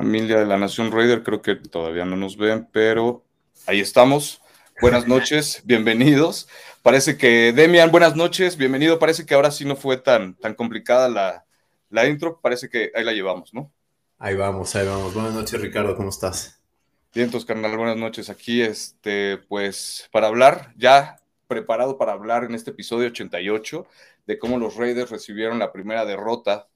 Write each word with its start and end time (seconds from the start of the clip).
Familia 0.00 0.38
de 0.38 0.46
la 0.46 0.56
Nación 0.56 0.90
Raider, 0.90 1.22
creo 1.22 1.42
que 1.42 1.56
todavía 1.56 2.06
no 2.06 2.16
nos 2.16 2.38
ven, 2.38 2.66
pero 2.72 3.22
ahí 3.66 3.80
estamos. 3.80 4.40
Buenas 4.80 5.06
noches, 5.06 5.60
bienvenidos. 5.66 6.48
Parece 6.80 7.18
que, 7.18 7.52
Demian, 7.52 7.90
buenas 7.90 8.16
noches, 8.16 8.56
bienvenido. 8.56 8.98
Parece 8.98 9.26
que 9.26 9.34
ahora 9.34 9.50
sí 9.50 9.66
no 9.66 9.76
fue 9.76 9.98
tan, 9.98 10.36
tan 10.36 10.54
complicada 10.54 11.10
la, 11.10 11.44
la 11.90 12.08
intro, 12.08 12.40
parece 12.40 12.70
que 12.70 12.90
ahí 12.94 13.04
la 13.04 13.12
llevamos, 13.12 13.52
¿no? 13.52 13.70
Ahí 14.18 14.34
vamos, 14.36 14.74
ahí 14.74 14.86
vamos. 14.86 15.12
Buenas 15.12 15.34
noches, 15.34 15.60
Ricardo, 15.60 15.94
¿cómo 15.94 16.08
estás? 16.08 16.58
Bien, 17.12 17.26
entonces, 17.26 17.46
carnal, 17.46 17.76
buenas 17.76 17.98
noches. 17.98 18.30
Aquí, 18.30 18.62
este, 18.62 19.36
pues, 19.50 20.08
para 20.10 20.28
hablar, 20.28 20.72
ya 20.78 21.18
preparado 21.46 21.98
para 21.98 22.12
hablar 22.12 22.44
en 22.44 22.54
este 22.54 22.70
episodio 22.70 23.08
88 23.08 23.86
de 24.26 24.38
cómo 24.38 24.58
los 24.58 24.76
Raiders 24.76 25.10
recibieron 25.10 25.58
la 25.58 25.72
primera 25.72 26.06
derrota 26.06 26.69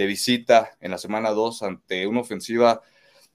de 0.00 0.06
visita 0.06 0.78
en 0.80 0.92
la 0.92 0.96
semana 0.96 1.28
2 1.28 1.62
ante 1.62 2.06
una 2.06 2.20
ofensiva 2.20 2.80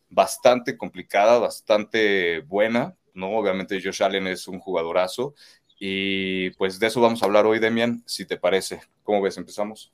bastante 0.09 0.79
complicada, 0.79 1.37
bastante 1.37 2.39
buena, 2.39 2.95
¿no? 3.13 3.37
Obviamente 3.37 3.79
Josh 3.79 4.01
Allen 4.01 4.25
es 4.25 4.47
un 4.47 4.57
jugadorazo 4.59 5.35
y 5.77 6.49
pues 6.51 6.79
de 6.79 6.87
eso 6.87 7.01
vamos 7.01 7.21
a 7.21 7.27
hablar 7.27 7.45
hoy, 7.45 7.59
Demian, 7.59 8.01
si 8.07 8.25
te 8.25 8.37
parece. 8.37 8.81
¿Cómo 9.03 9.21
ves? 9.21 9.37
¿Empezamos? 9.37 9.93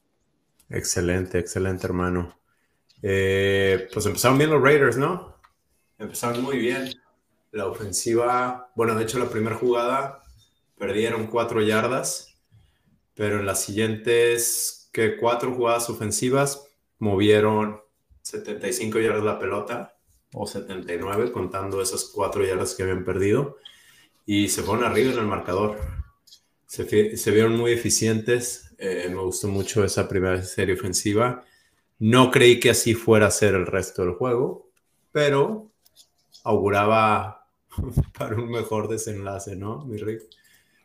Excelente, 0.70 1.40
excelente, 1.40 1.86
hermano. 1.88 2.40
Eh, 3.02 3.90
pues 3.92 4.06
empezaron 4.06 4.38
bien 4.38 4.52
los 4.52 4.64
Raiders, 4.64 4.96
¿no? 4.96 5.42
Empezaron 6.00 6.42
muy 6.42 6.58
bien. 6.58 6.90
La 7.52 7.66
ofensiva, 7.66 8.72
bueno, 8.76 8.96
de 8.96 9.04
hecho 9.04 9.20
la 9.20 9.30
primera 9.30 9.58
jugada 9.58 10.24
perdieron 10.78 11.28
cuatro 11.28 11.62
yardas, 11.62 12.38
pero 13.14 13.42
en 13.42 13.46
las 13.46 13.62
siguientes 13.62 14.81
que 14.92 15.18
cuatro 15.18 15.54
jugadas 15.54 15.90
ofensivas 15.90 16.68
movieron 17.00 17.82
75 18.22 19.00
yardas 19.00 19.24
la 19.24 19.40
pelota, 19.40 19.96
o 20.34 20.48
79, 20.48 21.32
contando 21.32 21.82
esas 21.82 22.06
cuatro 22.06 22.46
yardas 22.46 22.76
que 22.76 22.84
habían 22.84 23.04
perdido, 23.04 23.58
y 24.26 24.48
se 24.50 24.64
fueron 24.64 24.86
arriba 24.86 25.12
en 25.12 25.20
el 25.20 25.26
marcador. 25.26 25.78
Se, 26.66 27.18
se 27.18 27.32
vieron 27.32 27.58
muy 27.58 27.74
eficientes, 27.74 28.74
eh, 28.78 29.08
me 29.10 29.22
gustó 29.22 29.48
mucho 29.48 29.84
esa 29.84 30.08
primera 30.08 30.42
serie 30.42 30.76
ofensiva. 30.76 31.44
No 32.00 32.32
creí 32.32 32.60
que 32.60 32.70
así 32.70 32.94
fuera 32.94 33.28
a 33.28 33.32
ser 33.32 33.56
el 33.56 33.68
resto 33.68 34.04
del 34.04 34.14
juego, 34.14 34.70
pero 35.12 35.72
auguraba 36.44 37.46
para 38.18 38.36
un 38.36 38.50
mejor 38.50 38.88
desenlace, 38.88 39.56
¿no, 39.56 39.86
mi 39.86 39.98
Rick? 39.98 40.24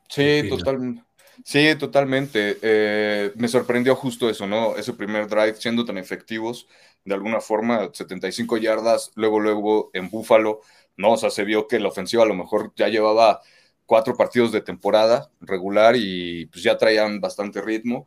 Sí, 0.08 0.48
totalmente. 0.48 1.02
Sí, 1.44 1.74
totalmente. 1.78 2.58
Eh, 2.62 3.32
me 3.36 3.48
sorprendió 3.48 3.94
justo 3.94 4.28
eso, 4.30 4.46
¿no? 4.46 4.76
Ese 4.76 4.92
primer 4.94 5.28
drive 5.28 5.54
siendo 5.54 5.84
tan 5.84 5.98
efectivos, 5.98 6.66
de 7.04 7.14
alguna 7.14 7.40
forma, 7.40 7.90
75 7.92 8.56
yardas, 8.56 9.12
luego, 9.14 9.38
luego 9.40 9.90
en 9.92 10.10
Búfalo, 10.10 10.60
¿no? 10.96 11.12
O 11.12 11.16
sea, 11.16 11.30
se 11.30 11.44
vio 11.44 11.68
que 11.68 11.78
la 11.78 11.88
ofensiva 11.88 12.22
a 12.24 12.26
lo 12.26 12.34
mejor 12.34 12.72
ya 12.76 12.88
llevaba 12.88 13.40
cuatro 13.84 14.16
partidos 14.16 14.50
de 14.52 14.62
temporada 14.62 15.30
regular 15.40 15.94
y 15.96 16.46
pues 16.46 16.64
ya 16.64 16.76
traían 16.78 17.20
bastante 17.20 17.60
ritmo, 17.62 18.06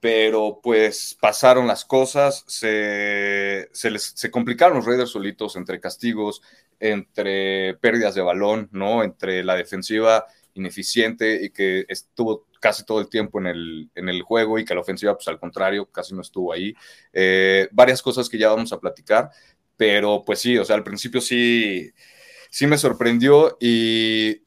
pero 0.00 0.60
pues 0.62 1.16
pasaron 1.20 1.66
las 1.66 1.84
cosas, 1.84 2.44
se, 2.48 3.68
se, 3.72 3.90
les, 3.90 4.02
se 4.16 4.30
complicaron 4.30 4.78
los 4.78 4.86
Raiders 4.86 5.10
solitos 5.10 5.54
entre 5.56 5.78
castigos, 5.80 6.42
entre 6.80 7.74
pérdidas 7.74 8.14
de 8.14 8.22
balón, 8.22 8.68
¿no? 8.72 9.04
Entre 9.04 9.44
la 9.44 9.54
defensiva 9.54 10.26
ineficiente 10.54 11.44
y 11.44 11.50
que 11.50 11.84
estuvo 11.88 12.46
casi 12.60 12.84
todo 12.84 13.00
el 13.00 13.08
tiempo 13.08 13.40
en 13.40 13.46
el, 13.46 13.90
en 13.94 14.08
el 14.08 14.22
juego 14.22 14.58
y 14.58 14.64
que 14.64 14.74
la 14.74 14.82
ofensiva, 14.82 15.14
pues 15.14 15.26
al 15.28 15.40
contrario, 15.40 15.86
casi 15.86 16.14
no 16.14 16.20
estuvo 16.20 16.52
ahí. 16.52 16.74
Eh, 17.12 17.68
varias 17.72 18.02
cosas 18.02 18.28
que 18.28 18.38
ya 18.38 18.50
vamos 18.50 18.72
a 18.72 18.78
platicar, 18.78 19.30
pero 19.76 20.22
pues 20.24 20.38
sí, 20.40 20.56
o 20.58 20.64
sea, 20.64 20.76
al 20.76 20.84
principio 20.84 21.20
sí, 21.20 21.90
sí 22.50 22.66
me 22.66 22.78
sorprendió 22.78 23.56
y 23.60 24.42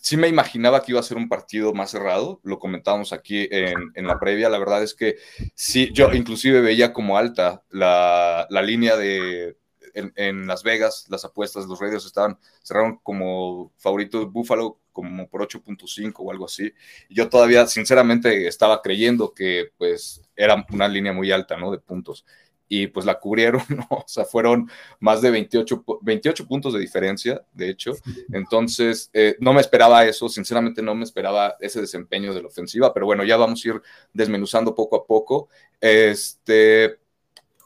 sí 0.00 0.16
me 0.16 0.28
imaginaba 0.28 0.82
que 0.82 0.92
iba 0.92 1.00
a 1.00 1.04
ser 1.04 1.18
un 1.18 1.28
partido 1.28 1.74
más 1.74 1.90
cerrado, 1.90 2.40
lo 2.42 2.58
comentábamos 2.58 3.12
aquí 3.12 3.46
en, 3.50 3.92
en 3.94 4.06
la 4.06 4.18
previa, 4.18 4.48
la 4.48 4.58
verdad 4.58 4.82
es 4.82 4.94
que 4.94 5.16
sí, 5.54 5.90
yo 5.92 6.10
inclusive 6.14 6.62
veía 6.62 6.94
como 6.94 7.18
alta 7.18 7.62
la, 7.68 8.46
la 8.48 8.62
línea 8.62 8.96
de, 8.96 9.59
en, 9.94 10.46
Las 10.46 10.62
Vegas, 10.62 11.06
las 11.08 11.24
apuestas, 11.24 11.66
los 11.66 11.80
Raiders 11.80 12.06
estaban, 12.06 12.38
cerraron 12.62 12.98
como 13.02 13.72
favoritos 13.76 14.30
Buffalo 14.30 14.78
como 14.92 15.28
por 15.28 15.42
8.5 15.42 16.14
o 16.18 16.30
algo 16.30 16.46
así. 16.46 16.72
Yo 17.08 17.28
todavía, 17.28 17.66
sinceramente, 17.66 18.46
estaba 18.46 18.82
creyendo 18.82 19.32
que 19.32 19.70
pues 19.78 20.22
era 20.36 20.64
una 20.70 20.88
línea 20.88 21.12
muy 21.12 21.30
alta, 21.32 21.56
¿no? 21.56 21.70
De 21.70 21.78
puntos. 21.78 22.24
Y 22.68 22.86
pues 22.86 23.04
la 23.04 23.18
cubrieron, 23.18 23.62
¿no? 23.68 23.86
O 23.90 24.04
sea, 24.06 24.24
fueron 24.24 24.70
más 25.00 25.20
de 25.22 25.30
28, 25.30 25.84
28 26.02 26.46
puntos 26.46 26.72
de 26.72 26.80
diferencia, 26.80 27.42
de 27.52 27.70
hecho. 27.70 27.92
Entonces, 28.32 29.10
eh, 29.12 29.36
no 29.40 29.52
me 29.52 29.60
esperaba 29.60 30.04
eso, 30.04 30.28
sinceramente 30.28 30.82
no 30.82 30.94
me 30.94 31.04
esperaba 31.04 31.56
ese 31.60 31.80
desempeño 31.80 32.32
de 32.32 32.42
la 32.42 32.48
ofensiva, 32.48 32.94
pero 32.94 33.06
bueno, 33.06 33.24
ya 33.24 33.36
vamos 33.36 33.64
a 33.64 33.68
ir 33.68 33.82
desmenuzando 34.12 34.74
poco 34.74 34.96
a 34.96 35.06
poco. 35.06 35.48
Este, 35.80 36.99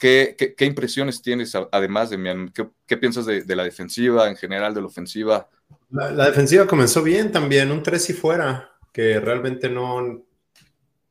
¿Qué, 0.04 0.66
impresiones 0.66 1.22
tienes 1.22 1.54
además 1.54 2.10
de 2.10 2.50
¿Qué, 2.52 2.68
qué 2.86 2.98
piensas 2.98 3.24
de, 3.24 3.56
la 3.56 3.64
defensiva 3.64 4.28
en 4.28 4.36
general, 4.36 4.74
de 4.74 4.82
la 4.82 4.88
ofensiva? 4.88 5.48
La, 5.88 6.26
defensiva 6.26 6.66
comenzó 6.66 7.02
bien 7.02 7.32
también, 7.32 7.70
un 7.70 7.82
3 7.82 8.10
y 8.10 8.12
fuera, 8.12 8.70
que 8.92 9.18
realmente 9.18 9.70
no 9.70 10.26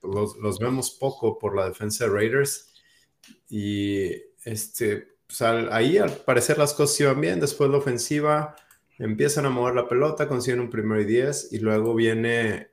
los, 0.03 0.38
los, 0.38 0.59
vemos 0.59 0.92
poco 0.92 1.40
por 1.40 1.56
la 1.56 1.70
defensa 1.70 2.06
de 2.06 2.12
Raiders. 2.12 2.72
Y 3.50 4.12
este, 4.46 5.16
pues, 5.26 5.42
ahí 5.42 5.98
al 5.98 6.12
parecer 6.12 6.59
las 6.59 6.76
cosas 6.76 7.00
iban 7.00 7.20
bien, 7.20 7.40
después 7.40 7.72
la 7.72 7.78
ofensiva 7.78 8.56
empiezan 9.00 9.48
a 9.48 9.50
mover 9.50 9.74
la 9.74 9.88
pelota, 9.88 10.28
consiguen 10.28 10.59
un 10.59 10.70
primero 10.70 11.02
y 11.02 11.06
10 11.06 11.52
y 11.52 11.58
luego 11.58 11.96
viene, 11.96 12.70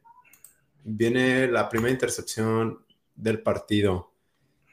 viene 0.85 1.49
la 1.49 1.71
primera 1.71 1.93
intercepción 1.93 2.85
del 3.15 3.41
partido 3.41 4.10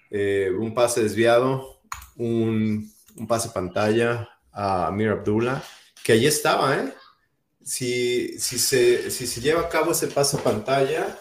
eh, 0.09 0.51
un 0.57 0.73
pase 0.73 1.03
desviado, 1.03 1.81
un, 2.17 2.91
pase 3.27 3.49
pantalla 3.49 4.29
a 4.51 4.87
Amir 4.87 5.09
Abdullah, 5.09 5.61
que 6.03 6.13
allí 6.13 6.27
estaba, 6.27 6.77
¿eh? 6.77 6.93
Si, 7.63 8.39
se, 8.39 9.41
lleva 9.41 9.61
a 9.61 9.69
cabo 9.69 9.91
ese 9.91 10.07
pase 10.07 10.37
pantalla, 10.37 11.17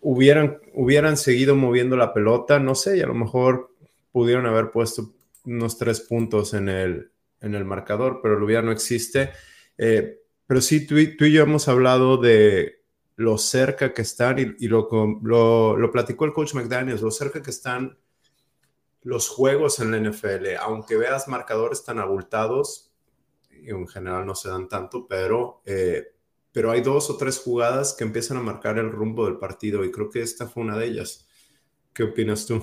hubieran, 0.00 1.16
seguido 1.16 1.56
moviendo 1.56 1.96
la 1.96 2.14
pelota, 2.14 2.60
no 2.60 2.76
sé, 2.76 2.98
y 2.98 3.00
a 3.00 3.06
lo 3.06 3.14
mejor 3.14 3.74
pudieron 4.12 4.46
haber 4.46 4.70
puesto 4.70 5.12
unos 5.44 5.78
tres 5.78 6.00
puntos 6.00 6.54
en 6.54 6.68
el, 6.68 7.10
marcador, 7.64 8.20
pero 8.22 8.36
el 8.36 8.42
hubiera 8.44 8.62
no 8.62 8.70
existe. 8.70 9.30
Eh, 9.78 10.20
pero 10.46 10.60
sí, 10.60 10.86
tú, 10.86 10.96
y 10.96 11.32
yo 11.32 11.42
hemos 11.42 11.66
hablado 11.66 12.16
de 12.18 12.75
lo 13.16 13.38
cerca 13.38 13.94
que 13.94 14.02
están, 14.02 14.38
y, 14.38 14.68
lo, 14.68 14.88
lo, 15.22 15.90
platicó 15.90 16.26
el 16.26 16.34
coach 16.34 16.54
McDaniels, 16.54 17.00
lo 17.00 17.10
cerca 17.10 17.42
que 17.42 17.50
están 17.50 17.98
los 19.02 19.28
juegos 19.28 19.80
en 19.80 19.90
la 19.90 19.98
NFL, 19.98 20.56
aunque 20.60 20.96
veas 20.96 21.26
marcadores 21.26 21.82
tan 21.82 21.98
abultados, 21.98 22.92
y 23.50 23.70
en 23.70 23.88
general 23.88 24.26
no 24.26 24.34
se 24.34 24.50
dan 24.50 24.68
tanto, 24.68 25.06
pero, 25.08 25.62
eh, 25.64 26.12
pero 26.52 26.70
hay 26.70 26.82
dos 26.82 27.08
o 27.08 27.16
tres 27.16 27.38
jugadas 27.38 27.94
que 27.94 28.04
empiezan 28.04 28.36
a 28.36 28.42
marcar 28.42 28.78
el 28.78 28.92
rumbo 28.92 29.24
del 29.24 29.38
partido 29.38 29.84
y 29.84 29.90
creo 29.90 30.10
que 30.10 30.20
esta 30.20 30.46
fue 30.46 30.62
una 30.62 30.76
de 30.76 30.86
ellas. 30.86 31.26
¿Qué 31.94 32.02
opinas 32.02 32.46
tú? 32.46 32.62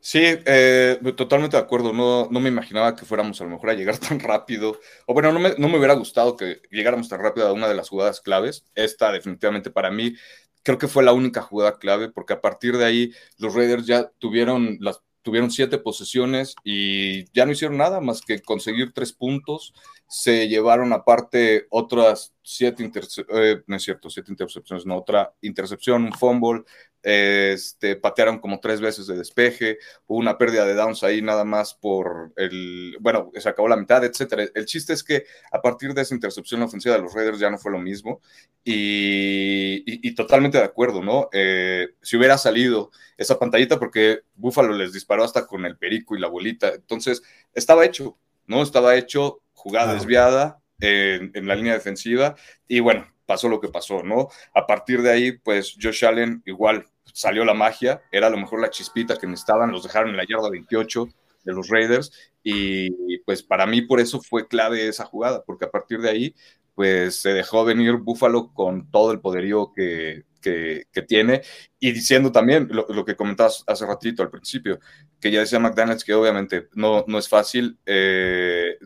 Sí, 0.00 0.20
eh, 0.24 0.98
totalmente 1.16 1.56
de 1.56 1.62
acuerdo. 1.62 1.92
No, 1.92 2.28
no 2.30 2.40
me 2.40 2.48
imaginaba 2.48 2.94
que 2.96 3.04
fuéramos 3.04 3.40
a 3.40 3.44
lo 3.44 3.50
mejor 3.50 3.70
a 3.70 3.74
llegar 3.74 3.98
tan 3.98 4.20
rápido. 4.20 4.78
O 5.06 5.14
bueno, 5.14 5.32
no 5.32 5.38
me, 5.38 5.54
no 5.58 5.68
me 5.68 5.78
hubiera 5.78 5.94
gustado 5.94 6.36
que 6.36 6.60
llegáramos 6.70 7.08
tan 7.08 7.20
rápido 7.20 7.48
a 7.48 7.52
una 7.52 7.68
de 7.68 7.74
las 7.74 7.88
jugadas 7.88 8.20
claves. 8.20 8.66
Esta 8.74 9.12
definitivamente 9.12 9.70
para 9.70 9.90
mí 9.90 10.14
creo 10.62 10.78
que 10.78 10.88
fue 10.88 11.02
la 11.04 11.12
única 11.12 11.42
jugada 11.42 11.78
clave 11.78 12.10
porque 12.10 12.34
a 12.34 12.40
partir 12.40 12.76
de 12.76 12.84
ahí 12.84 13.12
los 13.38 13.54
Raiders 13.54 13.86
ya 13.86 14.10
tuvieron 14.18 14.78
las 14.80 15.00
tuvieron 15.22 15.50
siete 15.50 15.78
posesiones 15.78 16.56
y 16.64 17.30
ya 17.32 17.46
no 17.46 17.52
hicieron 17.52 17.78
nada 17.78 18.00
más 18.00 18.22
que 18.22 18.40
conseguir 18.42 18.92
tres 18.92 19.12
puntos. 19.12 19.72
Se 20.08 20.48
llevaron 20.48 20.92
aparte 20.92 21.66
otras 21.70 22.34
siete 22.42 22.90
eh, 23.28 23.62
no 23.66 23.76
es 23.76 23.82
cierto, 23.82 24.10
siete 24.10 24.30
intercepciones, 24.32 24.84
no, 24.84 24.98
otra 24.98 25.32
intercepción, 25.40 26.04
un 26.04 26.12
fumble, 26.12 26.64
este, 27.02 27.96
patearon 27.96 28.38
como 28.38 28.60
tres 28.60 28.80
veces 28.80 29.06
de 29.06 29.16
despeje, 29.16 29.78
hubo 30.06 30.18
una 30.18 30.38
pérdida 30.38 30.64
de 30.64 30.74
downs 30.74 31.02
ahí 31.02 31.20
nada 31.20 31.44
más 31.44 31.74
por 31.74 32.32
el, 32.36 32.96
bueno, 33.00 33.30
se 33.34 33.48
acabó 33.48 33.68
la 33.68 33.76
mitad, 33.76 34.04
etcétera. 34.04 34.44
El 34.54 34.66
chiste 34.66 34.92
es 34.92 35.02
que 35.02 35.24
a 35.50 35.60
partir 35.60 35.94
de 35.94 36.02
esa 36.02 36.14
intercepción 36.14 36.62
ofensiva 36.62 36.94
de 36.94 37.02
los 37.02 37.12
Raiders 37.12 37.40
ya 37.40 37.50
no 37.50 37.58
fue 37.58 37.72
lo 37.72 37.78
mismo 37.78 38.20
y, 38.64 40.14
totalmente 40.14 40.58
de 40.58 40.64
acuerdo, 40.64 41.02
¿no? 41.02 41.28
Eh, 41.32 41.88
si 42.02 42.16
hubiera 42.16 42.38
salido 42.38 42.90
esa 43.16 43.38
pantallita 43.38 43.78
porque 43.78 44.20
Buffalo 44.34 44.72
les 44.74 44.92
disparó 44.92 45.24
hasta 45.24 45.46
con 45.46 45.64
el 45.64 45.76
perico 45.76 46.14
y 46.14 46.20
la 46.20 46.28
bolita, 46.28 46.72
entonces 46.74 47.22
estaba 47.54 47.84
hecho, 47.84 48.18
¿no? 48.46 48.62
Estaba 48.62 48.94
hecho, 48.96 49.40
jugada 49.54 49.94
desviada 49.94 50.60
en, 50.80 51.32
en 51.34 51.46
la 51.46 51.56
línea 51.56 51.74
defensiva 51.74 52.36
y 52.68 52.80
bueno, 52.80 53.12
pasó 53.26 53.48
lo 53.48 53.60
que 53.60 53.68
pasó, 53.68 54.02
¿no? 54.02 54.28
A 54.54 54.66
partir 54.66 55.02
de 55.02 55.10
ahí, 55.10 55.32
pues 55.32 55.76
Josh 55.80 56.04
Allen 56.04 56.42
igual 56.44 56.86
salió 57.12 57.44
la 57.44 57.54
magia, 57.54 58.02
era 58.10 58.26
a 58.26 58.30
lo 58.30 58.38
mejor 58.38 58.60
la 58.60 58.70
chispita 58.70 59.16
que 59.16 59.26
necesitaban, 59.26 59.70
los 59.70 59.82
dejaron 59.82 60.10
en 60.10 60.16
la 60.16 60.26
yarda 60.26 60.50
28, 60.50 61.08
de 61.44 61.52
los 61.52 61.68
Raiders. 61.68 62.12
Y 62.42 63.18
pues 63.18 63.42
para 63.42 63.66
mí 63.66 63.82
por 63.82 64.00
eso 64.00 64.20
fue 64.20 64.48
clave 64.48 64.88
esa 64.88 65.04
jugada, 65.04 65.44
porque 65.44 65.64
a 65.64 65.70
partir 65.70 66.00
de 66.00 66.10
ahí 66.10 66.34
pues 66.74 67.20
se 67.20 67.34
dejó 67.34 67.64
venir 67.64 67.96
Buffalo 67.96 68.52
con 68.54 68.90
todo 68.90 69.12
el 69.12 69.20
poderío 69.20 69.72
que, 69.74 70.24
que, 70.40 70.86
tiene 71.06 71.42
y 71.78 71.92
diciendo 71.92 72.32
también 72.32 72.68
lo, 72.70 73.04
que 73.04 73.14
comentabas 73.14 73.62
hace 73.66 73.86
ratito 73.86 74.22
al 74.22 74.30
principio, 74.30 74.80
que 75.20 75.30
ya 75.30 75.40
decía 75.40 75.58
McDaniels 75.58 76.02
que 76.02 76.14
obviamente 76.14 76.68
no, 76.72 77.04
no 77.06 77.18
es 77.18 77.28
fácil. 77.28 77.78
Eh, 77.84 78.78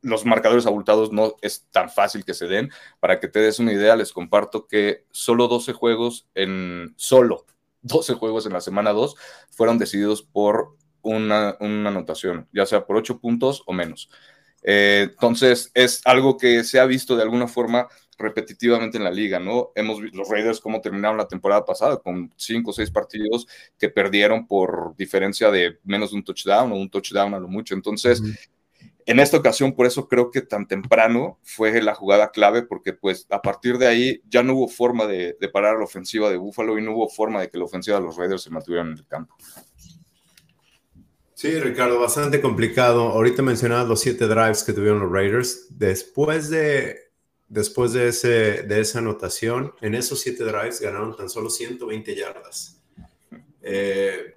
los 0.00 0.24
marcadores 0.24 0.66
abultados 0.66 1.12
no 1.12 1.36
es 1.42 1.66
tan 1.70 1.90
fácil 1.90 2.24
que 2.24 2.34
se 2.34 2.46
den. 2.46 2.70
Para 3.00 3.20
que 3.20 3.28
te 3.28 3.40
des 3.40 3.58
una 3.58 3.72
idea, 3.72 3.96
les 3.96 4.12
comparto 4.12 4.66
que 4.66 5.04
solo 5.10 5.48
12 5.48 5.72
juegos 5.72 6.28
en 6.34 6.94
solo 6.96 7.46
12 7.82 8.14
juegos 8.14 8.46
en 8.46 8.52
la 8.52 8.60
semana 8.60 8.92
2 8.92 9.14
fueron 9.50 9.78
decididos 9.78 10.22
por 10.22 10.76
una, 11.02 11.56
anotación, 11.60 12.48
ya 12.52 12.66
sea 12.66 12.86
por 12.86 12.96
8 12.96 13.20
puntos 13.20 13.62
o 13.66 13.72
menos. 13.72 14.10
Eh, 14.62 15.08
entonces, 15.10 15.70
es 15.74 16.02
algo 16.04 16.36
que 16.36 16.64
se 16.64 16.80
ha 16.80 16.86
visto 16.86 17.16
de 17.16 17.22
alguna 17.22 17.46
forma 17.46 17.88
repetitivamente 18.18 18.98
en 18.98 19.04
la 19.04 19.12
liga, 19.12 19.38
¿no? 19.38 19.70
Hemos 19.76 20.00
visto 20.00 20.18
los 20.18 20.28
Raiders 20.28 20.60
cómo 20.60 20.80
terminaron 20.80 21.16
la 21.16 21.28
temporada 21.28 21.64
pasada 21.64 21.98
con 21.98 22.32
5 22.36 22.70
o 22.70 22.74
6 22.74 22.90
partidos 22.90 23.46
que 23.78 23.88
perdieron 23.88 24.46
por 24.48 24.96
diferencia 24.96 25.50
de 25.52 25.78
menos 25.84 26.10
de 26.10 26.16
un 26.16 26.24
touchdown 26.24 26.72
o 26.72 26.76
un 26.76 26.90
touchdown 26.90 27.34
a 27.34 27.38
lo 27.38 27.46
mucho. 27.46 27.74
Entonces, 27.74 28.20
en 29.08 29.20
esta 29.20 29.38
ocasión, 29.38 29.72
por 29.72 29.86
eso 29.86 30.06
creo 30.06 30.30
que 30.30 30.42
tan 30.42 30.68
temprano 30.68 31.38
fue 31.42 31.80
la 31.80 31.94
jugada 31.94 32.30
clave, 32.30 32.62
porque 32.62 32.92
pues 32.92 33.26
a 33.30 33.40
partir 33.40 33.78
de 33.78 33.86
ahí 33.86 34.20
ya 34.28 34.42
no 34.42 34.52
hubo 34.52 34.68
forma 34.68 35.06
de, 35.06 35.34
parar 35.50 35.78
la 35.78 35.84
ofensiva 35.84 36.28
de 36.28 36.36
Buffalo 36.36 36.78
y 36.78 36.82
no 36.82 36.92
hubo 36.92 37.08
forma 37.08 37.40
de 37.40 37.48
que 37.48 37.56
la 37.56 37.64
ofensiva 37.64 37.98
de 37.98 38.04
los 38.04 38.18
Raiders 38.18 38.42
se 38.42 38.50
mantuviera 38.50 38.84
en 38.84 38.92
el 38.92 39.06
campo. 39.06 39.34
Sí, 41.32 41.58
Ricardo, 41.58 41.98
bastante 41.98 42.42
complicado. 42.42 43.08
Ahorita 43.08 43.40
mencionabas 43.40 43.88
los 43.88 43.98
siete 43.98 44.26
drives 44.26 44.62
que 44.62 44.74
tuvieron 44.74 45.00
los 45.00 45.10
Raiders. 45.10 45.68
Después 45.70 46.50
de, 46.50 46.98
después 47.48 47.94
de, 47.94 48.08
ese, 48.08 48.62
de 48.64 48.80
esa 48.80 48.98
anotación, 48.98 49.72
en 49.80 49.94
esos 49.94 50.20
siete 50.20 50.44
drives 50.44 50.82
ganaron 50.82 51.16
tan 51.16 51.30
solo 51.30 51.48
120 51.48 52.14
yardas. 52.14 52.82
Eh, 53.62 54.34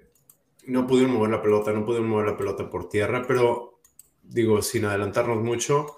no 0.64 0.86
pudieron 0.86 1.12
mover 1.12 1.30
la 1.30 1.42
pelota, 1.42 1.72
no 1.72 1.84
pudieron 1.84 2.08
mover 2.08 2.28
la 2.28 2.38
pelota 2.38 2.70
por 2.70 2.88
tierra, 2.88 3.22
pero 3.28 3.71
digo, 4.22 4.62
sin 4.62 4.84
adelantarnos 4.84 5.42
mucho, 5.42 5.96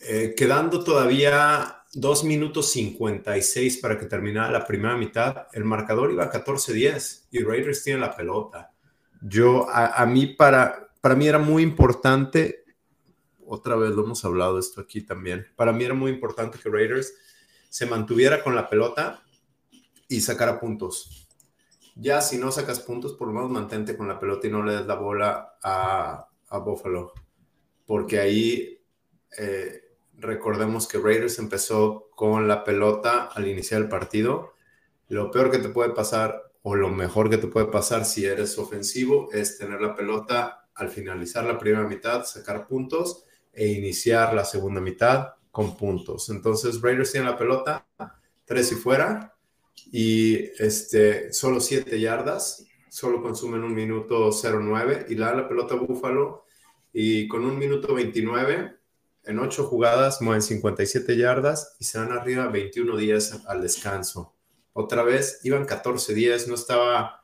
eh, 0.00 0.34
quedando 0.36 0.84
todavía 0.84 1.84
2 1.94 2.24
minutos 2.24 2.70
56 2.72 3.78
para 3.78 3.98
que 3.98 4.06
terminara 4.06 4.50
la 4.50 4.66
primera 4.66 4.96
mitad, 4.96 5.46
el 5.52 5.64
marcador 5.64 6.12
iba 6.12 6.24
a 6.24 6.30
14-10 6.30 7.28
y 7.30 7.42
Raiders 7.42 7.82
tiene 7.82 8.00
la 8.00 8.14
pelota. 8.14 8.72
Yo, 9.22 9.66
a, 9.70 10.04
mí, 10.04 10.26
para, 10.26 10.90
para 11.00 11.14
mí 11.14 11.26
era 11.26 11.38
muy 11.38 11.62
importante, 11.62 12.64
otra 13.46 13.76
vez 13.76 13.92
lo 13.92 14.04
hemos 14.04 14.24
hablado 14.24 14.58
esto 14.58 14.80
aquí 14.80 15.00
también, 15.00 15.46
para 15.56 15.72
mí 15.72 15.84
era 15.84 15.94
muy 15.94 16.10
importante 16.10 16.58
que 16.58 16.68
Raiders 16.68 17.14
se 17.70 17.86
mantuviera 17.86 18.44
con 18.44 18.54
la 18.54 18.68
pelota 18.68 19.22
y 20.08 20.20
sacara 20.20 20.60
puntos. 20.60 21.26
Ya 21.94 22.20
si 22.20 22.36
no 22.36 22.52
sacas 22.52 22.80
puntos, 22.80 23.14
por 23.14 23.28
lo 23.28 23.34
menos 23.34 23.50
mantente 23.50 23.96
con 23.96 24.06
la 24.06 24.20
pelota 24.20 24.46
y 24.46 24.50
no 24.50 24.62
le 24.62 24.74
des 24.74 24.86
la 24.86 24.96
bola 24.96 25.56
a, 25.62 26.28
a 26.50 26.58
Buffalo 26.58 27.14
porque 27.86 28.18
ahí 28.18 28.82
eh, 29.38 29.82
recordemos 30.18 30.88
que 30.88 30.98
Raiders 30.98 31.38
empezó 31.38 32.10
con 32.14 32.48
la 32.48 32.64
pelota 32.64 33.24
al 33.32 33.46
iniciar 33.46 33.82
el 33.82 33.88
partido. 33.88 34.54
Lo 35.08 35.30
peor 35.30 35.50
que 35.50 35.58
te 35.58 35.68
puede 35.68 35.90
pasar 35.90 36.52
o 36.62 36.74
lo 36.74 36.88
mejor 36.88 37.30
que 37.30 37.38
te 37.38 37.46
puede 37.46 37.66
pasar 37.66 38.04
si 38.04 38.24
eres 38.24 38.58
ofensivo 38.58 39.30
es 39.32 39.56
tener 39.56 39.80
la 39.80 39.94
pelota 39.94 40.68
al 40.74 40.90
finalizar 40.90 41.44
la 41.44 41.58
primera 41.58 41.86
mitad, 41.86 42.24
sacar 42.24 42.66
puntos 42.66 43.24
e 43.52 43.68
iniciar 43.68 44.34
la 44.34 44.44
segunda 44.44 44.80
mitad 44.80 45.34
con 45.50 45.76
puntos. 45.76 46.28
Entonces 46.28 46.80
Raiders 46.80 47.12
tiene 47.12 47.26
la 47.26 47.38
pelota, 47.38 47.86
tres 48.44 48.72
y 48.72 48.74
fuera, 48.74 49.34
y 49.92 50.34
este, 50.58 51.32
solo 51.32 51.60
siete 51.60 52.00
yardas, 52.00 52.66
solo 52.88 53.22
consumen 53.22 53.62
un 53.62 53.74
minuto 53.74 54.30
09 54.32 55.06
y 55.08 55.14
la 55.14 55.34
la 55.34 55.48
pelota 55.48 55.76
Búfalo 55.76 56.45
y 56.98 57.28
con 57.28 57.44
un 57.44 57.58
minuto 57.58 57.94
29, 57.94 58.74
en 59.24 59.38
ocho 59.38 59.64
jugadas, 59.64 60.22
mueven 60.22 60.40
57 60.40 61.14
yardas 61.18 61.76
y 61.78 61.84
se 61.84 61.98
van 61.98 62.10
arriba 62.10 62.50
21-10 62.50 63.42
al 63.46 63.60
descanso. 63.60 64.34
Otra 64.72 65.02
vez 65.02 65.40
iban 65.42 65.66
14-10, 65.66 66.46
no 66.46 66.54
estaba... 66.54 67.20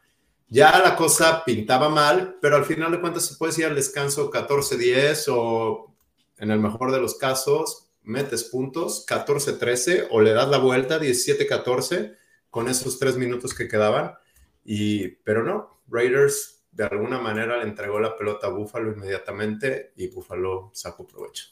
Ya 0.48 0.78
la 0.78 0.94
cosa 0.94 1.42
pintaba 1.46 1.88
mal, 1.88 2.36
pero 2.42 2.56
al 2.56 2.66
final 2.66 2.92
de 2.92 3.00
cuentas 3.00 3.24
se 3.24 3.36
puede 3.36 3.58
ir 3.60 3.64
al 3.64 3.74
descanso 3.74 4.30
14-10 4.30 5.24
o 5.30 5.96
en 6.36 6.50
el 6.50 6.60
mejor 6.60 6.92
de 6.92 7.00
los 7.00 7.14
casos 7.14 7.88
metes 8.02 8.44
puntos 8.44 9.06
14-13 9.08 10.08
o 10.10 10.20
le 10.20 10.34
das 10.34 10.50
la 10.50 10.58
vuelta 10.58 11.00
17-14 11.00 12.14
con 12.50 12.68
esos 12.68 12.98
tres 12.98 13.16
minutos 13.16 13.54
que 13.54 13.68
quedaban. 13.68 14.12
Y, 14.66 15.08
pero 15.24 15.42
no, 15.42 15.80
Raiders 15.88 16.61
de 16.72 16.84
alguna 16.84 17.18
manera 17.18 17.58
le 17.58 17.64
entregó 17.64 18.00
la 18.00 18.16
pelota 18.16 18.46
a 18.46 18.50
Búfalo 18.50 18.92
inmediatamente 18.92 19.92
y 19.96 20.08
Búfalo 20.08 20.70
sacó 20.72 21.06
provecho. 21.06 21.44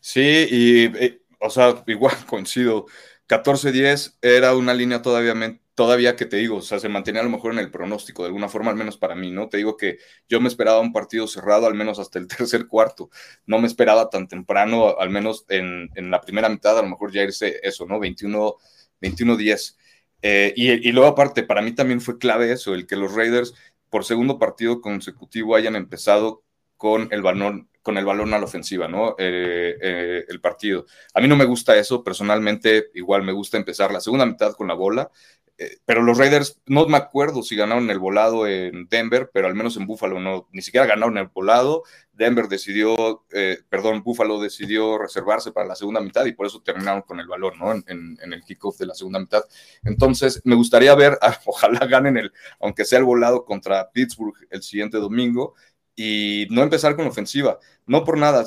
Sí, 0.00 0.46
y, 0.50 0.84
eh, 0.96 1.22
o 1.38 1.50
sea, 1.50 1.82
igual 1.86 2.16
coincido. 2.26 2.86
14-10 3.28 4.16
era 4.22 4.56
una 4.56 4.72
línea 4.72 5.02
todavía, 5.02 5.34
todavía 5.74 6.16
que 6.16 6.24
te 6.24 6.38
digo, 6.38 6.56
o 6.56 6.62
sea, 6.62 6.80
se 6.80 6.88
mantenía 6.88 7.20
a 7.20 7.24
lo 7.24 7.30
mejor 7.30 7.52
en 7.52 7.58
el 7.58 7.70
pronóstico, 7.70 8.22
de 8.22 8.28
alguna 8.28 8.48
forma, 8.48 8.70
al 8.70 8.76
menos 8.76 8.96
para 8.96 9.14
mí, 9.14 9.30
¿no? 9.30 9.50
Te 9.50 9.58
digo 9.58 9.76
que 9.76 9.98
yo 10.28 10.40
me 10.40 10.48
esperaba 10.48 10.80
un 10.80 10.94
partido 10.94 11.26
cerrado, 11.26 11.66
al 11.66 11.74
menos 11.74 11.98
hasta 11.98 12.18
el 12.18 12.26
tercer 12.36 12.66
cuarto. 12.66 13.10
No 13.46 13.58
me 13.58 13.66
esperaba 13.66 14.08
tan 14.08 14.28
temprano, 14.28 14.98
al 14.98 15.10
menos 15.10 15.44
en, 15.50 15.90
la 16.10 16.20
primera 16.22 16.48
mitad, 16.48 16.78
a 16.78 16.82
lo 16.82 16.88
mejor 16.88 17.12
ya 17.12 17.22
irse 17.22 17.60
eso, 17.62 17.84
¿no? 17.86 18.00
21-10. 18.00 19.76
Eh, 20.20 20.52
y, 20.56 20.88
y, 20.88 20.92
luego 20.92 21.08
aparte, 21.08 21.44
para 21.44 21.62
mí 21.62 21.72
también 21.72 22.00
fue 22.00 22.18
clave 22.18 22.50
eso, 22.50 22.74
el 22.74 22.86
que 22.86 22.96
los 22.96 23.14
Raiders 23.14 23.54
por 23.90 24.04
segundo 24.04 24.38
partido 24.38 24.80
consecutivo 24.80 25.54
hayan 25.56 25.76
empezado 25.76 26.42
con 26.76 27.08
el 27.10 27.22
balón, 27.22 27.68
con 27.82 27.98
el 27.98 28.04
balón 28.04 28.32
a 28.34 28.38
la 28.38 28.44
ofensiva, 28.44 28.86
¿no? 28.88 29.16
Eh, 29.18 29.76
eh, 29.80 30.24
el 30.28 30.40
partido. 30.40 30.86
A 31.14 31.20
mí 31.20 31.28
no 31.28 31.36
me 31.36 31.44
gusta 31.44 31.76
eso, 31.76 32.04
personalmente, 32.04 32.90
igual 32.94 33.22
me 33.22 33.32
gusta 33.32 33.56
empezar 33.56 33.90
la 33.92 34.00
segunda 34.00 34.26
mitad 34.26 34.54
con 34.54 34.68
la 34.68 34.74
bola, 34.74 35.10
eh, 35.58 35.78
pero 35.84 36.02
los 36.02 36.16
Raiders, 36.16 36.60
no 36.66 36.86
me 36.86 36.96
acuerdo 36.96 37.42
si 37.42 37.56
ganaron 37.56 37.90
el 37.90 37.98
volado 37.98 38.46
en 38.46 38.88
Denver, 38.88 39.30
pero 39.32 39.48
al 39.48 39.54
menos 39.54 39.76
en 39.76 39.86
Buffalo 39.86 40.20
no, 40.20 40.48
ni 40.52 40.62
siquiera 40.62 40.86
ganaron 40.86 41.18
el 41.18 41.26
volado. 41.28 41.82
Denver 42.12 42.48
decidió, 42.48 43.24
perdón, 43.68 44.02
Buffalo 44.02 44.40
decidió 44.40 44.98
reservarse 44.98 45.52
para 45.52 45.68
la 45.68 45.76
segunda 45.76 46.00
mitad 46.00 46.26
y 46.26 46.32
por 46.32 46.46
eso 46.46 46.60
terminaron 46.60 47.02
con 47.02 47.20
el 47.20 47.28
balón, 47.28 47.56
¿no? 47.60 47.72
En, 47.72 48.18
el 48.20 48.42
kickoff 48.42 48.76
de 48.76 48.86
la 48.86 48.94
segunda 48.94 49.20
mitad. 49.20 49.42
Entonces, 49.84 50.40
me 50.44 50.56
gustaría 50.56 50.94
ver, 50.96 51.16
ojalá 51.46 51.86
ganen 51.86 52.16
el, 52.16 52.32
aunque 52.60 52.84
sea 52.84 52.98
el 52.98 53.04
volado 53.04 53.44
contra 53.44 53.90
Pittsburgh 53.92 54.34
el 54.50 54.62
siguiente 54.62 54.98
domingo, 54.98 55.54
y 56.00 56.46
no 56.50 56.62
empezar 56.62 56.94
con 56.94 57.08
ofensiva. 57.08 57.58
No 57.84 58.04
por 58.04 58.18
nada, 58.18 58.46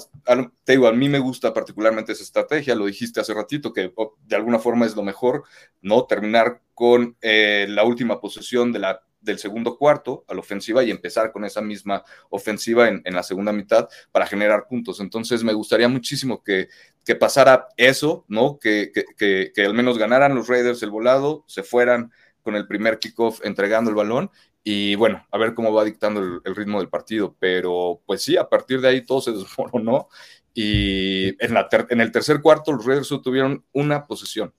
te 0.63 0.71
digo, 0.71 0.87
a 0.87 0.93
mí 0.93 1.09
me 1.09 1.19
gusta 1.19 1.53
particularmente 1.53 2.13
esa 2.13 2.23
estrategia, 2.23 2.75
lo 2.75 2.85
dijiste 2.85 3.19
hace 3.19 3.33
ratito, 3.33 3.73
que 3.73 3.91
de 4.25 4.35
alguna 4.37 4.57
forma 4.57 4.85
es 4.85 4.95
lo 4.95 5.03
mejor, 5.03 5.43
¿no? 5.81 6.05
Terminar 6.05 6.61
con 6.73 7.17
eh, 7.21 7.65
la 7.67 7.83
última 7.83 8.21
posesión 8.21 8.71
de 8.71 8.79
la, 8.79 9.03
del 9.19 9.37
segundo 9.37 9.77
cuarto 9.77 10.23
a 10.29 10.33
la 10.33 10.39
ofensiva 10.39 10.81
y 10.81 10.91
empezar 10.91 11.33
con 11.33 11.43
esa 11.43 11.59
misma 11.59 12.05
ofensiva 12.29 12.87
en, 12.87 13.03
la 13.03 13.21
segunda 13.21 13.51
mitad 13.51 13.89
para 14.13 14.27
generar 14.27 14.67
puntos. 14.69 15.01
Entonces 15.01 15.43
me 15.43 15.51
gustaría 15.51 15.89
muchísimo 15.89 16.41
que, 16.41 16.69
que 17.03 17.15
pasara 17.15 17.67
eso, 17.75 18.23
¿no? 18.29 18.59
Que, 18.59 18.93
que, 18.93 19.51
que 19.53 19.65
al 19.65 19.73
menos 19.73 19.97
ganaran 19.97 20.35
los 20.35 20.47
Raiders 20.47 20.83
el 20.83 20.89
volado, 20.89 21.43
se 21.47 21.63
fueran 21.63 22.13
con 22.43 22.55
el 22.55 22.65
primer 22.65 22.99
kickoff 22.99 23.41
entregando 23.43 23.89
el 23.89 23.95
balón 23.95 24.31
y 24.63 24.95
bueno, 24.95 25.25
a 25.31 25.37
ver 25.37 25.53
cómo 25.53 25.73
va 25.73 25.83
dictando 25.83 26.41
el, 26.43 26.55
ritmo 26.55 26.79
del 26.79 26.89
partido. 26.89 27.35
Pero 27.39 28.01
pues 28.05 28.23
sí, 28.23 28.37
a 28.37 28.47
partir 28.47 28.81
de 28.81 28.89
ahí 28.89 29.05
todo 29.05 29.21
se 29.21 29.31
desmoronó. 29.31 30.09
Y 30.53 31.29
en, 31.43 31.53
la 31.53 31.67
en 31.89 32.01
el 32.01 32.11
tercer 32.11 32.41
cuarto 32.41 32.73
los 32.73 32.85
Raiders 32.85 33.09
tuvieron 33.23 33.63
una 33.71 34.05
posesión. 34.05 34.53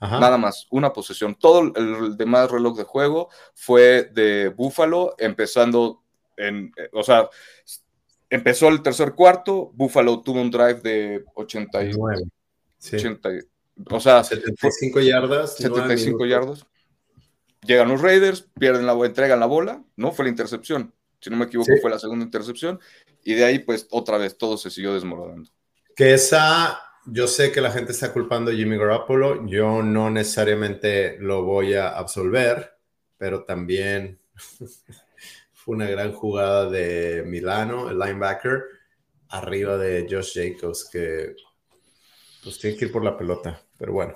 Nada 0.00 0.36
más, 0.36 0.66
una 0.70 0.92
posesión. 0.92 1.34
Todo 1.34 1.72
el, 1.74 2.16
demás 2.18 2.50
reloj 2.50 2.76
de 2.76 2.84
juego 2.84 3.30
fue 3.54 4.10
de 4.12 4.48
Buffalo, 4.48 5.14
empezando 5.16 6.02
en, 6.36 6.72
o 6.92 7.02
sea, 7.02 7.30
empezó 8.28 8.68
el 8.68 8.82
tercer 8.82 9.14
cuarto, 9.14 9.70
Buffalo 9.72 10.20
tuvo 10.20 10.42
un 10.42 10.50
drive 10.50 10.80
de 10.82 11.24
89. 11.34 12.22
Sí. 12.76 12.96
o 13.90 14.00
sea, 14.00 14.22
75 14.24 15.00
yardas. 15.00 15.56
75 15.56 16.26
yardas. 16.26 16.66
Llegan 17.64 17.88
los 17.88 18.00
Raiders, 18.00 18.48
pierden 18.58 18.86
la 18.86 18.92
entregan 18.92 19.40
la 19.40 19.46
bola, 19.46 19.82
¿no? 19.96 20.12
Fue 20.12 20.24
la 20.24 20.30
intercepción. 20.30 20.92
Si 21.20 21.30
no 21.30 21.36
me 21.36 21.46
equivoco, 21.46 21.72
fue 21.80 21.90
la 21.90 21.98
segunda 21.98 22.24
intercepción. 22.24 22.78
Y 23.22 23.34
de 23.34 23.44
ahí, 23.44 23.58
pues, 23.58 23.86
otra 23.90 24.18
vez 24.18 24.36
todo 24.36 24.58
se 24.58 24.70
siguió 24.70 24.92
desmoronando. 24.92 25.50
Que 25.96 26.12
esa, 26.14 26.78
yo 27.06 27.26
sé 27.26 27.50
que 27.50 27.62
la 27.62 27.70
gente 27.70 27.92
está 27.92 28.12
culpando 28.12 28.50
a 28.50 28.54
Jimmy 28.54 28.76
Garoppolo. 28.76 29.46
Yo 29.46 29.82
no 29.82 30.10
necesariamente 30.10 31.16
lo 31.18 31.44
voy 31.44 31.74
a 31.74 31.88
absolver, 31.88 32.76
pero 33.16 33.44
también 33.44 34.20
fue 35.52 35.76
una 35.76 35.88
gran 35.88 36.12
jugada 36.12 36.68
de 36.68 37.22
Milano, 37.26 37.88
el 37.88 37.98
linebacker, 37.98 38.64
arriba 39.30 39.78
de 39.78 40.06
Josh 40.10 40.34
Jacobs, 40.34 40.88
que 40.90 41.34
pues 42.42 42.58
tiene 42.58 42.76
que 42.76 42.84
ir 42.84 42.92
por 42.92 43.02
la 43.02 43.16
pelota, 43.16 43.62
pero 43.78 43.94
bueno. 43.94 44.14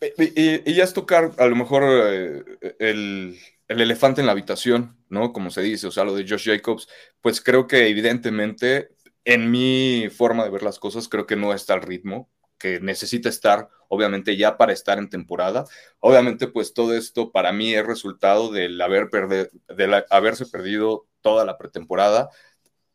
Y, 0.00 0.72
ya 0.72 0.84
es 0.84 0.94
tocar 0.94 1.32
a 1.38 1.46
lo 1.46 1.56
mejor 1.56 1.82
eh, 1.84 2.42
el, 2.78 3.38
el, 3.68 3.80
elefante 3.80 4.20
en 4.20 4.26
la 4.26 4.32
habitación, 4.32 4.96
¿no? 5.08 5.32
Como 5.32 5.50
se 5.50 5.60
dice, 5.60 5.86
o 5.86 5.90
sea, 5.90 6.04
lo 6.04 6.14
de 6.14 6.26
Josh 6.28 6.46
Jacobs, 6.46 6.88
pues 7.20 7.40
creo 7.40 7.66
que 7.66 7.88
evidentemente 7.88 8.90
en 9.24 9.50
mi 9.50 10.08
forma 10.10 10.44
de 10.44 10.50
ver 10.50 10.62
las 10.62 10.78
cosas, 10.78 11.08
creo 11.08 11.26
que 11.26 11.36
no 11.36 11.52
está 11.52 11.74
al 11.74 11.82
ritmo 11.82 12.30
que 12.60 12.78
necesita 12.78 13.28
estar, 13.28 13.70
obviamente, 13.88 14.36
ya 14.36 14.56
para 14.58 14.72
estar 14.72 14.98
en 14.98 15.08
temporada. 15.08 15.64
Obviamente, 15.98 16.46
pues 16.46 16.74
todo 16.74 16.94
esto 16.94 17.32
para 17.32 17.52
mí 17.52 17.74
es 17.74 17.84
resultado 17.86 18.52
del, 18.52 18.80
haber 18.80 19.08
del 19.10 20.04
haberse 20.10 20.46
perdido 20.46 21.08
toda 21.22 21.44
la 21.44 21.56
pretemporada, 21.58 22.28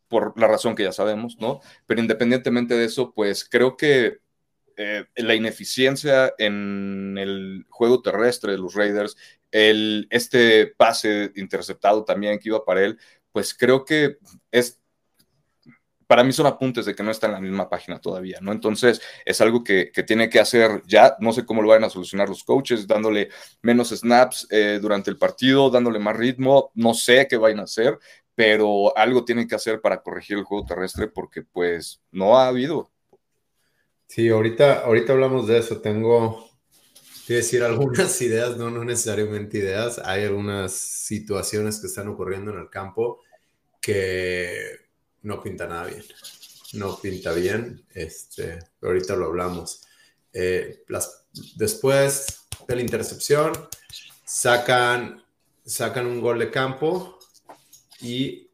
por 0.08 0.38
la 0.40 0.46
razón 0.46 0.76
que 0.76 0.84
ya 0.84 0.92
sabemos, 0.92 1.36
¿no? 1.40 1.60
Pero 1.86 2.00
independientemente 2.00 2.74
de 2.74 2.84
eso, 2.84 3.12
pues 3.12 3.44
creo 3.44 3.76
que 3.76 4.18
eh, 4.76 5.06
la 5.16 5.34
ineficiencia 5.34 6.34
en 6.38 7.16
el 7.18 7.66
juego 7.68 8.02
terrestre 8.02 8.52
de 8.52 8.58
los 8.58 8.74
Raiders, 8.74 9.16
el, 9.50 10.06
este 10.10 10.66
pase 10.66 11.32
interceptado 11.36 12.04
también 12.04 12.38
que 12.38 12.50
iba 12.50 12.64
para 12.64 12.84
él, 12.84 12.98
pues 13.32 13.54
creo 13.54 13.84
que 13.84 14.18
es 14.50 14.80
para 16.06 16.22
mí 16.24 16.32
son 16.32 16.46
apuntes 16.46 16.86
de 16.86 16.94
que 16.94 17.02
no 17.02 17.10
está 17.10 17.26
en 17.26 17.32
la 17.32 17.40
misma 17.40 17.68
página 17.68 18.00
todavía, 18.00 18.38
¿no? 18.40 18.52
Entonces 18.52 19.00
es 19.24 19.40
algo 19.40 19.64
que, 19.64 19.90
tiene 20.06 20.28
que 20.30 20.38
hacer 20.38 20.82
ya, 20.86 21.16
no 21.20 21.32
sé 21.32 21.44
cómo 21.44 21.62
lo 21.62 21.68
van 21.68 21.84
a 21.84 21.90
solucionar 21.90 22.28
los 22.28 22.44
coaches, 22.44 22.86
dándole 22.86 23.30
menos 23.62 23.90
snaps 23.90 24.46
eh, 24.50 24.78
durante 24.80 25.10
el 25.10 25.18
partido, 25.18 25.70
dándole 25.70 25.98
más 25.98 26.16
ritmo, 26.16 26.70
no 26.74 26.94
sé 26.94 27.26
qué 27.28 27.36
vayan 27.36 27.60
a 27.60 27.64
hacer, 27.64 27.98
pero 28.34 28.96
algo 28.96 29.24
tienen 29.24 29.48
que 29.48 29.54
hacer 29.56 29.80
para 29.80 30.02
corregir 30.02 30.38
el 30.38 30.44
juego 30.44 30.66
terrestre 30.66 31.08
porque 31.08 31.42
pues 31.42 32.02
no 32.10 32.38
ha 32.38 32.48
habido. 32.48 32.90
Sí, 34.06 34.28
ahorita, 34.28 34.80
ahorita 34.80 35.12
hablamos 35.12 35.46
de 35.46 35.58
eso, 35.58 35.80
tengo 35.80 36.50
que 37.26 37.34
decir 37.34 37.62
algunas 37.62 38.20
ideas, 38.22 38.56
no, 38.56 38.70
no 38.70 38.84
necesariamente 38.84 39.58
ideas, 39.58 40.00
hay 40.04 40.24
algunas 40.24 40.72
situaciones 40.72 41.80
que 41.80 41.88
están 41.88 42.08
ocurriendo 42.08 42.52
en 42.52 42.58
el 42.58 42.70
campo 42.70 43.20
que 43.80 44.86
no 45.22 45.42
pinta 45.42 45.66
nada 45.66 45.86
bien. 45.86 46.04
No 46.72 46.98
pinta 46.98 47.32
bien. 47.32 47.84
Este, 47.94 48.58
ahorita 48.82 49.14
lo 49.16 49.26
hablamos. 49.26 49.82
Eh, 50.32 50.84
después 51.56 52.46
de 52.66 52.76
la 52.76 52.82
intercepción, 52.82 53.52
sacan, 54.24 55.24
sacan 55.64 56.06
un 56.06 56.20
gol 56.20 56.38
de 56.38 56.50
campo 56.50 57.18
y. 58.00 58.50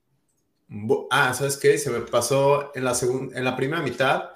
Ah, 1.11 1.35
¿sabes 1.35 1.57
qué? 1.57 1.77
Se 1.77 1.91
me 1.91 2.01
pasó 2.01 2.71
en 2.75 2.85
la, 2.85 2.95
segunda, 2.95 3.37
en 3.39 3.45
la 3.45 3.57
primera 3.57 3.83
mitad. 3.83 4.32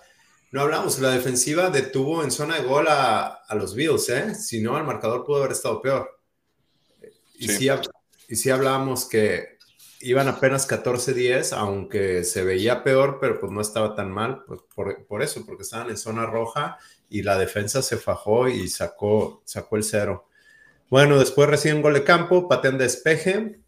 No 0.56 0.62
hablamos, 0.62 0.98
la 1.00 1.10
defensiva 1.10 1.68
detuvo 1.68 2.24
en 2.24 2.30
zona 2.30 2.56
de 2.56 2.62
gol 2.62 2.86
a, 2.88 3.44
los 3.50 3.74
Bills, 3.74 4.08
¿eh? 4.08 4.34
Si 4.34 4.62
no, 4.62 4.78
el 4.78 4.84
marcador 4.84 5.22
pudo 5.22 5.40
haber 5.40 5.52
estado 5.52 5.82
peor. 5.82 6.18
Y 7.34 7.48
sí, 7.48 7.68
y 8.26 8.36
sí 8.36 8.48
hablábamos 8.48 9.04
que 9.04 9.58
iban 10.00 10.28
apenas 10.28 10.66
14-10, 10.66 11.52
aunque 11.52 12.24
se 12.24 12.42
veía 12.42 12.82
peor, 12.82 13.18
pero 13.20 13.38
pues 13.38 13.52
no 13.52 13.60
estaba 13.60 13.94
tan 13.94 14.10
mal, 14.10 14.44
pues 14.46 14.60
por, 14.74 15.22
eso, 15.22 15.44
porque 15.44 15.62
estaban 15.62 15.90
en 15.90 15.98
zona 15.98 16.24
roja 16.24 16.78
y 17.10 17.22
la 17.22 17.36
defensa 17.36 17.82
se 17.82 17.98
fajó 17.98 18.48
y 18.48 18.68
sacó, 18.68 19.42
sacó 19.44 19.76
el 19.76 19.84
cero. 19.84 20.26
Bueno, 20.88 21.18
después 21.18 21.50
reciben 21.50 21.82
gol 21.82 21.92
de 21.92 22.04
campo, 22.04 22.48
patean 22.48 22.78
despeje, 22.78 23.60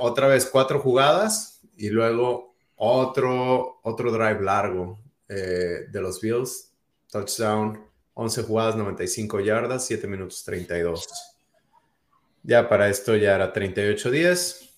otra 0.00 0.26
vez 0.26 0.46
cuatro 0.46 0.80
jugadas 0.80 1.60
y 1.76 1.90
luego 1.90 2.56
otro, 2.74 3.78
otro 3.84 4.10
drive 4.10 4.42
largo 4.42 4.98
eh, 5.30 5.86
de 5.90 6.00
los 6.02 6.20
Bills, 6.20 6.74
touchdown, 7.10 7.82
11 8.12 8.42
jugadas, 8.42 8.76
95 8.76 9.40
yardas, 9.40 9.86
7 9.86 10.06
minutos 10.06 10.44
32. 10.44 11.06
Ya 12.42 12.68
para 12.68 12.88
esto 12.90 13.16
ya 13.16 13.36
era 13.36 13.52
38-10 13.52 14.70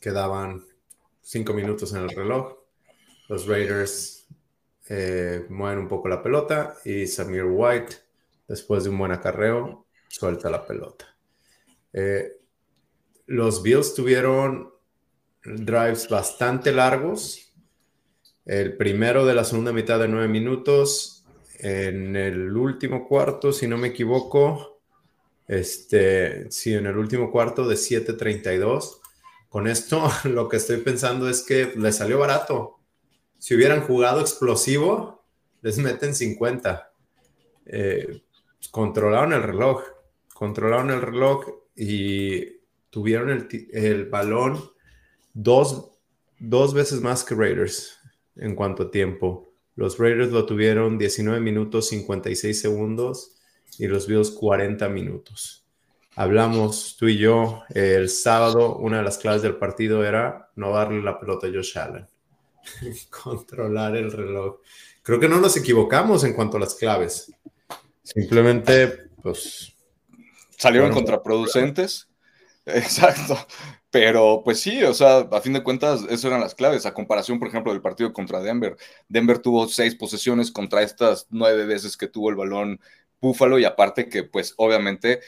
quedaban 0.00 0.64
cinco 1.20 1.52
minutos 1.52 1.92
en 1.92 2.02
el 2.02 2.08
reloj. 2.08 2.56
Los 3.28 3.46
Raiders 3.46 4.26
eh, 4.88 5.46
mueven 5.50 5.80
un 5.80 5.88
poco 5.88 6.08
la 6.08 6.22
pelota 6.22 6.76
y 6.84 7.06
Samir 7.06 7.44
White, 7.44 7.96
después 8.48 8.82
de 8.82 8.90
un 8.90 8.98
buen 8.98 9.12
acarreo, 9.12 9.86
suelta 10.08 10.50
la 10.50 10.66
pelota. 10.66 11.06
Eh, 11.92 12.38
los 13.26 13.62
Bills 13.62 13.94
tuvieron 13.94 14.72
drives 15.44 16.08
bastante 16.08 16.72
largos. 16.72 17.49
El 18.50 18.76
primero 18.76 19.24
de 19.24 19.32
la 19.32 19.44
segunda 19.44 19.72
mitad 19.72 20.00
de 20.00 20.08
nueve 20.08 20.26
minutos. 20.26 21.24
En 21.60 22.16
el 22.16 22.56
último 22.56 23.06
cuarto, 23.06 23.52
si 23.52 23.68
no 23.68 23.78
me 23.78 23.86
equivoco, 23.86 24.82
este, 25.46 26.50
sí, 26.50 26.74
en 26.74 26.86
el 26.86 26.96
último 26.98 27.30
cuarto 27.30 27.68
de 27.68 27.76
7:32 27.76 29.00
con 29.48 29.68
esto 29.68 30.10
lo 30.24 30.48
que 30.48 30.56
estoy 30.56 30.78
pensando 30.78 31.28
es 31.28 31.42
que 31.42 31.74
les 31.76 31.94
salió 31.94 32.18
barato. 32.18 32.80
Si 33.38 33.54
hubieran 33.54 33.82
jugado 33.82 34.20
explosivo, 34.20 35.24
les 35.62 35.78
meten 35.78 36.12
50. 36.12 36.92
Eh, 37.66 38.20
controlaron 38.72 39.32
el 39.32 39.44
reloj, 39.44 39.84
controlaron 40.34 40.90
el 40.90 41.02
reloj 41.02 41.46
y 41.76 42.62
tuvieron 42.90 43.46
el, 43.72 44.06
balón 44.06 44.60
dos, 45.34 45.92
dos 46.40 46.74
veces 46.74 47.00
más 47.00 47.22
que 47.22 47.36
Raiders 47.36 47.99
en 48.36 48.54
cuanto 48.54 48.84
a 48.84 48.90
tiempo. 48.90 49.52
Los 49.76 49.98
Raiders 49.98 50.30
lo 50.32 50.46
tuvieron 50.46 50.98
19 50.98 51.40
minutos 51.40 51.88
56 51.88 52.60
segundos 52.60 53.36
y 53.78 53.86
los 53.86 54.06
Bills 54.06 54.30
40 54.30 54.88
minutos 54.88 55.60
hablamos 56.20 56.96
tú 56.98 57.08
y 57.08 57.18
yo 57.18 57.62
el 57.70 58.08
sábado, 58.08 58.76
una 58.76 58.98
de 58.98 59.04
las 59.04 59.18
claves 59.18 59.42
del 59.42 59.56
partido 59.56 60.04
era 60.04 60.50
no 60.56 60.72
darle 60.72 61.02
la 61.02 61.18
pelota 61.18 61.46
a 61.46 61.50
Josh 61.50 61.78
Allen, 61.78 62.06
controlar 63.10 63.96
el 63.96 64.12
reloj. 64.12 64.60
Creo 65.02 65.18
que 65.18 65.28
no 65.28 65.40
nos 65.40 65.56
equivocamos 65.56 66.24
en 66.24 66.34
cuanto 66.34 66.56
a 66.56 66.60
las 66.60 66.74
claves. 66.74 67.32
Simplemente, 68.02 69.08
pues... 69.22 69.74
Salieron 70.58 70.92
contraproducentes. 70.92 72.06
Exacto. 72.66 73.38
Pero 73.90 74.42
pues 74.44 74.60
sí, 74.60 74.82
o 74.84 74.94
sea, 74.94 75.18
a 75.18 75.40
fin 75.40 75.52
de 75.52 75.64
cuentas, 75.64 76.04
eso 76.08 76.28
eran 76.28 76.40
las 76.40 76.54
claves. 76.54 76.86
A 76.86 76.94
comparación, 76.94 77.38
por 77.38 77.48
ejemplo, 77.48 77.72
del 77.72 77.82
partido 77.82 78.12
contra 78.12 78.40
Denver. 78.40 78.76
Denver 79.08 79.38
tuvo 79.38 79.66
seis 79.68 79.96
posesiones 79.96 80.52
contra 80.52 80.82
estas 80.82 81.26
nueve 81.30 81.66
veces 81.66 81.96
que 81.96 82.06
tuvo 82.06 82.30
el 82.30 82.36
balón 82.36 82.80
Búfalo 83.20 83.58
y 83.58 83.64
aparte 83.64 84.08
que 84.08 84.24
pues 84.24 84.54
obviamente 84.56 85.20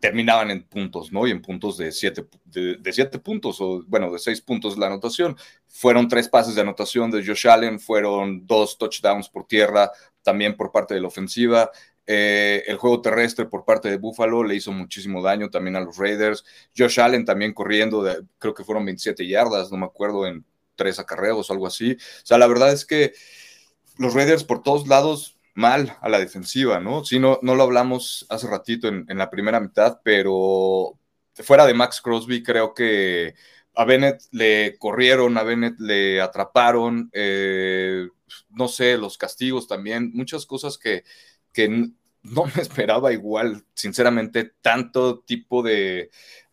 terminaban 0.00 0.50
en 0.50 0.62
puntos, 0.64 1.12
¿no? 1.12 1.26
Y 1.26 1.30
en 1.30 1.42
puntos 1.42 1.76
de 1.78 1.92
siete, 1.92 2.26
de, 2.44 2.92
siete 2.92 3.18
puntos, 3.18 3.60
o 3.60 3.82
bueno, 3.86 4.12
de 4.12 4.18
seis 4.18 4.40
puntos 4.40 4.76
la 4.78 4.86
anotación. 4.86 5.36
Fueron 5.66 6.08
tres 6.08 6.28
pases 6.28 6.54
de 6.54 6.60
anotación 6.60 7.10
de 7.10 7.24
Josh 7.24 7.48
Allen, 7.48 7.80
fueron 7.80 8.46
dos 8.46 8.78
touchdowns 8.78 9.28
por 9.28 9.46
tierra, 9.46 9.90
también 10.22 10.56
por 10.56 10.72
parte 10.72 10.94
de 10.94 11.00
la 11.00 11.08
ofensiva. 11.08 11.70
Eh, 12.06 12.62
el 12.66 12.76
juego 12.76 13.00
terrestre 13.00 13.46
por 13.46 13.64
parte 13.64 13.90
de 13.90 13.96
Buffalo 13.96 14.44
le 14.44 14.54
hizo 14.54 14.70
muchísimo 14.70 15.22
daño 15.22 15.50
también 15.50 15.76
a 15.76 15.80
los 15.80 15.96
Raiders. 15.96 16.44
Josh 16.76 17.00
Allen 17.00 17.24
también 17.24 17.52
corriendo, 17.52 18.02
de, 18.02 18.22
creo 18.38 18.54
que 18.54 18.64
fueron 18.64 18.84
27 18.84 19.26
yardas, 19.26 19.70
no 19.72 19.78
me 19.78 19.86
acuerdo, 19.86 20.26
en 20.26 20.44
tres 20.76 20.98
acarreos 20.98 21.50
o 21.50 21.52
algo 21.52 21.66
así. 21.66 21.92
O 21.92 22.26
sea, 22.26 22.38
la 22.38 22.46
verdad 22.46 22.72
es 22.72 22.84
que 22.84 23.12
los 23.98 24.14
Raiders 24.14 24.44
por 24.44 24.62
todos 24.62 24.86
lados 24.86 25.36
mal 25.54 25.96
a 26.02 26.08
la 26.08 26.18
defensiva, 26.18 26.80
¿no? 26.80 27.04
Sí, 27.04 27.18
no, 27.18 27.38
no 27.42 27.54
lo 27.54 27.62
hablamos 27.64 28.26
hace 28.28 28.46
ratito 28.46 28.88
en, 28.88 29.06
la 29.08 29.30
primera 29.30 29.58
mitad, 29.58 30.00
pero 30.04 30.98
fuera 31.34 31.66
de 31.66 31.74
Max 31.74 32.00
Crosby, 32.02 32.42
creo 32.42 32.74
que 32.74 33.34
a 33.74 33.84
Bennett 33.84 34.22
le 34.32 34.76
corrieron, 34.78 35.38
a 35.38 35.42
Bennett 35.42 35.78
le 35.80 36.20
atraparon, 36.20 37.10
eh, 37.12 38.06
no 38.50 38.68
sé, 38.68 38.98
los 38.98 39.18
castigos 39.18 39.66
también, 39.66 40.12
muchas 40.14 40.46
cosas 40.46 40.78
que, 40.78 41.04
que 41.56 41.68
no 41.70 42.44
me 42.44 42.52
esperaba 42.62 43.14
igual, 43.14 43.64
sinceramente, 43.72 44.52
tanto 44.60 45.20
tipo 45.20 45.62
de, 45.62 46.10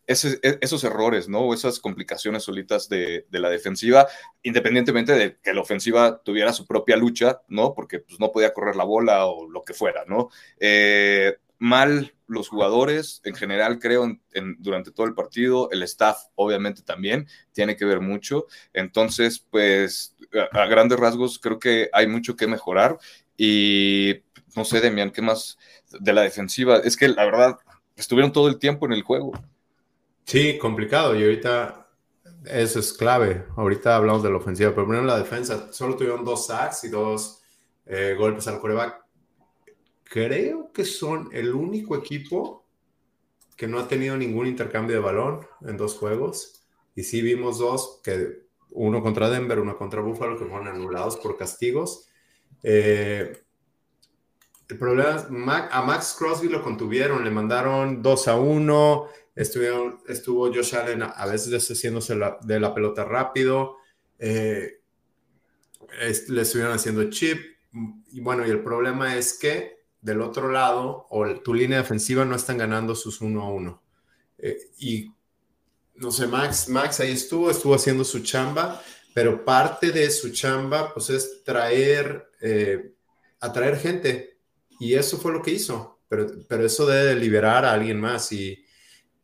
e, 0.08 0.58
esos 0.62 0.84
errores, 0.86 1.28
¿no? 1.28 1.54
Esas 1.54 1.80
complicaciones 1.80 2.44
solitas 2.44 2.88
de, 2.88 3.26
la 3.32 3.50
defensiva, 3.50 4.08
independientemente 4.44 5.14
de 5.14 5.38
que 5.44 5.54
la 5.54 5.60
ofensiva 5.60 6.22
tuviera 6.24 6.54
su 6.54 6.66
propia 6.66 6.96
lucha, 6.96 7.42
¿no? 7.50 7.74
Porque 7.74 8.00
pues, 8.00 8.18
no 8.18 8.32
podía 8.32 8.54
correr 8.54 8.78
la 8.78 8.86
bola 8.86 9.26
o 9.26 9.50
lo 9.50 9.64
que 9.64 9.74
fuera, 9.74 10.06
¿no? 10.08 10.30
Eh, 10.58 11.36
mal 11.60 12.14
los 12.28 12.48
jugadores, 12.48 13.22
en 13.26 13.36
general 13.36 13.80
creo, 13.80 14.06
en, 14.06 14.56
durante 14.60 14.92
todo 14.92 15.06
el 15.06 15.14
partido, 15.14 15.70
el 15.72 15.84
staff 15.84 16.18
obviamente 16.36 16.82
también 16.82 17.28
tiene 17.52 17.76
que 17.76 17.86
ver 17.86 18.00
mucho. 18.00 18.48
Entonces, 18.74 19.46
pues, 19.50 20.16
a 20.52 20.66
grandes 20.66 21.00
rasgos 21.00 21.40
creo 21.40 21.60
que 21.60 21.90
hay 21.94 22.08
mucho 22.08 22.36
que 22.36 22.48
mejorar 22.48 22.98
y 23.38 24.22
no 24.56 24.66
sé, 24.66 24.82
Demian, 24.82 25.12
¿qué 25.12 25.22
más 25.22 25.58
de 26.00 26.14
la 26.14 26.22
defensiva? 26.22 26.78
Es 26.78 26.98
que 26.98 27.08
la 27.08 27.26
verdad, 27.26 27.58
estuvieron 27.96 28.32
todo 28.32 28.48
el 28.48 28.60
tiempo 28.60 28.86
en 28.86 28.94
el 28.94 29.02
juego. 29.04 29.32
Sí, 30.26 30.58
complicado. 30.58 31.16
Y 31.16 31.24
ahorita 31.24 31.90
eso 32.46 32.80
es 32.80 32.94
clave. 32.94 33.46
Ahorita 33.56 33.96
hablamos 33.96 34.24
de 34.24 34.30
la 34.30 34.38
ofensiva, 34.38 34.72
pero 34.72 34.86
primero 34.86 35.06
la 35.06 35.18
defensa. 35.18 35.72
Solo 35.72 35.96
tuvieron 35.96 36.24
dos 36.24 36.48
sacks 36.48 36.84
y 36.84 36.90
dos 36.90 37.42
eh, 37.86 38.16
golpes 38.18 38.48
al 38.48 38.60
coreback. 38.60 39.02
Creo 40.04 40.72
que 40.72 40.86
son 40.86 41.30
el 41.32 41.54
único 41.54 41.96
equipo 41.96 42.66
que 43.56 43.68
no 43.68 43.80
ha 43.80 43.88
tenido 43.88 44.18
ningún 44.18 44.48
intercambio 44.48 44.96
de 44.96 45.02
balón 45.02 45.46
en 45.62 45.78
dos 45.78 45.96
juegos. 45.96 46.64
Y 46.96 47.04
sí 47.04 47.22
vimos 47.22 47.58
dos, 47.60 48.02
que 48.04 48.44
uno 48.72 49.02
contra 49.02 49.30
Denver, 49.30 49.60
uno 49.60 49.78
contra 49.78 50.02
Buffalo, 50.02 50.38
que 50.38 50.46
fueron 50.46 50.68
anulados 50.68 51.18
por 51.18 51.38
castigos. 51.38 52.08
Eh, 52.64 53.44
el 54.70 54.78
problema 54.78 55.16
es, 55.18 55.26
a 55.72 55.82
Max 55.82 56.16
Crosby 56.18 56.50
lo 56.50 56.64
contuvieron, 56.64 57.24
le 57.24 57.30
mandaron 57.30 58.02
2 58.02 58.28
a 58.28 58.36
1, 58.38 59.08
estuvieron, 59.36 60.00
estuvo 60.08 60.48
Josh 60.48 60.76
Allen 60.76 61.04
a, 61.04 61.26
veces 61.26 61.52
deshaciéndose 61.52 62.16
de 62.42 62.60
la 62.60 62.74
pelota 62.74 63.04
rápido, 63.04 63.76
eh, 64.18 64.80
le 66.30 66.42
estuvieron 66.42 66.74
haciendo 66.74 67.10
chip, 67.10 67.40
y 68.12 68.22
bueno, 68.22 68.48
y 68.48 68.50
el 68.50 68.64
problema 68.64 69.16
es 69.18 69.38
que 69.38 69.84
del 70.02 70.22
otro 70.22 70.52
lado, 70.52 71.08
o 71.10 71.26
tu 71.42 71.54
línea 71.54 71.78
defensiva 71.78 72.26
no 72.26 72.36
están 72.36 72.58
ganando 72.58 72.94
sus 72.94 73.22
1 73.22 73.42
a 73.42 73.50
1. 73.50 73.84
Eh, 74.40 74.58
y 74.78 75.12
no 75.96 76.12
sé, 76.12 76.28
Max, 76.28 76.68
Max 76.70 77.00
ahí 77.00 77.12
estuvo, 77.12 77.50
estuvo 77.50 77.74
haciendo 77.74 78.04
su 78.04 78.20
chamba, 78.20 78.82
pero 79.14 79.46
parte 79.46 79.92
de 79.92 80.10
su 80.10 80.32
chamba, 80.32 80.94
pues 80.94 81.10
es 81.10 81.44
traer, 81.44 82.30
eh, 82.42 82.94
atraer 83.40 83.78
gente. 83.78 84.38
Y 84.80 84.96
eso 84.96 85.18
fue 85.18 85.32
lo 85.32 85.42
que 85.42 85.52
hizo. 85.52 86.00
Pero, 86.10 86.28
pero 86.48 86.66
eso 86.66 86.86
debe 86.86 87.16
liberar 87.16 87.66
a 87.66 87.74
alguien 87.74 88.00
más. 88.00 88.32
Y 88.32 88.64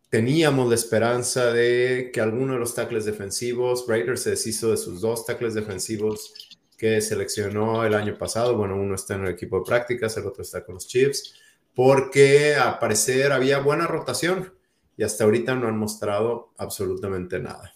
teníamos 0.10 0.70
la 0.70 0.76
esperanza 0.76 1.52
de 1.52 2.10
que 2.14 2.22
alguno 2.22 2.54
de 2.54 2.60
los 2.60 2.76
tackles 2.76 3.06
defensivos, 3.06 3.86
Raiders 3.88 4.22
se 4.24 4.32
deshizo 4.32 4.72
de 4.72 4.78
sus 4.78 5.02
dos 5.02 5.26
tackles 5.26 5.54
defensivos 5.54 6.58
que 6.78 7.02
seleccionó 7.02 7.84
el 7.86 7.94
año 7.94 8.18
pasado. 8.18 8.56
Bueno, 8.56 8.76
uno 8.76 8.96
está 8.96 9.16
en 9.16 9.26
el 9.26 9.34
equipo 9.34 9.60
de 9.60 9.66
prácticas, 9.66 10.16
el 10.18 10.26
otro 10.26 10.44
está 10.44 10.64
con 10.64 10.76
los 10.76 10.88
Chiefs, 10.88 11.36
porque 11.76 12.56
al 12.56 12.80
parecer 12.80 13.32
había 13.32 13.60
buena 13.60 13.86
rotación 13.86 14.54
y 14.96 15.04
hasta 15.04 15.26
ahorita 15.26 15.56
no 15.56 15.68
han 15.68 15.78
mostrado 15.78 16.54
absolutamente 16.58 17.40
nada. 17.40 17.74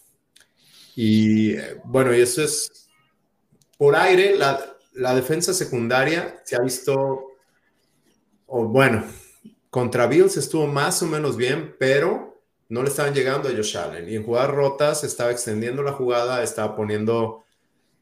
Y 0.94 1.56
bueno, 1.84 2.14
y 2.14 2.20
eso 2.20 2.42
es 2.42 2.88
por 3.76 3.96
aire, 3.96 4.36
la, 4.36 4.76
la 4.92 5.14
defensa 5.14 5.52
secundaria 5.52 6.40
se 6.44 6.56
ha 6.56 6.60
visto, 6.60 7.26
bueno, 8.46 9.04
contra 9.70 10.06
Bills 10.06 10.36
estuvo 10.36 10.66
más 10.66 11.02
o 11.02 11.06
menos 11.06 11.36
bien, 11.36 11.74
pero 11.78 12.42
no 12.68 12.82
le 12.82 12.88
estaban 12.88 13.14
llegando 13.14 13.48
a 13.48 13.52
Josh 13.52 13.76
Allen. 13.76 14.08
Y 14.08 14.16
en 14.16 14.24
jugadas 14.24 14.50
rotas 14.50 15.04
estaba 15.04 15.30
extendiendo 15.30 15.82
la 15.82 15.92
jugada, 15.92 16.42
estaba 16.42 16.76
poniendo 16.76 17.44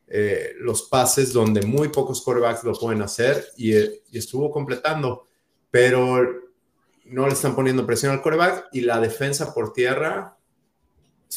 eh, 0.06 0.52
los 0.58 0.82
pases 0.82 1.32
donde 1.32 1.62
muy 1.62 1.88
pocos 1.88 2.22
quarterbacks 2.22 2.64
lo 2.64 2.74
pueden 2.74 3.00
hacer 3.00 3.46
y, 3.56 3.74
y 3.74 4.18
estuvo 4.18 4.50
completando. 4.50 5.26
Pero 5.70 6.20
no 7.06 7.26
le 7.26 7.32
están 7.32 7.54
poniendo 7.54 7.86
presión 7.86 8.12
al 8.12 8.22
coreback 8.22 8.68
y 8.72 8.82
la 8.82 9.00
defensa 9.00 9.54
por 9.54 9.72
tierra, 9.72 10.36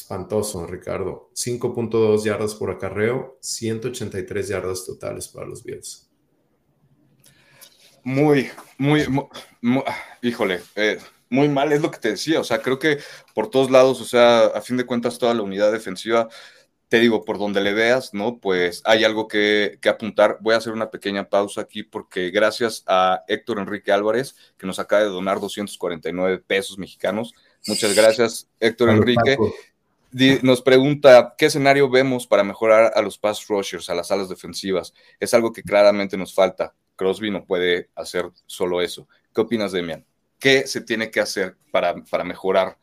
espantoso, 0.00 0.66
Ricardo. 0.66 1.30
5.2 1.34 2.24
yardas 2.24 2.54
por 2.54 2.70
acarreo, 2.70 3.38
183 3.40 4.48
yardas 4.48 4.84
totales 4.84 5.28
para 5.28 5.46
los 5.46 5.64
Bills. 5.64 6.10
Muy, 8.04 8.50
muy, 8.78 9.04
híjole, 10.22 10.60
eh, 10.76 10.98
muy 11.28 11.48
mal 11.48 11.72
es 11.72 11.82
lo 11.82 11.90
que 11.90 11.98
te 11.98 12.10
decía. 12.10 12.40
O 12.40 12.44
sea, 12.44 12.62
creo 12.62 12.78
que 12.78 12.98
por 13.34 13.50
todos 13.50 13.70
lados, 13.70 14.00
o 14.00 14.04
sea, 14.04 14.46
a 14.46 14.60
fin 14.60 14.76
de 14.76 14.86
cuentas, 14.86 15.18
toda 15.18 15.34
la 15.34 15.42
unidad 15.42 15.72
defensiva 15.72 16.28
te 16.88 17.00
digo, 17.00 17.24
por 17.24 17.38
donde 17.38 17.60
le 17.60 17.72
veas, 17.72 18.14
¿no? 18.14 18.38
Pues 18.38 18.82
hay 18.84 19.02
algo 19.02 19.26
que, 19.26 19.78
apuntar. 19.88 20.38
Voy 20.40 20.54
a 20.54 20.58
hacer 20.58 20.72
una 20.72 20.90
pequeña 20.90 21.28
pausa 21.28 21.62
aquí 21.62 21.82
porque 21.82 22.30
gracias 22.30 22.84
a 22.86 23.24
Héctor 23.26 23.58
Enrique 23.58 23.90
Álvarez, 23.90 24.36
que 24.56 24.66
nos 24.66 24.78
acaba 24.78 25.02
de 25.02 25.08
donar 25.08 25.40
249 25.40 26.38
pesos 26.46 26.78
mexicanos. 26.78 27.34
Muchas 27.66 27.94
gracias, 27.94 28.48
Héctor 28.60 28.90
Enrique. 28.90 29.36
Nos 30.42 30.62
pregunta, 30.62 31.34
¿qué 31.36 31.46
escenario 31.46 31.90
vemos 31.90 32.26
para 32.26 32.44
mejorar 32.44 32.92
a 32.94 33.02
los 33.02 33.18
pass 33.18 33.46
rushers, 33.48 33.90
a 33.90 33.94
las 33.94 34.10
alas 34.10 34.28
defensivas? 34.28 34.94
Es 35.20 35.34
algo 35.34 35.52
que 35.52 35.62
claramente 35.62 36.16
nos 36.16 36.34
falta. 36.34 36.74
Crosby 36.96 37.30
no 37.30 37.44
puede 37.44 37.90
hacer 37.94 38.30
solo 38.46 38.80
eso. 38.80 39.08
¿Qué 39.34 39.40
opinas, 39.42 39.72
Demian? 39.72 40.04
¿Qué 40.38 40.66
se 40.66 40.80
tiene 40.80 41.10
que 41.10 41.20
hacer 41.20 41.56
para, 41.70 41.94
para 42.04 42.24
mejorar 42.24 42.78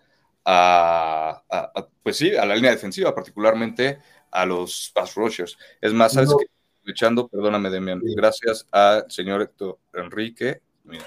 a, 0.46 1.82
pues 2.02 2.18
sí, 2.18 2.36
a 2.36 2.46
la 2.46 2.56
línea 2.56 2.72
defensiva, 2.72 3.14
particularmente 3.16 4.00
a 4.32 4.46
los 4.46 4.92
pass 4.94 5.16
rushers. 5.16 5.58
Es 5.80 5.94
más, 5.94 6.14
¿sabes 6.14 6.30
que 6.38 6.46
Escuchando, 6.84 7.30
perdóname, 7.30 7.70
Demian, 7.70 8.02
gracias 8.04 8.68
al 8.70 9.10
señor 9.10 9.42
Héctor 9.42 9.80
Enrique. 9.94 10.62
Mira, 10.84 11.06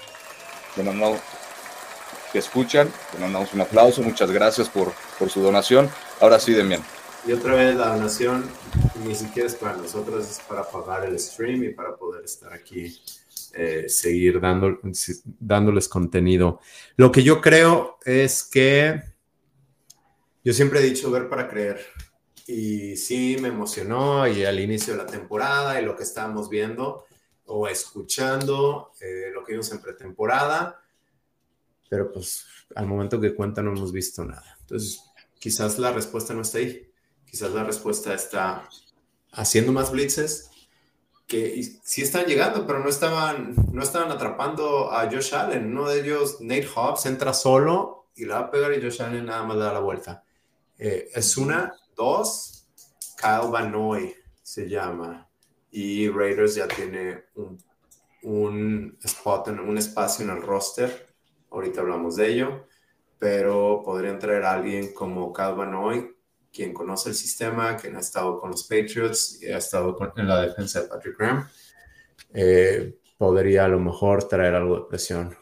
que 2.37 2.41
escuchan, 2.41 2.87
le 3.13 3.19
mandamos 3.19 3.51
un 3.55 3.61
aplauso, 3.61 4.03
muchas 4.03 4.29
gracias 4.29 4.69
por, 4.69 4.93
por 5.17 5.27
su 5.27 5.41
donación. 5.41 5.89
Ahora 6.21 6.39
sí, 6.39 6.53
Demian. 6.53 6.83
Y 7.27 7.31
otra 7.31 7.55
vez 7.55 7.75
la 7.75 7.95
donación 7.95 8.45
ni 9.03 9.15
siquiera 9.15 9.47
es 9.47 9.55
para 9.55 9.75
nosotros, 9.75 10.29
es 10.29 10.39
para 10.47 10.63
pagar 10.69 11.05
el 11.05 11.19
stream 11.19 11.63
y 11.63 11.69
para 11.69 11.95
poder 11.95 12.23
estar 12.23 12.53
aquí, 12.53 12.95
eh, 13.55 13.85
seguir 13.89 14.39
dando, 14.39 14.79
dándoles 15.39 15.89
contenido. 15.89 16.59
Lo 16.95 17.11
que 17.11 17.23
yo 17.23 17.41
creo 17.41 17.97
es 18.05 18.43
que 18.43 19.01
yo 20.43 20.53
siempre 20.53 20.79
he 20.79 20.83
dicho 20.83 21.09
ver 21.09 21.29
para 21.29 21.49
creer. 21.49 21.83
Y 22.45 22.97
sí, 22.97 23.37
me 23.41 23.47
emocionó 23.47 24.27
y 24.27 24.45
al 24.45 24.59
inicio 24.59 24.93
de 24.93 25.03
la 25.03 25.07
temporada 25.07 25.81
y 25.81 25.85
lo 25.85 25.95
que 25.95 26.03
estábamos 26.03 26.49
viendo 26.51 27.05
o 27.47 27.67
escuchando, 27.67 28.91
eh, 29.01 29.31
lo 29.33 29.43
que 29.43 29.53
vimos 29.53 29.71
en 29.71 29.81
pretemporada, 29.81 30.79
pero 31.89 32.11
pues 32.11 32.45
al 32.75 32.85
momento 32.85 33.19
que 33.19 33.35
cuenta 33.35 33.61
no 33.61 33.71
hemos 33.71 33.91
visto 33.91 34.23
nada. 34.25 34.57
Entonces, 34.61 35.01
quizás 35.39 35.79
la 35.79 35.91
respuesta 35.91 36.33
no 36.33 36.41
está 36.41 36.59
ahí. 36.59 36.91
Quizás 37.25 37.51
la 37.51 37.63
respuesta 37.63 38.13
está 38.13 38.67
haciendo 39.31 39.71
más 39.71 39.91
blitzes, 39.91 40.49
que 41.27 41.61
sí 41.83 42.01
están 42.01 42.25
llegando, 42.25 42.65
pero 42.65 42.79
no 42.79 42.89
estaban, 42.89 43.53
no 43.71 43.83
estaban 43.83 44.11
atrapando 44.11 44.91
a 44.91 45.09
Josh 45.11 45.35
Allen. 45.35 45.71
Uno 45.71 45.89
de 45.89 46.01
ellos, 46.01 46.39
Nate 46.39 46.67
Hobbs, 46.73 47.05
entra 47.05 47.33
solo 47.33 48.09
y 48.15 48.25
la 48.25 48.39
va 48.39 48.47
a 48.47 48.51
pegar 48.51 48.73
y 48.73 48.81
Josh 48.81 49.01
Allen 49.01 49.25
nada 49.25 49.43
más 49.43 49.57
da 49.57 49.73
la 49.73 49.79
vuelta. 49.79 50.23
Eh, 50.77 51.09
es 51.13 51.35
una, 51.37 51.73
dos, 51.95 52.67
Kyle 53.17 53.51
Van 53.51 53.73
se 54.41 54.69
llama. 54.69 55.29
Y 55.69 56.07
Raiders 56.07 56.55
ya 56.55 56.67
tiene 56.67 57.25
un, 57.35 57.61
un 58.23 58.97
spot, 59.03 59.49
en, 59.49 59.59
un 59.59 59.77
espacio 59.77 60.23
en 60.23 60.31
el 60.31 60.41
roster. 60.41 61.06
Ahorita 61.51 61.81
hablamos 61.81 62.15
de 62.15 62.27
ello. 62.27 62.67
Pero 63.19 63.81
podrían 63.83 64.19
traer 64.19 64.43
a 64.43 64.53
alguien 64.53 64.93
como 64.93 65.33
Kyle 65.33 65.55
Van 65.55 66.15
quien 66.53 66.73
conoce 66.73 67.09
el 67.09 67.15
sistema, 67.15 67.77
quien 67.77 67.95
ha 67.95 67.99
estado 67.99 68.39
con 68.39 68.51
los 68.51 68.63
Patriots 68.63 69.41
y 69.41 69.47
ha 69.47 69.57
estado 69.57 69.97
en 70.15 70.27
la 70.27 70.41
defensa 70.41 70.81
de 70.81 70.87
Patrick 70.87 71.17
Graham. 71.17 71.47
Eh, 72.33 72.97
podría 73.17 73.65
a 73.65 73.67
lo 73.67 73.79
mejor 73.79 74.27
traer 74.27 74.55
algo 74.55 74.79
de 74.79 74.85
presión 74.87 75.35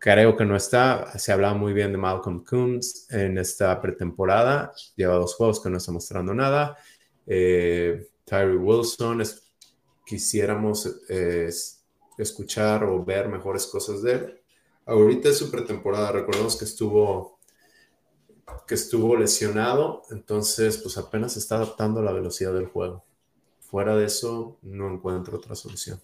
Creo 0.00 0.36
que 0.36 0.44
no 0.44 0.54
está. 0.54 1.18
Se 1.18 1.32
hablaba 1.32 1.54
muy 1.54 1.72
bien 1.72 1.90
de 1.90 1.98
Malcolm 1.98 2.44
Coons 2.44 3.10
en 3.10 3.36
esta 3.36 3.80
pretemporada. 3.80 4.72
Lleva 4.94 5.16
dos 5.16 5.34
juegos 5.34 5.60
que 5.60 5.68
no 5.68 5.78
está 5.78 5.90
mostrando 5.90 6.32
nada. 6.32 6.76
Eh, 7.26 8.06
Tyree 8.24 8.56
Wilson, 8.56 9.24
quisiéramos 10.06 10.88
escuchar 12.16 12.84
o 12.84 13.04
ver 13.04 13.28
mejores 13.28 13.66
cosas 13.66 14.02
de 14.02 14.12
él. 14.12 14.37
Ahorita 14.88 15.28
es 15.28 15.38
su 15.38 15.50
pretemporada. 15.50 16.10
Recordemos 16.10 16.56
que 16.56 16.64
estuvo 16.64 17.38
que 18.66 18.74
estuvo 18.74 19.16
lesionado, 19.16 20.02
entonces 20.10 20.78
pues 20.78 20.98
apenas 20.98 21.36
está 21.36 21.56
adaptando 21.56 22.00
a 22.00 22.02
la 22.02 22.12
velocidad 22.12 22.52
del 22.52 22.66
juego. 22.66 23.04
Fuera 23.60 23.96
de 23.96 24.06
eso, 24.06 24.58
no 24.62 24.92
encuentro 24.92 25.36
otra 25.36 25.54
solución. 25.54 26.00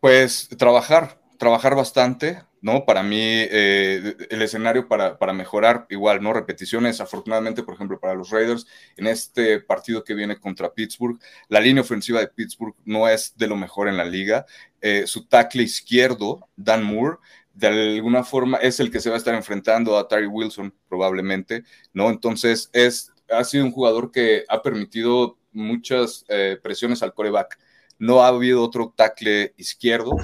Pues 0.00 0.48
trabajar, 0.58 1.20
trabajar 1.38 1.74
bastante, 1.74 2.42
¿no? 2.64 2.86
Para 2.86 3.02
mí, 3.02 3.18
eh, 3.20 4.16
el 4.30 4.40
escenario 4.40 4.88
para, 4.88 5.18
para, 5.18 5.34
mejorar, 5.34 5.86
igual, 5.90 6.22
¿no? 6.22 6.32
Repeticiones, 6.32 6.98
afortunadamente, 6.98 7.62
por 7.62 7.74
ejemplo, 7.74 8.00
para 8.00 8.14
los 8.14 8.30
Raiders, 8.30 8.66
en 8.96 9.06
este 9.06 9.60
partido 9.60 10.02
que 10.02 10.14
viene 10.14 10.40
contra 10.40 10.72
Pittsburgh, 10.72 11.18
la 11.48 11.60
línea 11.60 11.82
ofensiva 11.82 12.20
de 12.20 12.28
Pittsburgh 12.28 12.74
no 12.86 13.06
es 13.06 13.36
de 13.36 13.48
lo 13.48 13.56
mejor 13.56 13.88
en 13.88 13.98
la 13.98 14.06
liga. 14.06 14.46
Eh, 14.80 15.06
su 15.06 15.26
tackle 15.26 15.62
izquierdo, 15.62 16.48
Dan 16.56 16.84
Moore, 16.84 17.18
de 17.52 17.66
alguna 17.66 18.24
forma 18.24 18.56
es 18.56 18.80
el 18.80 18.90
que 18.90 19.00
se 19.00 19.10
va 19.10 19.16
a 19.16 19.18
estar 19.18 19.34
enfrentando 19.34 19.98
a 19.98 20.08
Terry 20.08 20.26
Wilson, 20.26 20.74
probablemente, 20.88 21.64
¿no? 21.92 22.08
Entonces, 22.08 22.70
es, 22.72 23.12
ha 23.28 23.44
sido 23.44 23.66
un 23.66 23.72
jugador 23.72 24.10
que 24.10 24.44
ha 24.48 24.62
permitido 24.62 25.38
muchas 25.52 26.24
eh, 26.28 26.58
presiones 26.62 27.02
al 27.02 27.12
coreback. 27.12 27.58
No 27.98 28.22
ha 28.22 28.28
habido 28.28 28.62
otro 28.62 28.94
tackle 28.96 29.52
izquierdo 29.58 30.16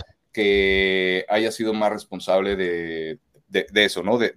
haya 1.28 1.52
sido 1.52 1.72
más 1.74 1.92
responsable 1.92 2.56
de, 2.56 3.18
eso, 3.74 4.02
¿no? 4.02 4.18
De, 4.18 4.32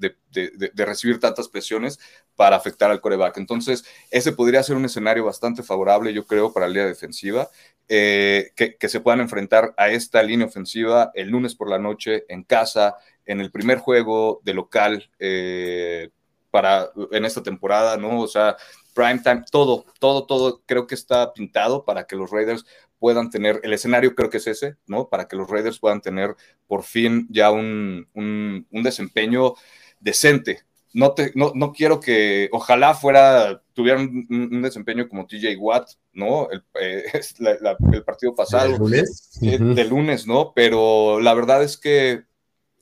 recibir 0.76 1.20
tantas 1.20 1.48
presiones 1.48 2.00
para 2.36 2.56
afectar 2.56 2.92
al 2.92 3.02
coreback. 3.02 3.38
Entonces, 3.38 3.86
ese 4.12 4.32
podría 4.32 4.63
ser 4.63 4.76
un 4.76 4.86
escenario 4.86 5.26
bastante 5.26 5.63
favorable, 5.63 6.13
yo 6.13 6.26
creo, 6.26 6.52
para 6.52 6.68
la 6.68 6.74
línea 6.74 6.88
defensiva, 6.88 7.50
eh, 7.89 8.52
que, 8.56 8.78
que, 8.78 8.89
se 8.89 9.02
puedan 9.02 9.20
enfrentar 9.20 9.74
a 9.78 9.89
esta 9.89 10.24
línea 10.24 10.48
ofensiva 10.48 11.12
el 11.13 11.30
lunes 11.30 11.54
por 11.54 11.70
la 11.70 11.80
noche 11.80 12.24
en 12.30 12.44
casa, 12.44 12.96
en 13.26 13.42
el 13.42 13.52
primer 13.52 13.80
juego 13.80 14.42
de 14.44 14.54
local 14.54 15.10
eh, 15.20 16.10
para 16.52 16.89
en 17.12 17.26
esta 17.26 17.42
temporada, 17.42 17.98
¿no? 17.98 18.22
O 18.22 18.28
sea, 18.28 18.56
prime 18.94 19.20
time, 19.20 19.44
todo, 19.52 19.86
todo, 20.00 20.26
todo 20.26 20.62
creo 20.66 20.88
que 20.88 20.96
está 20.96 21.34
pintado 21.34 21.84
para 21.86 22.06
que 22.06 22.16
los 22.16 22.30
Raiders 22.30 22.66
puedan 23.04 23.30
tener, 23.30 23.60
el 23.63 23.74
escenario 23.74 24.16
creo 24.16 24.30
que 24.30 24.38
es 24.38 24.48
ese, 24.48 24.78
¿no? 24.88 25.10
Para 25.10 25.28
que 25.28 25.36
los 25.36 25.50
Raiders 25.50 25.78
puedan 25.78 26.00
tener 26.00 26.38
por 26.68 26.84
fin 26.84 27.28
ya 27.30 27.52
un, 27.52 28.08
un, 28.13 28.82
desempeño 28.82 29.56
decente. 30.00 30.62
No, 30.94 31.12
te, 31.12 31.34
no, 31.36 31.52
no, 31.54 31.74
quiero 31.74 32.00
que, 32.00 32.48
ojalá 32.54 32.94
fuera, 32.94 33.62
tuvieran 33.74 34.26
un, 34.30 34.62
desempeño 34.62 35.10
como 35.10 35.28
TJ 35.28 35.58
Watt, 35.60 35.89
¿no? 36.13 36.50
El, 36.50 36.63
eh, 36.80 37.04
el 37.92 38.04
partido 38.06 38.34
pasado. 38.34 38.72
¿De 38.72 38.78
lunes? 38.78 39.38
Eh, 39.42 39.58
de 39.60 39.84
lunes, 39.84 40.26
¿no? 40.26 40.54
Pero 40.56 41.20
la 41.20 41.34
verdad 41.34 41.62
es 41.62 41.76
que 41.76 42.24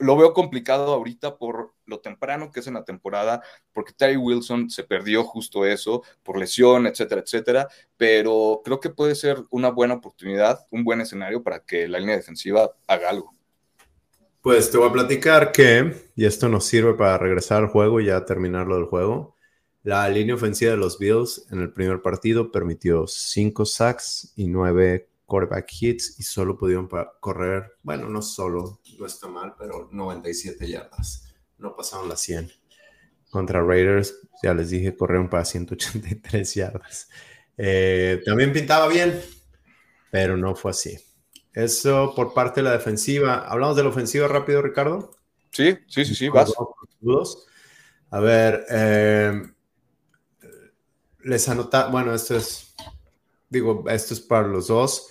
lo 0.02 0.18
veo 0.18 0.34
complicado 0.34 0.94
ahorita 0.94 1.38
por 1.38 1.74
lo 1.86 2.00
temprano 2.00 2.52
que 2.52 2.62
es 2.62 2.68
en 2.68 2.74
la 2.74 2.84
temporada, 2.84 3.42
porque 3.74 3.94
Terry 3.94 4.18
Wilson 4.18 4.70
se 4.70 4.84
perdió 4.84 5.24
justo 5.24 5.66
eso, 5.66 6.04
por 6.24 6.38
lesión, 6.38 6.88
etcétera, 6.88 7.22
etcétera, 7.22 7.68
pero 7.98 8.62
creo 8.64 8.80
que 8.80 8.90
puede 8.90 9.16
ser 9.16 9.44
una 9.50 9.70
buena 9.70 9.96
oportunidad, 9.96 10.66
un 10.72 10.84
buen 10.84 11.02
escenario 11.02 11.44
para 11.44 11.60
que 11.64 11.88
la 11.88 12.00
línea 12.00 12.16
defensiva 12.16 12.72
haga 12.88 13.10
algo. 13.10 13.32
Pues 14.42 14.72
te 14.72 14.78
voy 14.78 14.90
a 14.90 14.94
platicar 14.94 15.52
que, 15.52 16.10
y 16.16 16.26
esto 16.26 16.50
nos 16.50 16.66
sirve 16.66 16.96
para 16.96 17.18
regresar 17.20 17.62
al 17.62 17.70
juego 17.70 18.02
y 18.02 18.06
ya 18.06 18.26
terminarlo 18.26 18.76
del 18.76 18.86
juego, 18.86 19.36
la 19.84 20.08
línea 20.10 20.36
ofensiva 20.36 20.72
de 20.72 20.78
los 20.78 21.00
Bills 21.00 21.48
en 21.52 21.60
el 21.60 21.72
primer 21.72 22.02
partido 22.02 22.52
permitió 22.52 23.08
5 23.08 23.66
sacks 23.66 24.34
y 24.36 24.48
9 24.48 25.11
quarterback 25.32 25.72
hits 25.80 26.20
y 26.20 26.24
solo 26.24 26.58
pudieron 26.58 26.90
correr, 27.22 27.78
bueno, 27.84 28.10
no 28.10 28.22
solo, 28.22 28.82
no 29.00 29.06
está 29.06 29.30
mal, 29.30 29.56
pero 29.58 29.88
97 29.90 30.68
yardas. 30.68 31.34
No 31.58 31.74
pasaron 31.74 32.10
las 32.10 32.20
100. 32.20 32.52
Contra 33.30 33.64
Raiders, 33.64 34.14
ya 34.44 34.54
les 34.54 34.72
dije, 34.72 34.94
corrieron 34.94 35.30
para 35.30 35.46
183 35.46 36.54
yardas. 36.54 37.08
Eh, 37.56 38.22
también 38.26 38.52
pintaba 38.52 38.90
bien, 38.90 39.22
pero 40.12 40.36
no 40.36 40.54
fue 40.54 40.72
así. 40.72 41.00
Eso 41.54 42.14
por 42.14 42.34
parte 42.34 42.60
de 42.60 42.66
la 42.66 42.74
defensiva. 42.74 43.48
¿Hablamos 43.48 43.78
de 43.78 43.84
la 43.84 43.90
ofensiva 43.90 44.28
rápido, 44.28 44.62
Ricardo? 44.62 45.12
Sí, 45.52 45.78
sí, 45.88 46.04
sí, 46.04 46.14
sí, 46.14 46.28
vas. 46.28 46.52
A 48.10 48.20
ver, 48.20 48.66
eh, 48.70 49.42
les 51.24 51.48
anota, 51.48 51.88
bueno, 51.88 52.14
esto 52.14 52.36
es, 52.36 52.76
digo, 53.50 53.86
esto 53.88 54.14
es 54.14 54.20
para 54.20 54.50
los 54.50 54.68
dos. 54.68 55.08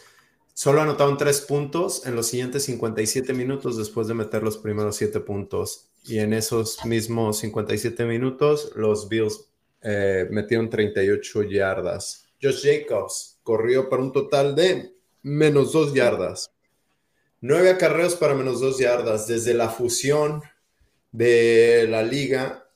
Solo 0.54 0.82
anotaron 0.82 1.16
tres 1.16 1.40
puntos 1.40 2.06
en 2.06 2.14
los 2.14 2.26
siguientes 2.26 2.64
57 2.64 3.32
minutos 3.32 3.76
después 3.76 4.08
de 4.08 4.14
meter 4.14 4.42
los 4.42 4.58
primeros 4.58 4.96
siete 4.96 5.20
puntos. 5.20 5.90
Y 6.04 6.18
en 6.18 6.32
esos 6.32 6.84
mismos 6.84 7.38
57 7.38 8.04
minutos, 8.04 8.72
los 8.74 9.08
Bills 9.08 9.48
eh, 9.82 10.26
metieron 10.30 10.68
38 10.68 11.44
yardas. 11.44 12.26
Josh 12.42 12.62
Jacobs 12.62 13.38
corrió 13.42 13.88
para 13.88 14.02
un 14.02 14.12
total 14.12 14.54
de 14.54 14.94
menos 15.22 15.72
dos 15.72 15.94
yardas. 15.94 16.50
Nueve 17.40 17.70
acarreos 17.70 18.16
para 18.16 18.34
menos 18.34 18.60
dos 18.60 18.78
yardas. 18.78 19.26
Desde 19.26 19.54
la 19.54 19.70
fusión 19.70 20.42
de 21.12 21.86
la 21.88 22.02
liga, 22.02 22.66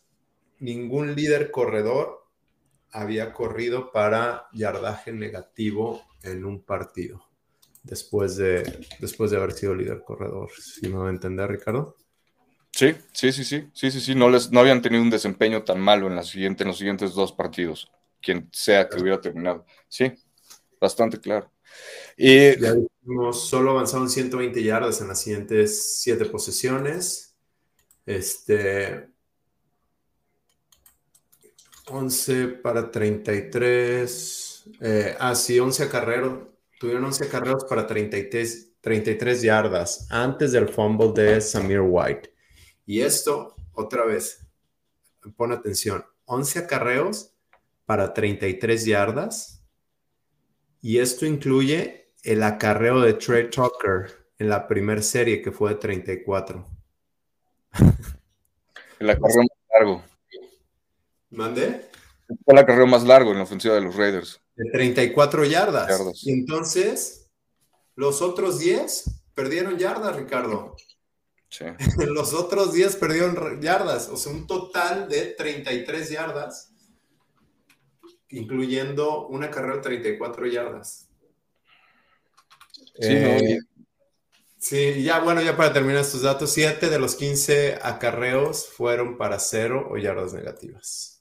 ningún 0.59 1.15
líder 1.15 1.51
corredor 1.51 2.25
había 2.91 3.33
corrido 3.33 3.93
para 3.93 4.47
yardaje 4.55 5.13
negativo 5.13 6.03
en 6.23 6.45
un 6.45 6.63
partido 6.63 7.24
después 7.85 8.37
de, 8.37 8.87
después 8.99 9.31
de 9.31 9.37
haber 9.37 9.53
sido 9.53 9.75
líder 9.75 10.03
corredor. 10.03 10.51
Si 10.59 10.89
me 10.89 10.97
va 10.97 11.07
a 11.07 11.13
entender, 11.13 11.49
Ricardo. 11.49 11.97
Sí, 12.73 12.97
sí, 13.13 13.31
sí, 13.31 13.45
sí, 13.45 13.69
sí, 13.73 13.91
sí, 13.91 14.01
sí. 14.01 14.15
No, 14.17 14.29
les, 14.29 14.51
no 14.51 14.59
habían 14.59 14.83
tenido 14.83 15.03
un 15.03 15.11
desempeño 15.11 15.63
tan 15.63 15.81
malo 15.81 16.09
en, 16.09 16.17
la 16.17 16.25
siguiente, 16.25 16.65
en 16.65 16.69
los 16.69 16.79
siguientes 16.79 17.15
dos 17.15 17.33
partidos, 17.33 17.93
quien 18.21 18.49
sea 18.53 18.89
que 18.89 19.01
hubiera 19.01 19.21
terminado. 19.21 19.65
Sí, 19.89 20.13
bastante 20.81 21.21
claro. 21.21 21.53
Y, 22.17 22.59
ya 22.61 22.75
dijimos, 22.75 23.49
solo 23.49 23.73
avanzaron 23.73 24.09
120 24.09 24.63
yardas 24.63 25.01
en 25.01 25.09
las 25.09 25.21
siguientes 25.21 26.01
siete 26.01 26.25
posesiones. 26.25 27.37
Este. 28.07 29.09
11 31.87 32.49
para 32.49 32.91
33. 32.91 34.65
Eh, 34.81 35.17
ah, 35.21 35.35
sí, 35.35 35.61
11 35.61 35.83
acarreos 35.83 36.54
Tuvieron 36.85 37.07
11 37.07 37.29
carreras 37.31 37.65
para 37.65 37.87
33, 37.87 38.75
33 38.83 39.41
yardas 39.41 40.07
antes 40.11 40.53
del 40.53 40.69
fumble 40.69 41.15
de 41.15 41.41
Samir 41.41 41.81
White. 41.81 42.31
Y 42.85 43.01
esto, 43.01 43.57
otra 43.73 44.05
vez, 44.05 44.47
pon 45.35 45.53
atención, 45.53 46.05
11 46.27 46.59
acarreos 46.59 47.33
para 47.87 48.13
33 48.13 48.85
yardas. 48.85 49.65
Y 50.83 50.99
esto 50.99 51.25
incluye 51.25 52.13
el 52.23 52.43
acarreo 52.43 53.01
de 53.01 53.15
Trey 53.15 53.49
Tucker 53.49 54.27
en 54.39 54.51
la 54.51 54.69
primera 54.69 55.01
serie 55.01 55.41
que 55.41 55.53
fue 55.53 55.71
de 55.71 55.77
34. 55.77 56.67
El 58.99 59.09
acarreo 59.09 59.43
más 59.43 59.59
largo. 59.73 60.05
¿Mande? 61.31 61.89
Fue 62.27 62.53
el 62.53 62.59
acarreo 62.59 62.87
más 62.87 63.05
largo 63.05 63.31
en 63.31 63.39
la 63.39 63.45
ofensiva 63.45 63.75
de 63.75 63.81
los 63.81 63.97
Raiders. 63.97 64.44
De 64.57 64.71
34 64.71 65.45
yardas. 65.45 66.25
Y 66.25 66.33
entonces, 66.33 67.29
los 67.97 68.23
otros 68.23 68.59
10 68.59 69.05
perdieron 69.35 69.79
yardas, 69.79 70.17
Ricardo. 70.17 70.77
Sí. 71.49 71.65
los 72.09 72.33
otros 72.35 72.73
10 72.73 72.97
perdieron 72.97 73.61
yardas. 73.61 74.09
O 74.09 74.17
sea, 74.17 74.33
un 74.33 74.47
total 74.47 75.09
de 75.09 75.27
33 75.27 76.11
yardas, 76.11 76.73
incluyendo 78.31 79.27
una 79.29 79.51
carrera 79.51 79.77
de 79.77 79.83
34 79.83 80.47
yardas. 80.47 81.09
Sí, 82.97 83.09
eh, 83.11 83.59
sí, 84.59 85.03
ya 85.03 85.19
bueno, 85.19 85.43
ya 85.43 85.57
para 85.57 85.73
terminar 85.73 86.03
estos 86.03 86.23
datos, 86.23 86.53
7 86.53 86.89
de 86.89 86.99
los 87.01 87.17
15 87.17 87.81
acarreos 87.83 88.69
fueron 88.69 89.19
para 89.19 89.41
cero 89.41 89.89
o 89.91 89.97
yardas 89.97 90.33
negativas. 90.33 91.14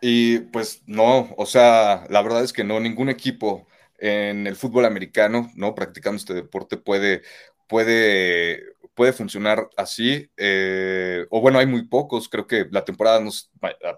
Y 0.00 0.40
pues 0.40 0.82
no, 0.86 1.34
o 1.36 1.46
sea, 1.46 2.06
la 2.08 2.22
verdad 2.22 2.44
es 2.44 2.52
que 2.52 2.62
no, 2.64 2.78
ningún 2.80 3.08
equipo 3.08 3.66
en 3.98 4.46
el 4.46 4.54
fútbol 4.56 4.84
americano, 4.84 5.50
¿no? 5.56 5.74
Practicando 5.74 6.18
este 6.18 6.34
deporte 6.34 6.76
puede, 6.76 7.22
puede, 7.66 8.62
puede 8.94 9.12
funcionar 9.12 9.68
así. 9.76 10.30
Eh, 10.36 11.26
o 11.30 11.40
bueno, 11.40 11.58
hay 11.58 11.66
muy 11.66 11.84
pocos. 11.88 12.28
Creo 12.28 12.46
que 12.46 12.66
la 12.70 12.84
temporada 12.84 13.20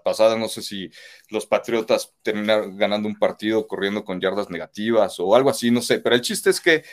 pasada, 0.03 0.37
no 0.37 0.47
sé 0.47 0.63
si 0.63 0.89
los 1.29 1.45
Patriotas 1.45 2.13
terminaron 2.23 2.77
ganando 2.77 3.07
un 3.07 3.19
partido 3.19 3.67
corriendo 3.67 4.03
con 4.03 4.19
yardas 4.19 4.49
negativas 4.49 5.19
o 5.19 5.35
algo 5.35 5.51
así, 5.51 5.69
no 5.69 5.81
sé. 5.83 5.99
Pero 5.99 6.15
el 6.15 6.21
chiste 6.21 6.49
es 6.49 6.59
que 6.59 6.83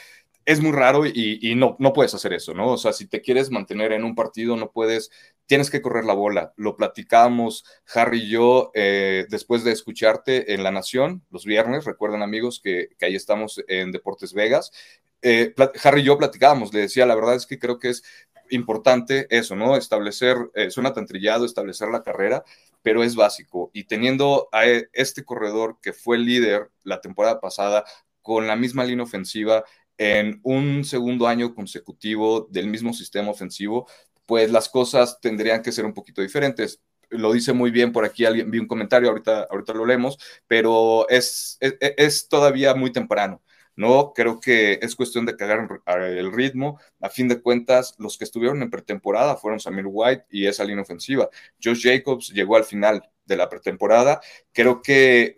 es 0.48 0.62
muy 0.62 0.72
raro 0.72 1.04
y, 1.04 1.54
no, 1.56 1.76
no 1.78 1.92
puedes 1.92 2.14
hacer 2.14 2.32
eso, 2.32 2.54
¿no? 2.54 2.68
O 2.68 2.78
sea, 2.78 2.94
si 2.94 3.06
te 3.06 3.20
quieres 3.20 3.50
mantener 3.50 3.92
en 3.92 4.02
un 4.02 4.14
partido, 4.14 4.56
no 4.56 4.72
puedes, 4.72 5.10
tienes 5.44 5.68
que 5.68 5.82
correr 5.82 6.06
la 6.06 6.14
bola. 6.14 6.54
Lo 6.56 6.74
platicamos 6.74 7.66
Harry 7.92 8.22
y 8.22 8.30
yo 8.30 8.70
eh, 8.72 9.26
después 9.28 9.62
de 9.62 9.72
escucharte 9.72 10.54
en 10.54 10.62
La 10.62 10.70
Nación 10.70 11.22
los 11.30 11.44
viernes. 11.44 11.84
Recuerden, 11.84 12.22
amigos, 12.22 12.62
que, 12.64 12.88
ahí 13.02 13.14
estamos 13.14 13.62
en 13.68 13.92
Deportes 13.92 14.32
Vegas. 14.32 14.72
Eh, 15.20 15.54
Harry 15.84 16.00
y 16.00 16.04
yo 16.04 16.16
platicábamos, 16.16 16.72
le 16.72 16.80
decía, 16.80 17.04
la 17.04 17.14
verdad 17.14 17.34
es 17.34 17.44
que 17.44 17.58
creo 17.58 17.78
que 17.78 17.90
es 17.90 18.02
importante 18.48 19.26
eso, 19.28 19.54
¿no? 19.54 19.76
Establecer, 19.76 20.38
eh, 20.54 20.70
suena 20.70 20.94
tan 20.94 21.04
trillado, 21.04 21.44
establecer 21.44 21.88
la 21.90 22.02
carrera, 22.02 22.42
pero 22.80 23.02
es 23.02 23.16
básico. 23.16 23.70
Y 23.74 23.84
teniendo 23.84 24.48
a 24.52 24.64
este 24.64 25.26
corredor 25.26 25.76
que 25.82 25.92
fue 25.92 26.16
líder 26.16 26.70
la 26.84 27.02
temporada 27.02 27.38
pasada, 27.38 27.84
con 28.28 28.46
la 28.46 28.56
misma 28.56 28.84
línea 28.84 29.04
ofensiva, 29.04 29.64
en 29.98 30.40
un 30.44 30.84
segundo 30.84 31.26
año 31.26 31.54
consecutivo 31.54 32.46
del 32.50 32.68
mismo 32.68 32.94
sistema 32.94 33.30
ofensivo, 33.30 33.88
pues 34.26 34.50
las 34.50 34.68
cosas 34.68 35.20
tendrían 35.20 35.62
que 35.62 35.72
ser 35.72 35.84
un 35.84 35.94
poquito 35.94 36.22
diferentes. 36.22 36.80
Lo 37.10 37.32
dice 37.32 37.52
muy 37.52 37.70
bien 37.70 37.92
por 37.92 38.04
aquí, 38.04 38.24
alguien 38.24 38.50
vi 38.50 38.58
un 38.58 38.68
comentario, 38.68 39.08
ahorita, 39.08 39.48
ahorita 39.50 39.72
lo 39.74 39.86
leemos, 39.86 40.18
pero 40.46 41.08
es, 41.08 41.58
es, 41.60 42.28
todavía 42.28 42.74
muy 42.74 42.92
temprano. 42.92 43.42
¿no? 43.74 44.12
Creo 44.12 44.40
que 44.40 44.80
es 44.82 44.96
cuestión 44.96 45.24
de 45.24 45.36
cagar 45.36 45.68
el 45.86 46.32
ritmo. 46.32 46.80
A 47.00 47.08
fin 47.08 47.28
de 47.28 47.40
cuentas, 47.40 47.94
los 47.98 48.18
que 48.18 48.24
estuvieron 48.24 48.60
en 48.62 48.70
pretemporada 48.70 49.36
fueron 49.36 49.60
Samir 49.60 49.86
White 49.88 50.26
y 50.30 50.46
esa 50.46 50.64
línea 50.64 50.82
ofensiva. 50.82 51.28
Josh 51.62 51.84
Jacobs 51.84 52.30
llegó 52.30 52.56
al 52.56 52.64
final 52.64 53.08
de 53.24 53.36
la 53.36 53.48
pretemporada. 53.48 54.20
Creo 54.52 54.82
que 54.82 55.22
eh, 55.22 55.36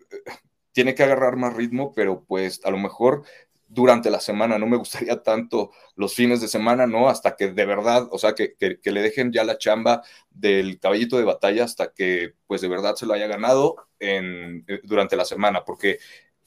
tiene 0.73 0.95
que 0.95 1.03
agarrar 1.03 1.37
más 1.37 1.55
ritmo, 1.55 1.93
pero 1.95 2.25
pues 2.25 2.61
a 2.65 2.71
lo 2.71 2.79
mejor 2.79 3.25
durante 3.71 4.11
la 4.11 4.21
semana, 4.21 4.59
no 4.59 4.67
me 4.67 4.77
gustaría 4.77 5.23
tanto 5.23 5.71
los 5.95 6.15
fines 6.15 6.41
de 6.41 6.49
semana, 6.49 6.87
¿no? 6.87 7.09
Hasta 7.09 7.37
que 7.37 7.53
de 7.53 7.65
verdad, 7.65 8.09
o 8.11 8.19
sea, 8.19 8.35
que, 8.35 8.57
que, 8.57 8.91
le 8.91 9.01
dejen 9.01 9.33
ya 9.33 9.45
la 9.45 9.59
chamba 9.59 10.03
del 10.31 10.81
caballito 10.81 11.17
de 11.17 11.25
batalla 11.25 11.65
hasta 11.65 11.93
que 11.93 12.35
pues 12.47 12.61
de 12.61 12.69
verdad 12.69 12.97
se 12.97 13.07
lo 13.07 13.15
haya 13.15 13.29
ganado 13.29 13.77
en, 14.01 14.65
eh, 14.67 14.81
durante 14.83 15.17
la 15.17 15.25
semana, 15.25 15.65
porque 15.65 15.99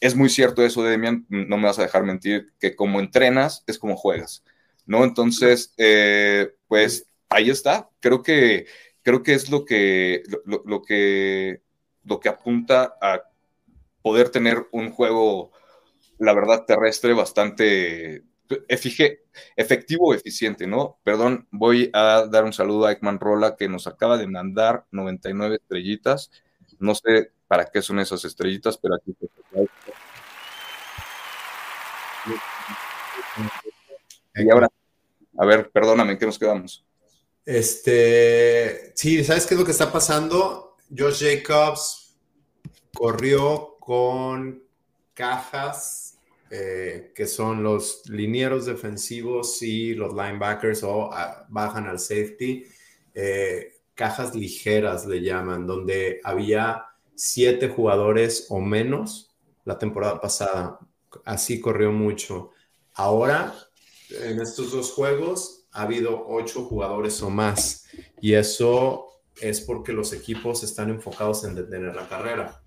es 0.02 0.16
muy 0.16 0.30
cierto 0.30 0.64
eso, 0.66 0.84
Demian, 0.84 1.26
no 1.30 1.58
me 1.58 1.68
vas 1.68 1.80
a 1.80 1.84
dejar 1.84 2.04
mentir, 2.04 2.54
que 2.60 2.76
como 2.76 3.00
entrenas 3.00 3.64
es 3.68 3.80
como 3.80 3.96
juegas, 3.96 4.44
¿no? 4.86 5.06
Entonces, 5.06 5.74
eh, 5.78 6.54
pues 6.68 7.08
ahí 7.30 7.50
está, 7.50 7.90
creo 8.02 8.22
que, 8.22 8.66
creo 9.02 9.24
que 9.24 9.34
es 9.34 9.50
lo 9.50 9.64
que, 9.64 10.24
lo 10.46 10.82
que, 10.82 11.62
lo 12.04 12.20
que 12.20 12.30
apunta 12.30 12.98
a 13.02 13.22
poder 14.02 14.30
tener 14.30 14.68
un 14.74 14.92
juego 14.92 15.54
la 16.24 16.34
verdad, 16.34 16.66
terrestre 16.66 17.14
bastante 17.14 18.24
efectivo 18.68 20.14
eficiente, 20.14 20.68
¿no? 20.68 21.00
Perdón, 21.04 21.48
voy 21.52 21.90
a 21.94 22.26
dar 22.30 22.46
un 22.46 22.54
saludo 22.54 22.86
a 22.86 22.92
Ekman 22.92 23.20
Rola 23.20 23.56
que 23.56 23.68
nos 23.68 23.88
acaba 23.88 24.18
de 24.18 24.28
mandar 24.28 24.86
99 24.92 25.56
estrellitas. 25.56 26.32
No 26.80 26.96
sé 26.96 27.32
para 27.48 27.66
qué 27.66 27.82
son 27.82 28.00
esas 28.00 28.24
estrellitas, 28.26 28.78
pero 28.78 28.96
aquí 28.96 29.16
Y 34.36 34.50
ahora, 34.50 34.70
a 35.38 35.46
ver, 35.46 35.70
perdóname, 35.72 36.14
¿en 36.14 36.20
qué 36.20 36.26
nos 36.26 36.40
quedamos? 36.40 36.86
Este, 37.46 38.94
sí, 38.96 39.24
¿sabes 39.24 39.46
qué 39.46 39.54
es 39.56 39.60
lo 39.60 39.66
que 39.66 39.72
está 39.72 39.92
pasando? 39.92 40.78
Josh 40.96 41.24
Jacobs 41.24 42.16
corrió 42.94 43.78
con 43.80 44.64
cajas 45.14 46.13
eh, 46.56 47.12
que 47.16 47.26
son 47.26 47.64
los 47.64 48.08
linieros 48.08 48.68
defensivos 48.68 49.64
y 49.64 49.96
los 49.96 50.14
linebackers 50.14 50.84
o 50.84 51.12
ah, 51.12 51.48
bajan 51.50 51.88
al 51.88 51.98
safety. 51.98 52.64
Eh, 53.16 53.72
cajas 53.96 54.36
ligeras 54.36 55.08
le 55.08 55.24
llaman, 55.24 55.66
donde 55.66 56.22
había 56.24 56.86
siete 57.16 57.70
jugadores 57.70 58.46
o 58.50 58.60
menos 58.60 59.36
la 59.66 59.80
temporada 59.80 60.22
pasada. 60.22 60.78
Así 61.26 61.60
corrió 61.60 61.92
mucho. 61.92 62.52
Ahora, 62.94 63.56
en 64.12 64.40
estos 64.40 64.74
dos 64.74 64.92
juegos, 64.92 65.66
ha 65.72 65.82
habido 65.82 66.24
ocho 66.28 66.66
jugadores 66.66 67.20
o 67.24 67.32
más. 67.32 67.88
Y 68.22 68.34
eso 68.34 69.08
es 69.42 69.60
porque 69.60 69.92
los 69.92 70.14
equipos 70.14 70.62
están 70.62 70.92
enfocados 70.92 71.46
en 71.46 71.56
detener 71.56 71.96
la 71.96 72.08
carrera 72.08 72.63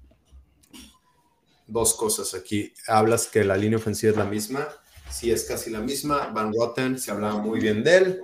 dos 1.67 1.95
cosas 1.95 2.35
aquí. 2.35 2.73
Hablas 2.87 3.27
que 3.27 3.45
la 3.45 3.57
línea 3.57 3.79
ofensiva 3.79 4.13
es 4.13 4.17
la 4.17 4.25
misma. 4.25 4.69
Sí, 5.11 5.31
es 5.31 5.45
casi 5.45 5.71
la 5.71 5.81
misma. 5.81 6.29
Van 6.29 6.53
Rotten, 6.53 6.99
se 6.99 7.11
hablaba 7.11 7.39
muy 7.39 7.61
bien 7.61 7.83
de 7.83 7.97
él, 7.97 8.23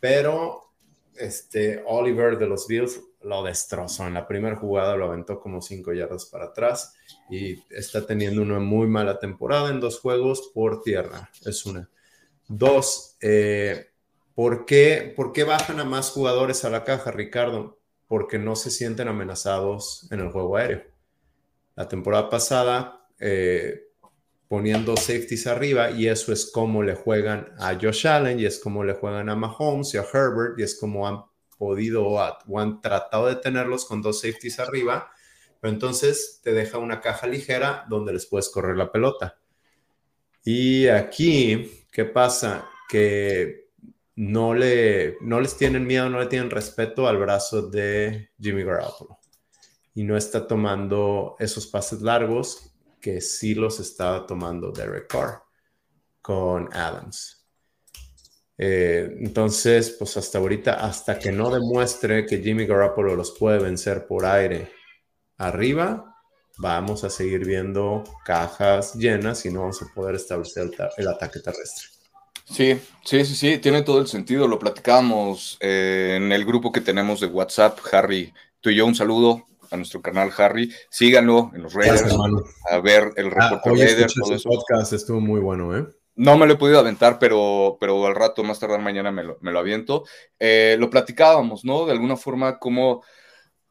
pero 0.00 0.72
este 1.14 1.82
Oliver 1.86 2.38
de 2.38 2.46
los 2.46 2.66
Bills 2.66 3.00
lo 3.22 3.42
destrozó. 3.42 4.06
En 4.06 4.14
la 4.14 4.26
primera 4.26 4.56
jugada 4.56 4.96
lo 4.96 5.06
aventó 5.06 5.40
como 5.40 5.60
cinco 5.60 5.92
yardas 5.92 6.26
para 6.26 6.46
atrás 6.46 6.94
y 7.30 7.62
está 7.70 8.06
teniendo 8.06 8.42
una 8.42 8.58
muy 8.58 8.86
mala 8.86 9.18
temporada 9.18 9.70
en 9.70 9.80
dos 9.80 10.00
juegos 10.00 10.50
por 10.54 10.82
tierra. 10.82 11.30
Es 11.44 11.66
una. 11.66 11.88
Dos, 12.48 13.16
eh, 13.20 13.90
¿por, 14.34 14.66
qué, 14.66 15.12
¿por 15.16 15.32
qué 15.32 15.42
bajan 15.42 15.80
a 15.80 15.84
más 15.84 16.10
jugadores 16.10 16.64
a 16.64 16.70
la 16.70 16.84
caja, 16.84 17.10
Ricardo? 17.10 17.78
Porque 18.06 18.38
no 18.38 18.54
se 18.54 18.70
sienten 18.70 19.08
amenazados 19.08 20.06
en 20.12 20.20
el 20.20 20.30
juego 20.30 20.56
aéreo 20.56 20.95
la 21.76 21.86
temporada 21.86 22.28
pasada 22.28 23.06
eh, 23.20 23.82
poniendo 24.48 24.96
safeties 24.96 25.46
arriba 25.46 25.90
y 25.90 26.08
eso 26.08 26.32
es 26.32 26.50
como 26.50 26.82
le 26.82 26.94
juegan 26.94 27.52
a 27.58 27.74
Josh 27.74 28.06
Allen 28.06 28.40
y 28.40 28.46
es 28.46 28.58
como 28.58 28.82
le 28.82 28.94
juegan 28.94 29.28
a 29.28 29.36
Mahomes 29.36 29.94
y 29.94 29.98
a 29.98 30.02
Herbert 30.02 30.58
y 30.58 30.62
es 30.62 30.78
como 30.78 31.06
han 31.06 31.22
podido 31.58 32.06
o 32.06 32.58
han 32.58 32.80
tratado 32.80 33.26
de 33.26 33.36
tenerlos 33.36 33.84
con 33.86 34.02
dos 34.02 34.20
safeties 34.20 34.58
arriba, 34.58 35.10
pero 35.60 35.72
entonces 35.72 36.40
te 36.42 36.52
deja 36.52 36.78
una 36.78 37.00
caja 37.00 37.26
ligera 37.26 37.86
donde 37.88 38.12
les 38.12 38.26
puedes 38.26 38.48
correr 38.50 38.76
la 38.76 38.92
pelota. 38.92 39.38
Y 40.44 40.86
aquí, 40.88 41.86
¿qué 41.90 42.04
pasa? 42.04 42.68
Que 42.88 43.70
no, 44.16 44.54
le, 44.54 45.16
no 45.22 45.40
les 45.40 45.56
tienen 45.56 45.86
miedo, 45.86 46.08
no 46.08 46.20
le 46.20 46.26
tienen 46.26 46.50
respeto 46.50 47.08
al 47.08 47.16
brazo 47.16 47.62
de 47.62 48.30
Jimmy 48.38 48.62
Garoppolo 48.62 49.18
y 49.96 50.04
no 50.04 50.16
está 50.16 50.46
tomando 50.46 51.36
esos 51.38 51.66
pases 51.66 52.02
largos 52.02 52.70
que 53.00 53.22
sí 53.22 53.54
los 53.54 53.80
estaba 53.80 54.26
tomando 54.26 54.70
Derek 54.70 55.08
Carr 55.08 55.42
con 56.20 56.68
Adams. 56.74 57.46
Eh, 58.58 59.08
entonces, 59.20 59.96
pues 59.98 60.18
hasta 60.18 60.36
ahorita, 60.36 60.74
hasta 60.74 61.18
que 61.18 61.32
no 61.32 61.50
demuestre 61.50 62.26
que 62.26 62.42
Jimmy 62.42 62.66
Garoppolo 62.66 63.16
los 63.16 63.30
puede 63.38 63.58
vencer 63.58 64.06
por 64.06 64.26
aire 64.26 64.70
arriba, 65.38 66.14
vamos 66.58 67.02
a 67.02 67.08
seguir 67.08 67.46
viendo 67.46 68.04
cajas 68.22 68.96
llenas 68.96 69.46
y 69.46 69.50
no 69.50 69.60
vamos 69.60 69.80
a 69.80 69.94
poder 69.94 70.16
establecer 70.16 70.70
el, 70.98 71.08
ataque 71.08 71.40
terrestre. 71.40 71.86
Sí, 72.44 72.78
sí, 73.02 73.24
sí, 73.24 73.34
sí, 73.34 73.58
tiene 73.58 73.80
todo 73.80 74.00
el 74.00 74.08
sentido. 74.08 74.46
Lo 74.46 74.58
platicábamos 74.58 75.56
eh, 75.60 76.16
en 76.18 76.32
el 76.32 76.44
grupo 76.44 76.70
que 76.70 76.82
tenemos 76.82 77.20
de 77.20 77.28
WhatsApp, 77.28 77.78
Harry, 77.92 78.34
tú 78.60 78.68
y 78.68 78.76
yo, 78.76 78.84
un 78.84 78.94
saludo 78.94 79.46
a 79.70 79.76
nuestro 79.76 80.02
canal 80.02 80.30
Harry. 80.36 80.72
Síganlo 80.90 81.50
en 81.54 81.62
los 81.62 81.74
Raiders, 81.74 82.14
a 82.70 82.78
ver 82.78 83.12
el 83.16 83.32
ah, 83.36 83.50
reporte 83.50 83.84
Raiders. 83.84 84.14
Todo 84.14 84.34
eso. 84.34 84.48
podcast 84.48 84.92
estuvo 84.92 85.20
muy 85.20 85.40
bueno, 85.40 85.76
¿eh? 85.76 85.86
No 86.16 86.38
me 86.38 86.46
lo 86.46 86.54
he 86.54 86.56
podido 86.56 86.78
aventar, 86.78 87.18
pero, 87.18 87.76
pero 87.78 88.06
al 88.06 88.14
rato, 88.14 88.42
más 88.42 88.58
tardar 88.58 88.80
mañana, 88.80 89.12
me 89.12 89.22
lo, 89.22 89.36
me 89.42 89.52
lo 89.52 89.58
aviento. 89.58 90.04
Eh, 90.38 90.76
lo 90.78 90.88
platicábamos, 90.88 91.64
¿no? 91.64 91.84
De 91.84 91.92
alguna 91.92 92.16
forma, 92.16 92.58
cómo, 92.58 93.02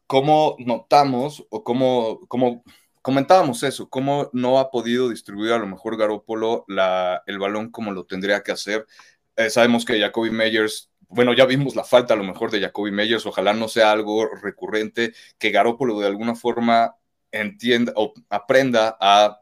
cómo 0.06 0.56
notamos 0.60 1.44
o 1.50 1.64
cómo, 1.64 2.20
cómo 2.28 2.64
comentábamos 3.02 3.62
eso, 3.62 3.88
cómo 3.88 4.32
no 4.34 4.58
ha 4.60 4.72
podido 4.72 5.10
distribuir 5.10 5.54
a 5.54 5.60
lo 5.60 5.68
mejor 5.68 5.96
Garópolo 5.96 6.66
la, 6.68 7.22
el 7.28 7.38
balón 7.38 7.70
como 7.70 7.92
lo 7.92 8.06
tendría 8.06 8.42
que 8.42 8.52
hacer. 8.52 8.88
Eh, 9.36 9.50
sabemos 9.50 9.86
que 9.86 10.00
Jacoby 10.00 10.32
Meyers 10.32 10.90
bueno, 11.10 11.34
ya 11.34 11.46
vimos 11.46 11.76
la 11.76 11.84
falta 11.84 12.14
a 12.14 12.18
lo 12.18 12.24
mejor 12.24 12.52
de 12.52 12.62
Jacoby 12.62 12.92
Meyers, 12.92 13.26
ojalá 13.26 13.54
no 13.54 13.68
sea 13.68 13.92
algo 13.92 14.28
recurrente, 14.28 15.14
que 15.38 15.52
Garópolo 15.52 16.00
de 16.00 16.08
alguna 16.08 16.36
forma 16.36 16.96
entienda 17.32 17.94
o 17.96 18.14
aprenda 18.30 18.98
a, 19.00 19.42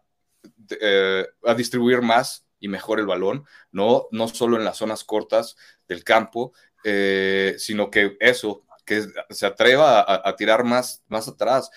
eh, 0.82 1.26
a 1.46 1.54
distribuir 1.54 2.02
más 2.02 2.46
y 2.60 2.68
mejor 2.68 3.00
el 3.00 3.06
balón, 3.06 3.46
¿no? 3.72 4.08
No 4.12 4.28
solo 4.28 4.58
en 4.58 4.64
las 4.64 4.78
zonas 4.78 5.04
cortas 5.04 5.56
del 5.88 6.04
campo, 6.04 6.54
eh, 6.84 7.56
sino 7.58 7.90
que 7.90 8.18
eso, 8.20 8.66
que 8.86 9.06
se 9.30 9.46
atreva 9.46 10.06
a, 10.08 10.36
tirar 10.36 10.64
más, 10.64 11.04
más 11.08 11.28
atrás. 11.28 11.70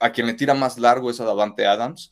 a 0.00 0.12
quien 0.12 0.26
le 0.26 0.34
tira 0.34 0.54
más 0.54 0.78
largo 0.78 1.10
es 1.10 1.20
a 1.20 1.24
Davante 1.24 1.66
Adams 1.66 2.10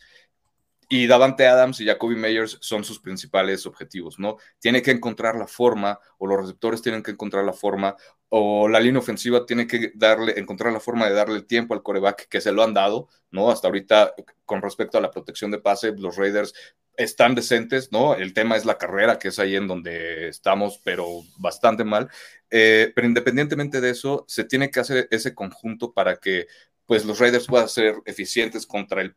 y 0.95 1.07
Davante 1.07 1.47
Adams 1.47 1.81
y 1.81 1.87
Jacoby 1.87 2.17
Meyers 2.17 2.59
son 2.61 2.85
sus 2.85 3.01
principales 3.01 3.65
objetivos, 3.65 4.19
¿no? 4.19 4.37
Tiene 4.59 4.83
que 4.83 4.91
encontrar 4.91 5.37
la 5.37 5.47
forma, 5.47 5.99
o 6.19 6.27
los 6.27 6.39
receptores 6.39 6.83
tienen 6.83 7.03
que 7.03 7.13
encontrar 7.13 7.47
la 7.47 7.55
forma, 7.55 7.97
o 8.29 8.69
la 8.69 8.79
línea 8.79 8.99
ofensiva 8.99 9.47
tiene 9.47 9.67
que 9.67 9.93
darle, 9.95 10.39
encontrar 10.39 10.71
la 10.71 10.81
forma 10.81 11.09
de 11.09 11.15
darle 11.15 11.41
tiempo 11.45 11.73
al 11.73 11.83
coreback 11.83 12.29
que 12.29 12.43
se 12.43 12.53
lo 12.53 12.63
han 12.63 12.75
dado, 12.75 13.09
¿no? 13.31 13.51
Hasta 13.51 13.69
ahorita, 13.69 14.15
con 14.45 14.61
respecto 14.61 14.99
a 14.99 15.01
la 15.01 15.11
protección 15.11 15.51
de 15.51 15.61
pase, 15.61 15.93
los 15.97 16.17
Raiders 16.17 16.53
están 16.95 17.35
decentes, 17.35 17.91
¿no? 17.91 18.15
El 18.15 18.35
tema 18.35 18.57
es 18.57 18.67
la 18.67 18.77
carrera, 18.77 19.19
que 19.19 19.29
es 19.29 19.39
ahí 19.39 19.57
en 19.57 19.69
donde 19.69 20.29
estamos, 20.29 20.79
pero 20.85 21.07
bastante 21.39 21.85
mal. 21.85 22.11
Eh, 22.51 22.93
pero 22.95 23.07
independientemente 23.07 23.81
de 23.81 23.89
eso, 23.89 24.27
se 24.29 24.45
tiene 24.45 24.71
que 24.71 24.81
hacer 24.81 25.09
ese 25.11 25.35
conjunto 25.35 25.95
para 25.95 26.17
que 26.17 26.49
pues 26.85 27.07
los 27.07 27.19
Raiders 27.19 27.47
puedan 27.47 27.71
ser 27.71 27.95
eficientes 28.05 28.67
contra 28.67 29.01
el, 29.01 29.17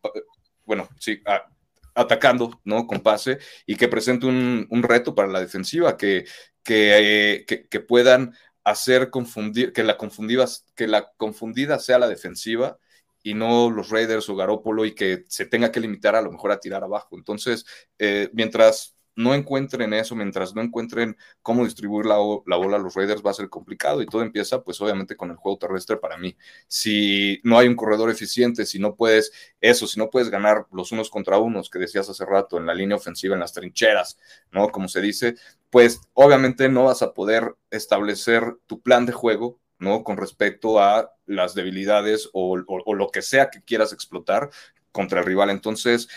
bueno, 0.64 0.88
sí, 1.00 1.22
ah, 1.26 1.44
atacando, 1.96 2.62
¿no? 2.64 2.86
Con 2.88 3.02
pase 3.02 3.40
y 3.66 3.76
que 3.76 3.88
presente 3.88 4.28
un, 4.28 4.84
reto 4.84 5.16
para 5.16 5.30
la 5.30 5.40
defensiva, 5.40 5.98
que, 5.98 6.26
que, 6.64 7.46
que, 7.70 7.80
puedan 7.80 8.36
hacer 8.64 9.10
confundir, 9.10 9.74
que 9.74 9.84
la, 9.84 9.98
confundida, 9.98 10.46
que 10.76 10.88
la 10.88 11.12
confundida 11.18 11.80
sea 11.80 12.00
la 12.00 12.08
defensiva 12.08 12.78
y 13.24 13.34
no 13.34 13.72
los 13.72 13.90
Raiders 13.90 14.30
o 14.30 14.36
Garópolo 14.36 14.86
y 14.86 14.94
que 14.94 15.24
se 15.28 15.46
tenga 15.46 15.72
que 15.72 15.80
limitar 15.80 16.16
a 16.16 16.22
lo 16.22 16.32
mejor 16.32 16.52
a 16.52 16.60
tirar 16.60 16.84
abajo. 16.84 17.18
Entonces, 17.18 17.66
eh, 17.98 18.30
mientras 18.34 18.95
no 19.16 19.34
encuentren 19.34 19.94
eso, 19.94 20.16
mientras 20.16 20.56
no 20.56 20.62
encuentren 20.62 21.18
cómo 21.42 21.64
distribuir 21.64 22.06
la, 22.06 22.18
bola 22.18 22.76
a 22.76 22.80
los 22.80 22.94
Raiders, 22.94 23.22
va 23.26 23.32
a 23.32 23.34
ser 23.36 23.50
complicado 23.50 24.02
y 24.02 24.06
todo 24.06 24.22
empieza, 24.22 24.64
pues 24.64 24.80
obviamente, 24.82 25.16
con 25.16 25.32
el 25.32 25.38
juego 25.38 25.58
terrestre 25.58 25.98
para 25.98 26.18
mí. 26.18 26.36
Si 26.68 27.40
no 27.44 27.58
hay 27.58 27.68
un 27.68 27.76
corredor 27.76 28.10
eficiente, 28.10 28.66
si 28.66 28.80
no 28.80 28.96
puedes 28.96 29.32
eso, 29.62 29.88
si 29.88 30.00
no 30.00 30.10
puedes 30.10 30.30
ganar 30.30 30.68
los 30.72 30.92
unos 30.92 31.10
contra 31.10 31.38
unos 31.38 31.70
que 31.70 31.80
decías 31.80 32.10
hace 32.10 32.26
rato 32.26 32.58
en 32.58 32.66
la 32.66 32.74
línea 32.74 32.98
ofensiva, 32.98 33.36
en 33.36 33.42
las 33.42 33.54
trincheras, 33.54 34.18
¿no? 34.52 34.70
Como 34.70 34.88
se 34.88 35.02
dice, 35.02 35.36
pues 35.70 36.02
obviamente 36.14 36.70
no 36.70 36.86
vas 36.86 37.02
a 37.02 37.14
poder 37.14 37.56
establecer 37.72 38.58
tu 38.68 38.82
plan 38.82 39.06
de 39.06 39.14
juego 39.14 39.60
¿no? 39.78 40.04
Con 40.04 40.18
respecto 40.18 40.80
a 40.80 41.12
las 41.26 41.54
debilidades 41.54 42.30
o, 42.34 42.58
o, 42.66 42.94
lo 42.94 43.10
que 43.10 43.22
sea 43.22 43.50
que 43.50 43.62
quieras 43.62 43.92
explotar 43.92 44.50
contra 44.92 45.20
el 45.20 45.26
rival. 45.26 45.50
Entonces, 45.50 46.08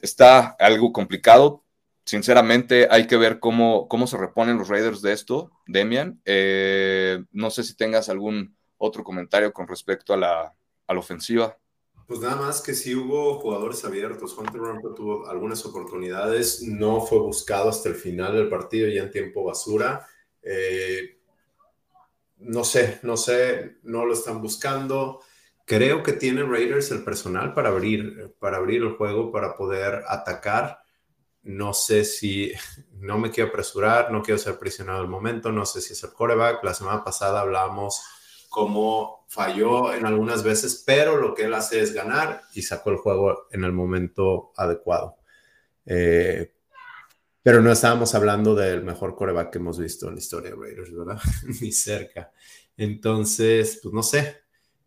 está 0.00 0.56
algo 0.58 0.92
complicado. 0.92 1.64
Sinceramente, 2.06 2.86
hay 2.88 3.08
que 3.08 3.16
ver 3.16 3.40
cómo, 3.40 3.88
cómo 3.88 4.06
se 4.06 4.16
reponen 4.16 4.58
los 4.58 4.68
Raiders 4.68 5.02
de 5.02 5.12
esto, 5.12 5.50
Demian. 5.66 6.22
Eh, 6.24 7.24
no 7.32 7.50
sé 7.50 7.64
si 7.64 7.74
tengas 7.74 8.08
algún 8.08 8.56
otro 8.78 9.02
comentario 9.02 9.52
con 9.52 9.66
respecto 9.66 10.14
a 10.14 10.16
la, 10.16 10.54
ofensiva. 10.96 11.58
Pues 12.06 12.20
nada 12.20 12.36
más 12.36 12.62
que 12.62 12.74
si 12.74 12.94
hubo 12.94 13.40
jugadores 13.40 13.84
abiertos. 13.84 14.38
Hunter 14.38 14.60
Renfro 14.60 14.94
tuvo 14.94 15.28
algunas 15.28 15.66
oportunidades, 15.66 16.62
no 16.62 17.00
fue 17.00 17.18
buscado 17.18 17.70
hasta 17.70 17.88
el 17.88 17.96
final 17.96 18.34
del 18.34 18.48
partido, 18.48 18.88
ya 18.88 19.02
en 19.02 19.10
tiempo 19.10 19.42
basura. 19.42 20.06
Eh, 20.42 21.18
no 22.36 22.62
sé, 22.62 23.00
no 23.02 23.16
sé, 23.16 23.78
no 23.82 24.04
lo 24.04 24.12
están 24.12 24.40
buscando. 24.40 25.22
Creo 25.64 26.04
que 26.04 26.12
tiene 26.12 26.44
Raiders 26.44 26.92
el 26.92 27.02
personal 27.02 27.52
para 27.52 27.70
abrir, 27.70 28.32
para 28.38 28.58
abrir 28.58 28.82
el 28.82 28.92
juego, 28.92 29.32
para 29.32 29.56
poder 29.56 30.04
atacar. 30.06 30.85
No 31.46 31.72
sé 31.74 32.04
si, 32.04 32.52
no 32.98 33.18
me 33.18 33.30
quiero 33.30 33.50
apresurar, 33.50 34.10
no 34.10 34.22
quiero 34.22 34.38
ser 34.38 34.58
prisionero 34.58 34.98
del 34.98 35.08
momento, 35.08 35.52
no 35.52 35.64
sé 35.64 35.80
si 35.80 35.92
es 35.92 36.02
el 36.02 36.12
coreback. 36.12 36.62
La 36.64 36.74
semana 36.74 37.04
pasada 37.04 37.40
hablábamos 37.40 38.02
cómo 38.50 39.24
falló 39.28 39.94
en 39.94 40.06
algunas 40.06 40.42
veces, 40.42 40.82
pero 40.84 41.16
lo 41.16 41.34
que 41.34 41.44
él 41.44 41.54
hace 41.54 41.80
es 41.80 41.92
ganar 41.92 42.42
y 42.54 42.62
sacó 42.62 42.90
el 42.90 42.96
juego 42.96 43.46
en 43.52 43.64
el 43.64 43.72
momento 43.72 44.52
adecuado. 44.56 45.16
Eh, 45.84 46.52
pero 47.42 47.62
no 47.62 47.70
estábamos 47.70 48.12
hablando 48.16 48.56
del 48.56 48.82
mejor 48.82 49.14
coreback 49.14 49.52
que 49.52 49.58
hemos 49.58 49.78
visto 49.78 50.08
en 50.08 50.14
la 50.14 50.18
historia 50.18 50.50
de 50.50 50.56
Raiders, 50.56 50.92
¿verdad? 50.92 51.20
Ni 51.60 51.70
cerca. 51.70 52.32
Entonces, 52.76 53.78
pues 53.80 53.94
no 53.94 54.02
sé. 54.02 54.38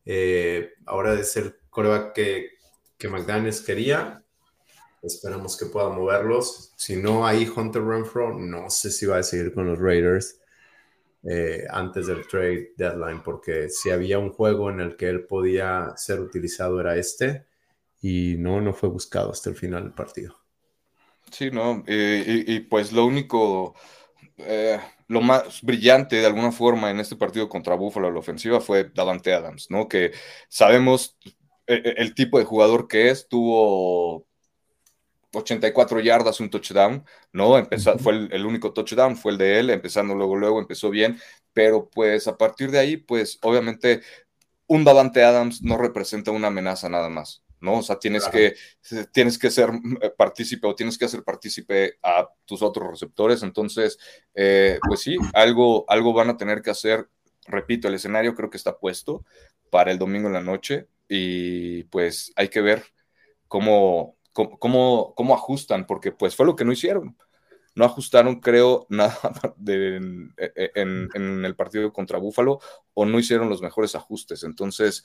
Eh, 0.06 0.74
ahora 0.86 1.16
de 1.16 1.24
ser 1.24 1.62
coreback 1.70 2.14
que, 2.14 2.50
que 2.98 3.08
McDaniels 3.08 3.62
quería, 3.62 4.26
esperamos 5.02 5.58
que 5.58 5.66
pueda 5.66 5.90
moverlos. 5.90 6.74
Si 6.76 6.96
no, 6.96 7.26
ahí 7.26 7.50
Hunter 7.54 7.84
Renfro, 7.84 8.38
no 8.38 8.70
sé 8.70 8.92
si 8.92 9.06
va 9.06 9.18
a 9.18 9.24
seguir 9.24 9.54
con 9.54 9.66
los 9.68 9.80
Raiders. 9.80 10.40
Eh, 11.24 11.66
antes 11.70 12.08
del 12.08 12.26
trade 12.28 12.72
deadline, 12.78 13.22
porque 13.22 13.68
si 13.68 13.90
había 13.90 14.18
un 14.20 14.32
juego 14.32 14.70
en 14.70 14.80
el 14.80 14.96
que 14.96 15.10
él 15.10 15.26
podía 15.26 15.92
ser 15.98 16.22
utilizado 16.22 16.80
era 16.80 16.96
este, 16.96 17.46
y 18.02 18.36
no, 18.38 18.62
no 18.62 18.74
fue 18.74 18.88
buscado 18.88 19.32
hasta 19.32 19.50
el 19.50 19.58
final 19.58 19.84
del 19.84 19.94
partido. 19.94 20.38
Sí, 21.30 21.52
no, 21.52 21.84
y, 21.86 22.62
pues 22.62 22.94
lo 22.94 23.06
único, 23.06 23.76
eh, 24.38 24.80
lo 25.10 25.20
más 25.20 25.62
brillante 25.62 26.16
de 26.16 26.26
alguna 26.26 26.54
forma 26.54 26.90
en 26.90 27.02
este 27.02 27.18
partido 27.18 27.50
contra 27.50 27.76
Buffalo, 27.76 28.10
la 28.10 28.20
ofensiva, 28.20 28.62
fue 28.62 28.90
Davante 28.96 29.34
Adams, 29.34 29.70
¿no? 29.70 29.90
Que 29.90 30.14
sabemos 30.48 31.18
el 31.68 32.16
tipo 32.16 32.40
de 32.40 32.46
jugador 32.46 32.88
que 32.88 33.10
es, 33.10 33.28
tuvo 33.28 34.29
84 35.34 36.00
yardas, 36.00 36.40
un 36.40 36.50
touchdown, 36.50 37.06
¿no? 37.32 37.58
Empezó, 37.58 37.98
Fue 38.00 38.14
el, 38.14 38.46
único 38.46 38.74
touchdown, 38.74 39.16
fue 39.16 39.34
el 39.34 39.38
de 39.38 39.60
él, 39.60 39.70
empezando 39.70 40.16
luego, 40.16 40.36
luego, 40.36 40.60
empezó 40.60 40.90
bien, 40.90 41.20
pero 41.54 41.90
pues 41.90 42.28
a 42.28 42.38
partir 42.38 42.72
de 42.72 42.80
ahí, 42.80 42.98
pues 42.98 43.38
obviamente 43.42 44.02
un 44.68 44.84
Davante 44.84 45.24
Adams 45.24 45.62
no 45.62 45.78
representa 45.78 46.32
una 46.32 46.48
amenaza 46.48 46.90
nada 46.90 47.10
más, 47.10 47.44
¿no? 47.60 47.80
O 47.80 47.84
sea, 47.84 48.00
tienes, 48.00 48.28
que, 48.28 48.56
tienes 49.12 49.38
que 49.38 49.52
ser 49.52 49.72
eh, 50.02 50.12
partícipe 50.16 50.68
o 50.68 50.76
tienes 50.76 50.98
que 50.98 51.06
hacer 51.06 51.24
partícipe 51.24 51.98
a 52.02 52.28
tus 52.46 52.62
otros 52.62 52.90
receptores, 52.90 53.44
entonces, 53.44 53.98
eh, 54.34 54.80
pues 54.88 55.02
sí, 55.02 55.18
algo, 55.34 55.86
algo 55.88 56.14
van 56.14 56.30
a 56.30 56.38
tener 56.38 56.62
que 56.62 56.72
hacer, 56.72 57.08
repito, 57.48 57.88
el 57.88 57.96
escenario 57.96 58.36
creo 58.36 58.50
que 58.50 58.58
está 58.58 58.78
puesto 58.78 59.26
para 59.70 59.92
el 59.92 60.00
domingo 60.00 60.28
en 60.28 60.34
la 60.34 60.42
noche 60.42 60.88
y 61.08 61.84
pues 61.86 62.32
hay 62.36 62.50
que 62.50 62.62
ver 62.62 62.84
cómo 63.48 64.19
cómo, 64.60 65.14
cómo, 65.16 65.34
ajustan, 65.34 65.86
porque 65.86 66.12
pues 66.12 66.36
fue 66.36 66.46
lo 66.46 66.56
que 66.56 66.66
no 66.66 66.72
hicieron. 66.72 67.18
No 67.76 67.86
ajustaron, 67.86 68.40
creo, 68.40 68.86
nada 68.90 69.18
en, 69.68 70.34
en, 70.76 71.46
el 71.46 71.56
partido 71.56 71.94
contra 71.94 72.18
Búfalo 72.18 72.60
o 72.94 73.06
no 73.06 73.20
hicieron 73.20 73.50
los 73.50 73.62
mejores 73.62 73.96
ajustes. 73.96 74.44
Entonces, 74.44 75.04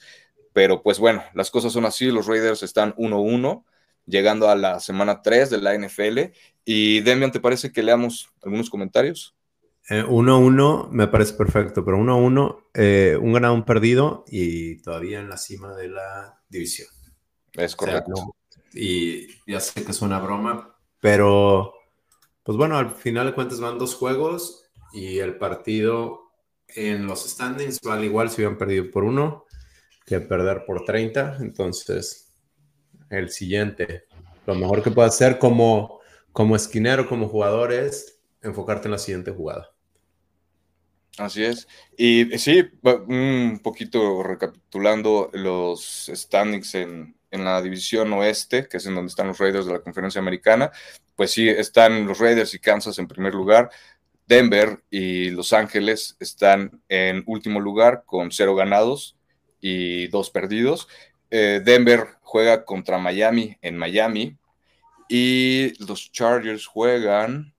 pero 0.53 0.81
pues 0.81 0.99
bueno, 0.99 1.23
las 1.33 1.51
cosas 1.51 1.73
son 1.73 1.85
así. 1.85 2.07
Los 2.07 2.27
Raiders 2.27 2.63
están 2.63 2.93
1-1, 2.95 3.63
llegando 4.05 4.49
a 4.49 4.55
la 4.55 4.79
semana 4.79 5.21
3 5.21 5.49
de 5.49 5.57
la 5.57 5.75
NFL. 5.75 6.33
Y 6.63 7.01
Demian, 7.01 7.31
¿te 7.31 7.39
parece 7.39 7.71
que 7.71 7.83
leamos 7.83 8.29
algunos 8.41 8.69
comentarios? 8.69 9.35
1-1 9.89 10.85
eh, 10.85 10.87
me 10.91 11.07
parece 11.07 11.33
perfecto, 11.33 11.85
pero 11.85 11.97
1-1, 11.97 12.69
eh, 12.73 13.17
un 13.21 13.33
ganado, 13.33 13.53
un 13.53 13.65
perdido 13.65 14.25
y 14.27 14.81
todavía 14.81 15.19
en 15.19 15.29
la 15.29 15.37
cima 15.37 15.75
de 15.75 15.89
la 15.89 16.41
división. 16.49 16.87
Es 17.53 17.75
correcto 17.75 18.35
y 18.75 19.27
ya 19.47 19.59
sé 19.59 19.83
que 19.83 19.91
es 19.91 20.01
una 20.01 20.19
broma, 20.19 20.75
pero 20.99 21.73
pues 22.43 22.57
bueno, 22.57 22.77
al 22.77 22.91
final 22.91 23.27
de 23.27 23.33
cuentas 23.33 23.59
van 23.59 23.79
dos 23.79 23.95
juegos 23.95 24.65
y 24.93 25.19
el 25.19 25.37
partido 25.37 26.31
en 26.67 27.07
los 27.07 27.27
standings 27.27 27.79
vale 27.81 28.05
igual 28.05 28.29
si 28.29 28.35
hubieran 28.35 28.57
perdido 28.57 28.91
por 28.91 29.03
uno 29.03 29.45
que 30.05 30.19
perder 30.19 30.65
por 30.65 30.85
30. 30.85 31.37
Entonces, 31.41 32.33
el 33.09 33.29
siguiente, 33.29 34.05
lo 34.45 34.55
mejor 34.55 34.83
que 34.83 34.91
puede 34.91 35.07
hacer 35.07 35.39
como, 35.39 35.99
como 36.31 36.55
esquinero, 36.55 37.07
como 37.07 37.27
jugador 37.27 37.73
es 37.73 38.19
enfocarte 38.41 38.87
en 38.87 38.91
la 38.91 38.97
siguiente 38.99 39.31
jugada. 39.31 39.71
Así 41.17 41.43
es. 41.43 41.67
Y 41.97 42.37
sí, 42.37 42.63
un 42.83 43.59
poquito 43.63 44.21
recapitulando 44.21 45.29
los 45.33 46.11
standings 46.13 46.75
en, 46.75 47.15
en 47.35 47.45
la 47.45 47.61
división 47.61 48.11
oeste, 48.13 48.67
que 48.67 48.77
es 48.77 48.85
en 48.85 48.95
donde 48.95 49.09
están 49.09 49.27
los 49.27 49.37
Raiders 49.37 49.65
de 49.65 49.73
la 49.73 49.79
conferencia 49.79 50.19
americana, 50.19 50.71
pues 51.15 51.31
sí, 51.31 51.47
están 51.47 52.07
los 52.07 52.19
Raiders 52.19 52.53
y 52.53 52.59
Kansas 52.59 52.97
en 52.99 53.07
primer 53.07 53.33
lugar. 53.33 53.69
Denver 54.27 54.83
y 54.89 55.29
Los 55.29 55.53
Ángeles 55.53 56.17
están 56.19 56.81
en 56.89 57.23
último 57.27 57.59
lugar 57.59 58.03
con 58.05 58.31
cero 58.31 58.55
ganados 58.55 59.15
y 59.61 60.07
dos 60.07 60.29
perdidos. 60.29 60.87
Eh, 61.29 61.61
Denver 61.63 62.07
juega 62.21 62.65
contra 62.65 62.97
Miami 62.97 63.57
en 63.61 63.77
Miami 63.77 64.37
y 65.07 65.73
los 65.85 66.11
Chargers 66.11 66.65
juegan 66.65 67.53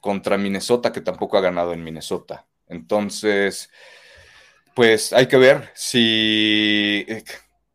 contra 0.00 0.38
Minnesota, 0.38 0.92
que 0.92 1.00
tampoco 1.00 1.38
ha 1.38 1.40
ganado 1.40 1.72
en 1.72 1.82
Minnesota. 1.82 2.46
Entonces, 2.68 3.70
pues 4.74 5.12
hay 5.12 5.26
que 5.26 5.36
ver 5.36 5.70
si 5.74 7.04
eh, 7.08 7.24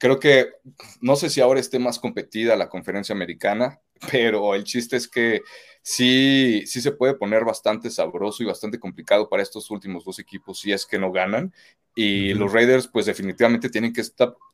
creo 0.01 0.19
que 0.19 0.53
no 0.99 1.15
sé 1.15 1.29
si 1.29 1.41
ahora 1.41 1.59
esté 1.59 1.77
más 1.77 1.99
competida 1.99 2.55
la 2.55 2.69
conferencia 2.69 3.13
americana, 3.13 3.79
pero 4.11 4.55
el 4.55 4.63
chiste 4.63 4.97
es 4.97 5.07
que 5.07 5.41
sí, 5.83 6.63
sí 6.65 6.81
se 6.81 6.91
puede 6.91 7.13
poner 7.13 7.45
bastante 7.45 7.91
sabroso 7.91 8.41
y 8.41 8.47
bastante 8.47 8.79
complicado 8.79 9.29
para 9.29 9.43
estos 9.43 9.69
últimos 9.69 10.03
dos 10.03 10.17
equipos 10.17 10.59
si 10.59 10.71
es 10.71 10.87
que 10.87 10.97
no 10.97 11.11
ganan. 11.11 11.53
Y 11.93 12.33
los 12.33 12.51
Raiders, 12.51 12.87
pues 12.87 13.05
definitivamente 13.05 13.69
tienen 13.69 13.93
que, 13.93 14.01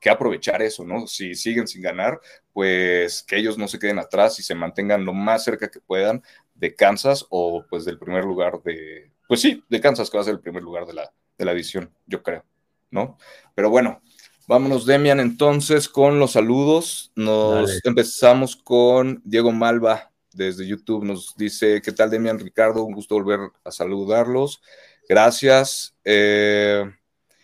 que 0.02 0.10
aprovechar 0.10 0.62
eso, 0.64 0.84
¿no? 0.84 1.06
Si 1.06 1.36
siguen 1.36 1.68
sin 1.68 1.84
ganar, 1.84 2.20
pues 2.52 3.24
que 3.24 3.38
ellos 3.38 3.60
no 3.60 3.68
se 3.68 3.78
queden 3.78 4.00
atrás 4.00 4.40
y 4.40 4.44
se 4.44 4.56
mantengan 4.56 5.06
lo 5.06 5.14
más 5.14 5.44
cerca 5.44 5.70
que 5.70 5.80
puedan 5.80 6.24
de 6.56 6.76
Kansas 6.76 7.26
o 7.30 7.64
pues 7.70 7.86
del 7.86 8.00
primer 8.00 8.26
lugar 8.26 8.62
de, 8.64 9.12
pues 9.28 9.40
sí, 9.40 9.64
de 9.70 9.80
Kansas 9.80 10.10
que 10.10 10.18
va 10.18 10.24
a 10.24 10.26
ser 10.26 10.34
el 10.34 10.42
primer 10.42 10.64
lugar 10.64 10.88
de 10.88 10.94
la, 10.96 11.14
de 11.38 11.46
la 11.46 11.52
edición, 11.52 11.94
yo 12.06 12.22
creo, 12.22 12.44
¿no? 12.90 13.18
Pero 13.54 13.70
bueno, 13.70 14.02
Vámonos, 14.48 14.86
Demian, 14.86 15.20
entonces 15.20 15.90
con 15.90 16.20
los 16.20 16.32
saludos. 16.32 17.12
Nos 17.16 17.86
empezamos 17.86 18.56
con 18.56 19.22
Diego 19.26 19.52
Malva 19.52 20.12
desde 20.32 20.66
YouTube. 20.66 21.04
Nos 21.04 21.36
dice: 21.36 21.82
¿Qué 21.82 21.92
tal, 21.92 22.10
Demian 22.10 22.40
Ricardo? 22.40 22.84
Un 22.84 22.94
gusto 22.94 23.16
volver 23.16 23.52
a 23.66 23.72
saludarlos. 23.72 24.62
Gracias. 25.08 25.94
Eh, 26.06 26.90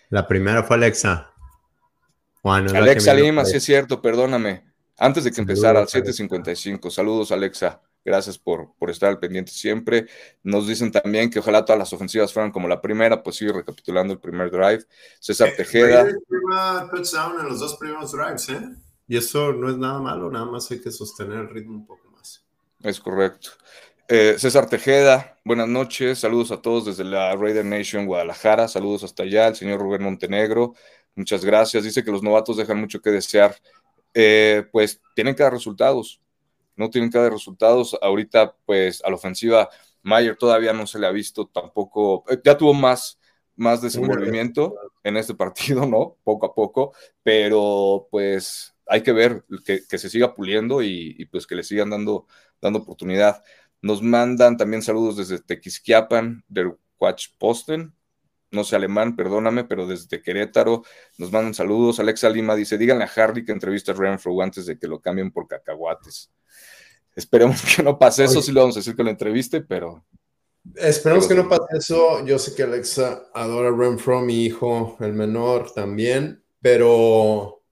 la 0.09 0.27
primera 0.27 0.63
fue 0.63 0.77
Alexa. 0.77 1.29
Alexa 2.43 3.13
Lima, 3.13 3.45
sí 3.45 3.57
es 3.57 3.63
cierto, 3.63 4.01
perdóname. 4.01 4.63
Antes 4.97 5.23
de 5.23 5.31
que 5.31 5.41
empezara, 5.41 5.83
7.55. 5.85 6.89
Saludos, 6.89 7.31
Alexa. 7.31 7.81
Gracias 8.05 8.37
por, 8.37 8.73
por 8.77 8.89
estar 8.89 9.09
al 9.09 9.19
pendiente 9.19 9.51
siempre. 9.51 10.07
Nos 10.43 10.67
dicen 10.67 10.91
también 10.91 11.29
que 11.29 11.39
ojalá 11.39 11.63
todas 11.63 11.79
las 11.79 11.93
ofensivas 11.93 12.33
fueran 12.33 12.51
como 12.51 12.67
la 12.67 12.81
primera, 12.81 13.23
pues 13.23 13.37
sigue 13.37 13.53
recapitulando 13.53 14.13
el 14.13 14.19
primer 14.19 14.51
drive. 14.51 14.85
César 15.19 15.49
eh, 15.49 15.53
Tejeda. 15.57 16.07
touchdown 16.91 17.39
en 17.39 17.47
los 17.47 17.59
dos 17.59 17.77
primeros 17.77 18.11
drives, 18.11 18.49
¿eh? 18.49 18.61
Y 19.07 19.17
eso 19.17 19.53
no 19.53 19.69
es 19.69 19.77
nada 19.77 19.99
malo, 19.99 20.29
nada 20.29 20.45
más 20.45 20.69
hay 20.71 20.79
que 20.79 20.91
sostener 20.91 21.39
el 21.39 21.49
ritmo 21.49 21.75
un 21.75 21.85
poco 21.85 22.09
más. 22.09 22.43
Es 22.81 22.99
correcto. 22.99 23.49
Eh, 24.07 24.35
César 24.37 24.67
Tejeda, 24.67 25.37
buenas 25.45 25.67
noches, 25.67 26.19
saludos 26.19 26.51
a 26.51 26.61
todos 26.61 26.85
desde 26.85 27.05
la 27.05 27.35
Raider 27.35 27.65
Nation 27.65 28.05
Guadalajara, 28.05 28.67
saludos 28.67 29.03
hasta 29.03 29.23
allá, 29.23 29.47
el 29.47 29.55
señor 29.55 29.79
Rubén 29.79 30.03
Montenegro, 30.03 30.73
muchas 31.15 31.45
gracias. 31.45 31.83
Dice 31.83 32.03
que 32.03 32.11
los 32.11 32.21
novatos 32.21 32.57
dejan 32.57 32.79
mucho 32.79 33.01
que 33.01 33.11
desear. 33.11 33.55
Eh, 34.13 34.67
pues 34.71 35.01
tienen 35.15 35.35
que 35.35 35.43
dar 35.43 35.53
resultados, 35.53 36.21
no 36.75 36.89
tienen 36.89 37.11
cada 37.11 37.29
resultados. 37.29 37.97
Ahorita, 38.01 38.55
pues 38.65 39.03
a 39.03 39.09
la 39.09 39.15
ofensiva, 39.15 39.69
Mayer 40.01 40.35
todavía 40.35 40.73
no 40.73 40.85
se 40.87 40.99
le 40.99 41.07
ha 41.07 41.11
visto 41.11 41.47
tampoco, 41.47 42.25
eh, 42.29 42.39
ya 42.43 42.57
tuvo 42.57 42.73
más, 42.73 43.19
más 43.55 43.81
desenvolvimiento 43.81 44.75
en 45.03 45.17
este 45.17 45.33
partido, 45.35 45.85
¿no? 45.85 46.17
Poco 46.23 46.45
a 46.45 46.53
poco, 46.53 46.93
pero 47.23 48.07
pues 48.11 48.75
hay 48.87 49.01
que 49.01 49.13
ver 49.13 49.45
que, 49.65 49.97
se 49.97 50.09
siga 50.09 50.33
puliendo 50.33 50.81
y, 50.81 51.25
pues 51.31 51.47
que 51.47 51.55
le 51.55 51.63
sigan 51.63 51.89
dando, 51.89 52.27
dando 52.61 52.79
oportunidad. 52.79 53.43
Nos 53.81 54.01
mandan 54.01 54.57
también 54.57 54.81
saludos 54.81 55.17
desde 55.17 55.39
Tequisquiapan, 55.39 56.43
del 56.47 56.73
Watch 56.99 57.27
Posten, 57.37 57.93
no 58.51 58.63
sé 58.63 58.75
alemán, 58.75 59.15
perdóname, 59.15 59.63
pero 59.63 59.87
desde 59.87 60.21
Querétaro 60.21 60.83
nos 61.17 61.31
mandan 61.31 61.53
saludos. 61.53 61.99
Alexa 61.99 62.29
Lima 62.29 62.55
dice, 62.55 62.77
díganle 62.77 63.05
a 63.05 63.11
Harry 63.15 63.43
que 63.43 63.51
entrevista 63.51 63.91
a 63.91 63.95
Renfro 63.95 64.39
antes 64.41 64.67
de 64.67 64.77
que 64.77 64.87
lo 64.87 65.01
cambien 65.01 65.31
por 65.31 65.47
cacahuates. 65.47 66.31
Esperemos 67.15 67.61
que 67.63 67.83
no 67.83 67.97
pase 67.97 68.23
eso, 68.23 68.41
sí 68.41 68.51
le 68.51 68.59
vamos 68.59 68.75
a 68.75 68.79
decir 68.79 68.95
que 68.95 69.03
lo 69.03 69.09
entreviste, 69.09 69.61
pero... 69.61 70.03
Esperemos 70.75 71.27
que 71.27 71.35
no 71.35 71.47
pase 71.49 71.77
eso. 71.77 72.25
Yo 72.25 72.39
sé 72.39 72.55
que 72.55 72.63
Alexa 72.63 73.29
adora 73.33 73.69
Renfro, 73.75 74.21
mi 74.21 74.45
hijo, 74.45 74.97
el 75.01 75.13
menor 75.13 75.71
también, 75.73 76.41
pero 76.61 77.63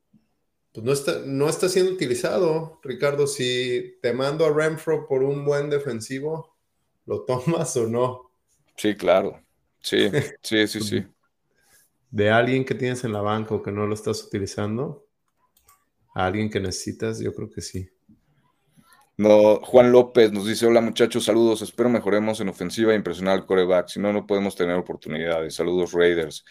pues 0.73 0.85
no 0.85 0.93
está, 0.93 1.19
no 1.25 1.49
está 1.49 1.67
siendo 1.69 1.91
utilizado, 1.91 2.79
Ricardo. 2.83 3.27
Si 3.27 3.97
te 4.01 4.13
mando 4.13 4.45
a 4.45 4.53
Renfro 4.53 5.07
por 5.07 5.23
un 5.23 5.43
buen 5.43 5.69
defensivo, 5.69 6.55
¿lo 7.05 7.23
tomas 7.23 7.75
o 7.77 7.87
no? 7.87 8.31
Sí, 8.77 8.95
claro. 8.95 9.41
Sí, 9.79 10.09
sí, 10.41 10.67
sí, 10.67 10.81
sí. 10.81 11.05
De 12.09 12.29
alguien 12.29 12.65
que 12.65 12.75
tienes 12.75 13.03
en 13.03 13.13
la 13.13 13.21
banca 13.21 13.55
o 13.55 13.61
que 13.61 13.71
no 13.71 13.85
lo 13.85 13.93
estás 13.93 14.23
utilizando, 14.23 15.07
a 16.13 16.25
alguien 16.25 16.49
que 16.49 16.59
necesitas, 16.59 17.19
yo 17.19 17.33
creo 17.33 17.49
que 17.49 17.61
sí. 17.61 17.89
No, 19.21 19.59
Juan 19.61 19.91
López 19.91 20.31
nos 20.31 20.47
dice: 20.47 20.65
Hola 20.65 20.81
muchachos, 20.81 21.25
saludos. 21.25 21.61
Espero 21.61 21.89
mejoremos 21.89 22.39
en 22.39 22.49
ofensiva 22.49 22.91
e 22.91 22.95
impresionar 22.95 23.35
al 23.35 23.45
coreback. 23.45 23.87
Si 23.87 23.99
no, 23.99 24.11
no 24.11 24.25
podemos 24.25 24.55
tener 24.55 24.75
oportunidades. 24.75 25.53
Saludos, 25.53 25.91
Raiders. 25.93 26.43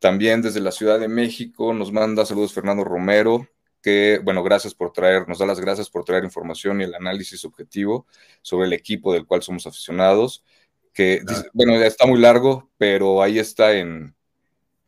También 0.00 0.42
desde 0.42 0.58
la 0.58 0.72
Ciudad 0.72 0.98
de 0.98 1.06
México 1.06 1.72
nos 1.72 1.92
manda 1.92 2.26
saludos 2.26 2.52
Fernando 2.52 2.82
Romero, 2.82 3.46
que, 3.80 4.20
bueno, 4.24 4.42
gracias 4.42 4.74
por 4.74 4.92
traer, 4.92 5.28
nos 5.28 5.38
da 5.38 5.46
las 5.46 5.60
gracias 5.60 5.90
por 5.90 6.02
traer 6.04 6.24
información 6.24 6.80
y 6.80 6.84
el 6.84 6.94
análisis 6.96 7.44
objetivo 7.44 8.04
sobre 8.42 8.66
el 8.66 8.72
equipo 8.72 9.12
del 9.12 9.24
cual 9.24 9.42
somos 9.42 9.68
aficionados 9.68 10.44
que, 10.92 11.22
bueno, 11.52 11.78
ya 11.78 11.86
está 11.86 12.04
muy 12.04 12.18
largo, 12.18 12.68
pero 12.78 13.22
ahí 13.22 13.38
está 13.38 13.74
en, 13.74 14.16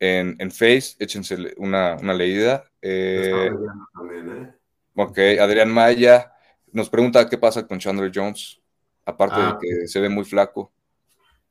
en, 0.00 0.50
Face, 0.50 0.96
échense 0.98 1.36
una, 1.58 1.96
leída. 2.12 2.64
Eh, 2.82 3.50
¿eh? 3.52 4.52
Ok, 4.96 5.16
Adrián 5.40 5.70
Maya 5.70 6.32
nos 6.72 6.88
pregunta 6.88 7.28
qué 7.28 7.38
pasa 7.38 7.66
con 7.66 7.78
Chandler 7.78 8.12
Jones, 8.14 8.60
aparte 9.04 9.40
de 9.40 9.46
ah, 9.46 9.58
que 9.60 9.88
se 9.88 10.00
ve 10.00 10.08
muy 10.08 10.24
flaco. 10.24 10.72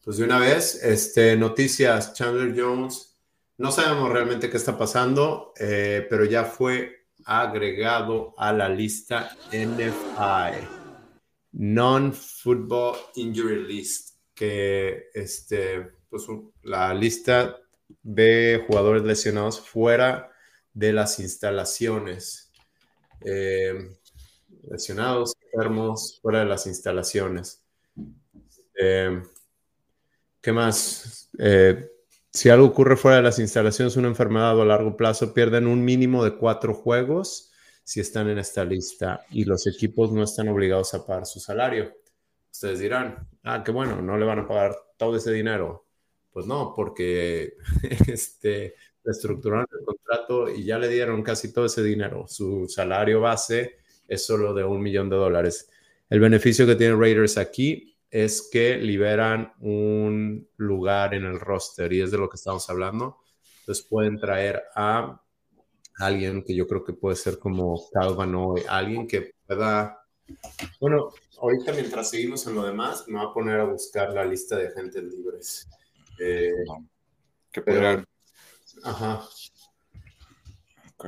Pues 0.03 0.17
de 0.17 0.24
una 0.24 0.39
vez, 0.39 0.84
este, 0.84 1.36
noticias, 1.36 2.13
Chandler 2.13 2.53
Jones, 2.59 3.17
no 3.57 3.72
sabemos 3.72 4.09
realmente 4.09 4.49
qué 4.49 4.57
está 4.57 4.78
pasando, 4.78 5.53
eh, 5.59 6.07
pero 6.09 6.26
ya 6.26 6.45
fue 6.45 7.05
agregado 7.26 8.34
a 8.38 8.53
la 8.53 8.70
lista 8.70 9.36
NFI, 9.51 10.67
Non-Football 11.51 12.95
Injury 13.15 13.67
List 13.67 14.09
que 14.39 15.09
este, 15.13 15.91
pues, 16.09 16.24
la 16.63 16.93
lista 16.93 17.57
de 18.01 18.63
jugadores 18.65 19.03
lesionados 19.03 19.59
fuera 19.59 20.32
de 20.74 20.93
las 20.93 21.20
instalaciones. 21.20 22.49
Eh, 23.20 23.97
lesionados, 24.70 25.36
enfermos, 25.51 26.20
fuera 26.22 26.39
de 26.39 26.45
las 26.45 26.68
instalaciones. 26.68 27.64
Eh, 28.80 29.22
¿Qué 30.41 30.51
más? 30.51 31.30
Eh, 31.38 31.89
si 32.32 32.49
algo 32.49 32.68
ocurre 32.68 32.95
fuera 32.95 33.18
de 33.18 33.24
las 33.24 33.39
instalaciones, 33.39 33.97
una 33.97 34.07
enfermedad 34.07 34.60
a 34.60 34.66
largo 34.66 34.95
plazo, 34.95 35.34
pierden 35.34 35.68
un 35.68 35.84
mínimo 35.84 36.24
de 36.24 36.36
cuatro 36.36 36.74
juegos 36.74 37.51
si 37.84 37.99
están 37.99 38.30
en 38.30 38.38
esta 38.38 38.64
lista 38.64 39.26
y 39.32 39.45
los 39.45 39.66
equipos 39.66 40.12
no 40.12 40.24
están 40.24 40.47
obligados 40.47 40.93
a 40.93 41.05
pagar 41.05 41.26
su 41.26 41.39
salario. 41.39 41.91
Ustedes 42.51 42.80
dirán, 42.80 43.28
ah, 43.43 43.64
qué 43.64 43.72
bueno, 43.72 44.01
no 44.01 44.18
le 44.18 44.26
van 44.26 44.39
a 44.39 44.47
pagar 44.47 44.76
todo 44.97 45.16
ese 45.16 45.32
dinero. 45.32 45.86
Pues 46.32 46.45
no, 46.45 46.74
porque 46.76 47.53
este, 48.07 48.76
reestructuraron 49.03 49.66
el 49.72 49.86
contrato 49.86 50.49
y 50.49 50.64
ya 50.64 50.78
le 50.78 50.88
dieron 50.88 51.24
casi 51.24 51.51
todo 51.51 51.66
ese 51.66 51.82
dinero. 51.84 52.28
Su 52.28 52.68
salario 52.68 53.22
base 53.22 53.78
es 54.10 54.26
solo 54.26 54.53
de 54.53 54.64
un 54.64 54.82
millón 54.82 55.10
de 55.10 55.16
dólares. 55.16 55.70
El 56.10 56.20
beneficio 56.20 56.66
que 56.66 56.76
tiene 56.76 56.95
Raiders 56.95 57.38
aquí 57.38 57.95
es 58.10 58.49
que 58.51 58.78
liberan 58.78 59.53
un 59.60 60.49
lugar 60.57 61.14
en 61.14 61.26
el 61.26 61.39
roster 61.39 61.93
y 61.93 62.01
es 62.01 62.12
de 62.12 62.18
lo 62.18 62.28
que 62.28 62.36
estamos 62.36 62.70
hablando. 62.70 63.18
Entonces 63.62 63.86
pueden 63.86 64.20
traer 64.20 64.64
a 64.76 65.22
alguien 65.99 66.43
que 66.43 66.55
yo 66.55 66.68
creo 66.68 66.84
que 66.84 66.93
puede 66.93 67.16
ser 67.16 67.38
como 67.38 67.89
Calvin 67.91 68.34
hoy, 68.34 68.62
alguien 68.68 69.07
que 69.07 69.34
pueda, 69.45 70.03
bueno, 70.80 71.10
ahorita 71.39 71.74
mientras 71.74 72.10
seguimos 72.10 72.47
en 72.47 72.55
lo 72.55 72.64
demás, 72.64 73.07
me 73.07 73.20
voy 73.20 73.30
a 73.30 73.34
poner 73.34 73.60
a 73.60 73.66
buscar 73.66 74.12
la 74.14 74.26
lista 74.26 74.57
de 74.57 74.70
agentes 74.70 75.03
libres. 75.03 75.68
Eh, 76.20 76.51
que 77.51 77.62
podrán. 77.62 78.05
Ajá. 78.84 79.22
Ok. 80.95 81.05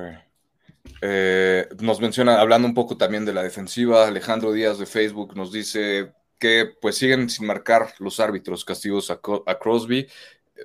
Eh, 1.01 1.67
nos 1.79 1.99
menciona, 1.99 2.39
hablando 2.39 2.67
un 2.67 2.73
poco 2.73 2.97
también 2.97 3.25
de 3.25 3.33
la 3.33 3.43
defensiva, 3.43 4.07
Alejandro 4.07 4.53
Díaz 4.53 4.77
de 4.77 4.85
Facebook 4.85 5.35
nos 5.35 5.51
dice 5.51 6.13
que 6.39 6.71
pues 6.81 6.97
siguen 6.97 7.29
sin 7.29 7.47
marcar 7.47 7.93
los 7.99 8.19
árbitros 8.19 8.65
castigos 8.65 9.11
a, 9.11 9.19
Crosby, 9.59 10.07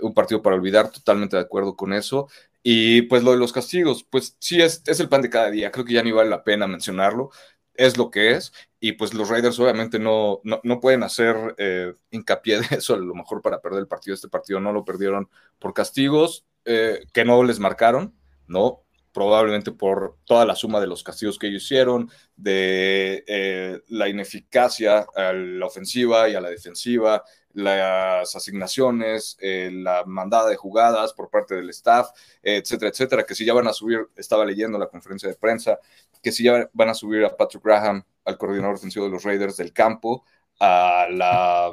un 0.03 0.15
partido 0.15 0.43
para 0.43 0.57
olvidar, 0.57 0.91
totalmente 0.91 1.37
de 1.37 1.43
acuerdo 1.43 1.77
con 1.77 1.93
eso. 1.93 2.29
Y 2.63 3.03
pues 3.03 3.23
lo 3.23 3.31
de 3.33 3.39
los 3.39 3.53
castigos, 3.53 4.05
pues 4.05 4.37
sí 4.41 4.61
es, 4.61 4.83
es 4.87 4.99
el 5.01 5.09
pan 5.09 5.23
de 5.23 5.31
cada 5.31 5.51
día, 5.51 5.71
creo 5.71 5.85
que 5.85 5.95
ya 5.95 6.03
ni 6.03 6.13
vale 6.13 6.31
la 6.31 6.43
pena 6.45 6.67
mencionarlo 6.67 7.31
es 7.77 7.97
lo 7.97 8.11
que 8.11 8.33
es, 8.33 8.53
y 8.81 8.93
pues 8.93 9.15
los 9.15 9.29
Raiders 9.29 9.59
obviamente 9.59 9.99
no, 9.99 10.41
no, 10.45 10.81
pueden 10.81 11.03
hacer 11.03 11.55
eh, 11.59 11.95
hincapié 12.11 12.61
de 12.61 12.77
eso, 12.77 12.95
a 12.95 12.99
lo 12.99 13.15
mejor 13.15 13.43
para 13.43 13.61
perder 13.61 13.81
el 13.81 13.89
partido. 13.89 14.15
Este 14.15 14.29
partido 14.29 14.61
no 14.61 14.73
lo 14.73 14.85
perdieron 14.85 15.29
por 15.59 15.75
castigos 15.75 16.45
eh, 16.65 17.05
que 17.13 17.25
no 17.25 17.43
les 17.45 17.59
marcaron, 17.59 18.15
¿no? 18.47 18.83
Probablemente 19.17 19.73
por 19.73 20.19
toda 20.27 20.45
la 20.45 20.55
suma 20.55 20.79
de 20.79 20.87
los 20.87 21.03
castigos 21.03 21.39
que 21.39 21.47
ellos 21.47 21.63
hicieron, 21.63 22.11
de 22.37 23.25
eh, 23.27 23.81
la 23.89 24.11
ineficacia 24.11 25.07
a 25.17 25.33
la 25.33 25.65
ofensiva 25.65 26.29
y 26.29 26.35
a 26.35 26.41
la 26.43 26.51
defensiva, 26.51 27.25
las 27.55 28.37
asignaciones, 28.37 29.39
eh, 29.41 29.71
la 29.73 30.05
mandada 30.05 30.51
de 30.51 30.57
jugadas 30.57 31.15
por 31.15 31.31
parte 31.31 31.55
del 31.55 31.71
staff, 31.71 32.11
etcétera, 32.43 32.91
etcétera, 32.91 33.25
que 33.25 33.35
si 33.35 33.47
ya 33.47 33.55
van 33.55 33.69
a 33.69 33.73
subir, 33.73 34.07
estaba 34.17 34.45
leyendo 34.45 34.79
la 34.79 34.89
conferencia 34.89 35.31
de 35.31 35.37
prensa, 35.37 35.79
que 36.23 36.31
si 36.31 36.45
ya 36.45 36.69
van 36.75 36.91
a 36.91 36.95
subir 36.95 37.25
a 37.25 37.35
Patrick 37.35 37.65
Graham, 37.65 38.05
al 38.23 38.37
coordinador 38.37 38.75
ofensivo 38.75 39.07
de 39.07 39.13
los 39.13 39.23
Raiders 39.25 39.57
del 39.57 39.73
campo, 39.73 40.27
a 40.61 41.07
la... 41.11 41.73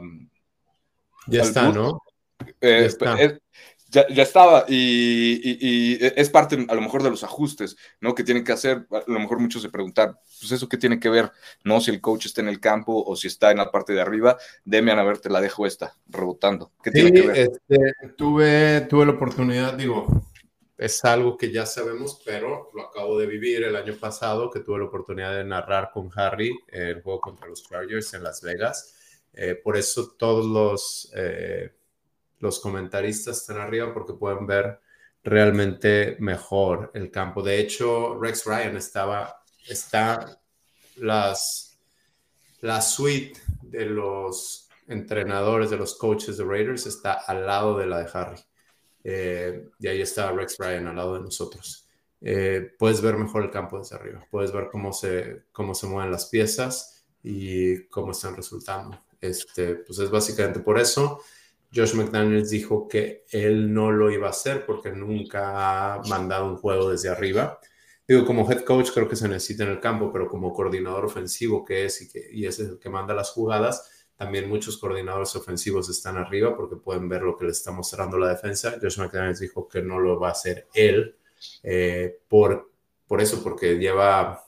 Ya 1.27 1.41
está, 1.41 1.73
¿no? 1.73 2.01
Eh, 2.61 2.89
ya, 3.93 4.07
ya, 4.09 4.23
estaba 4.23 4.65
y, 4.67 5.97
es 6.01 6.29
parte 6.31 6.65
a 6.67 6.73
lo 6.73 6.81
mejor 6.81 7.03
de 7.03 7.11
los 7.11 7.23
ajustes, 7.23 7.77
¿no? 8.01 8.15
Que 8.15 8.23
tienen 8.23 8.43
que 8.43 8.51
hacer, 8.51 8.87
a 8.91 9.03
lo 9.05 9.19
mejor 9.19 9.39
muchos 9.39 9.61
se 9.61 9.69
preguntar, 9.69 10.19
pues 10.39 10.51
eso 10.51 10.67
qué 10.67 10.77
tiene 10.77 10.99
que 10.99 11.09
ver, 11.09 11.31
¿no? 11.63 11.79
Si 11.79 11.91
el 11.91 12.01
coach 12.01 12.25
está 12.25 12.41
en 12.41 12.47
el 12.47 12.59
campo 12.59 13.03
o 13.05 13.15
si 13.15 13.27
está 13.27 13.51
en 13.51 13.57
la 13.57 13.71
parte 13.71 13.93
de 13.93 14.01
arriba, 14.01 14.37
Demian, 14.65 14.97
a 14.97 15.03
ver, 15.03 15.19
te 15.19 15.29
la 15.29 15.41
dejo 15.41 15.67
esta, 15.67 15.95
rebotando. 16.07 16.71
¿Qué 16.83 16.89
tiene 16.89 17.13
que 17.13 17.27
ver? 17.27 17.37
Este, 17.37 17.77
tuve, 18.17 18.81
tuve 18.89 19.05
la 19.05 19.11
oportunidad, 19.11 19.73
digo, 19.75 20.07
es 20.75 21.05
algo 21.05 21.37
que 21.37 21.51
ya 21.51 21.67
sabemos, 21.67 22.19
pero 22.25 22.71
lo 22.73 22.89
acabo 22.89 23.19
de 23.19 23.27
vivir 23.27 23.63
el 23.63 23.75
año 23.75 23.93
pasado, 23.95 24.49
que 24.49 24.61
tuve 24.61 24.79
la 24.79 24.85
oportunidad 24.85 25.35
de 25.35 25.43
narrar 25.43 25.91
con 25.93 26.09
Harry 26.15 26.51
el 26.69 27.03
juego 27.03 27.21
contra 27.21 27.47
los 27.47 27.63
Chargers 27.69 28.15
en 28.15 28.23
Las 28.23 28.41
Vegas. 28.41 28.95
Eh, 29.33 29.53
por 29.55 29.77
eso 29.77 30.15
todos 30.17 30.45
los... 30.47 31.11
Eh, 31.15 31.69
los 32.43 32.59
comentaristas 32.59 33.37
están 33.37 33.57
arriba 33.57 33.93
porque 33.93 34.13
pueden 34.13 34.45
ver 34.45 34.81
realmente 35.23 36.17
mejor 36.19 36.91
el 36.93 37.09
campo. 37.09 37.41
De 37.41 37.57
hecho, 37.57 38.19
Rex 38.19 38.45
Ryan 38.45 38.75
estaba, 38.75 39.43
está 39.65 40.41
las, 40.97 41.79
la 42.59 42.81
suite 42.81 43.39
de 43.61 43.85
los 43.85 44.69
entrenadores, 44.89 45.69
de 45.69 45.77
los 45.77 45.95
coaches 45.95 46.35
de 46.35 46.43
Raiders, 46.43 46.85
está 46.85 47.13
al 47.13 47.45
lado 47.45 47.77
de 47.77 47.85
la 47.85 47.99
de 47.99 48.09
Harry. 48.13 48.41
Eh, 49.05 49.69
y 49.79 49.87
ahí 49.87 50.01
está 50.01 50.29
Rex 50.33 50.57
Ryan 50.57 50.87
al 50.87 50.97
lado 50.97 51.13
de 51.13 51.21
nosotros. 51.21 51.87
Eh, 52.19 52.73
puedes 52.77 52.99
ver 52.99 53.15
mejor 53.15 53.43
el 53.43 53.51
campo 53.51 53.79
desde 53.79 53.95
arriba, 53.95 54.27
puedes 54.29 54.51
ver 54.51 54.67
cómo 54.69 54.91
se, 54.91 55.43
cómo 55.53 55.73
se 55.73 55.87
mueven 55.87 56.11
las 56.11 56.25
piezas 56.25 57.05
y 57.23 57.85
cómo 57.87 58.11
están 58.11 58.35
resultando. 58.35 58.99
Este, 59.21 59.75
pues 59.75 59.97
es 59.99 60.09
básicamente 60.09 60.59
por 60.59 60.77
eso. 60.77 61.21
Josh 61.73 61.95
McDaniels 61.95 62.49
dijo 62.49 62.87
que 62.87 63.25
él 63.31 63.73
no 63.73 63.91
lo 63.91 64.11
iba 64.11 64.27
a 64.27 64.31
hacer 64.31 64.65
porque 64.65 64.91
nunca 64.91 65.95
ha 65.95 66.01
mandado 66.03 66.47
un 66.47 66.57
juego 66.57 66.91
desde 66.91 67.09
arriba. 67.09 67.59
Digo, 68.07 68.25
como 68.25 68.49
head 68.49 68.63
coach 68.63 68.91
creo 68.93 69.07
que 69.07 69.15
se 69.15 69.27
necesita 69.27 69.63
en 69.63 69.69
el 69.71 69.79
campo, 69.79 70.11
pero 70.11 70.27
como 70.27 70.53
coordinador 70.53 71.05
ofensivo 71.05 71.63
que 71.63 71.85
es 71.85 72.01
y, 72.01 72.09
que, 72.09 72.29
y 72.31 72.45
es 72.45 72.59
el 72.59 72.77
que 72.79 72.89
manda 72.89 73.13
las 73.13 73.31
jugadas, 73.31 74.05
también 74.15 74.47
muchos 74.47 74.77
coordinadores 74.77 75.35
ofensivos 75.35 75.89
están 75.89 76.17
arriba 76.17 76.55
porque 76.55 76.75
pueden 76.75 77.09
ver 77.09 77.23
lo 77.23 77.35
que 77.35 77.45
le 77.45 77.51
está 77.51 77.71
mostrando 77.71 78.17
la 78.17 78.29
defensa. 78.29 78.77
Josh 78.81 78.99
McDaniels 78.99 79.39
dijo 79.39 79.67
que 79.67 79.81
no 79.81 79.99
lo 79.99 80.19
va 80.19 80.29
a 80.29 80.31
hacer 80.31 80.67
él 80.73 81.15
eh, 81.63 82.19
por, 82.27 82.71
por 83.07 83.21
eso, 83.21 83.41
porque 83.41 83.77
lleva, 83.77 84.43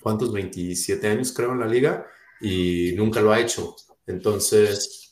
¿cuántos? 0.00 0.32
27 0.32 1.08
años 1.08 1.32
creo 1.32 1.52
en 1.52 1.60
la 1.60 1.66
liga 1.66 2.06
y 2.40 2.92
nunca 2.96 3.20
lo 3.20 3.32
ha 3.32 3.40
hecho. 3.40 3.74
Entonces, 4.06 5.11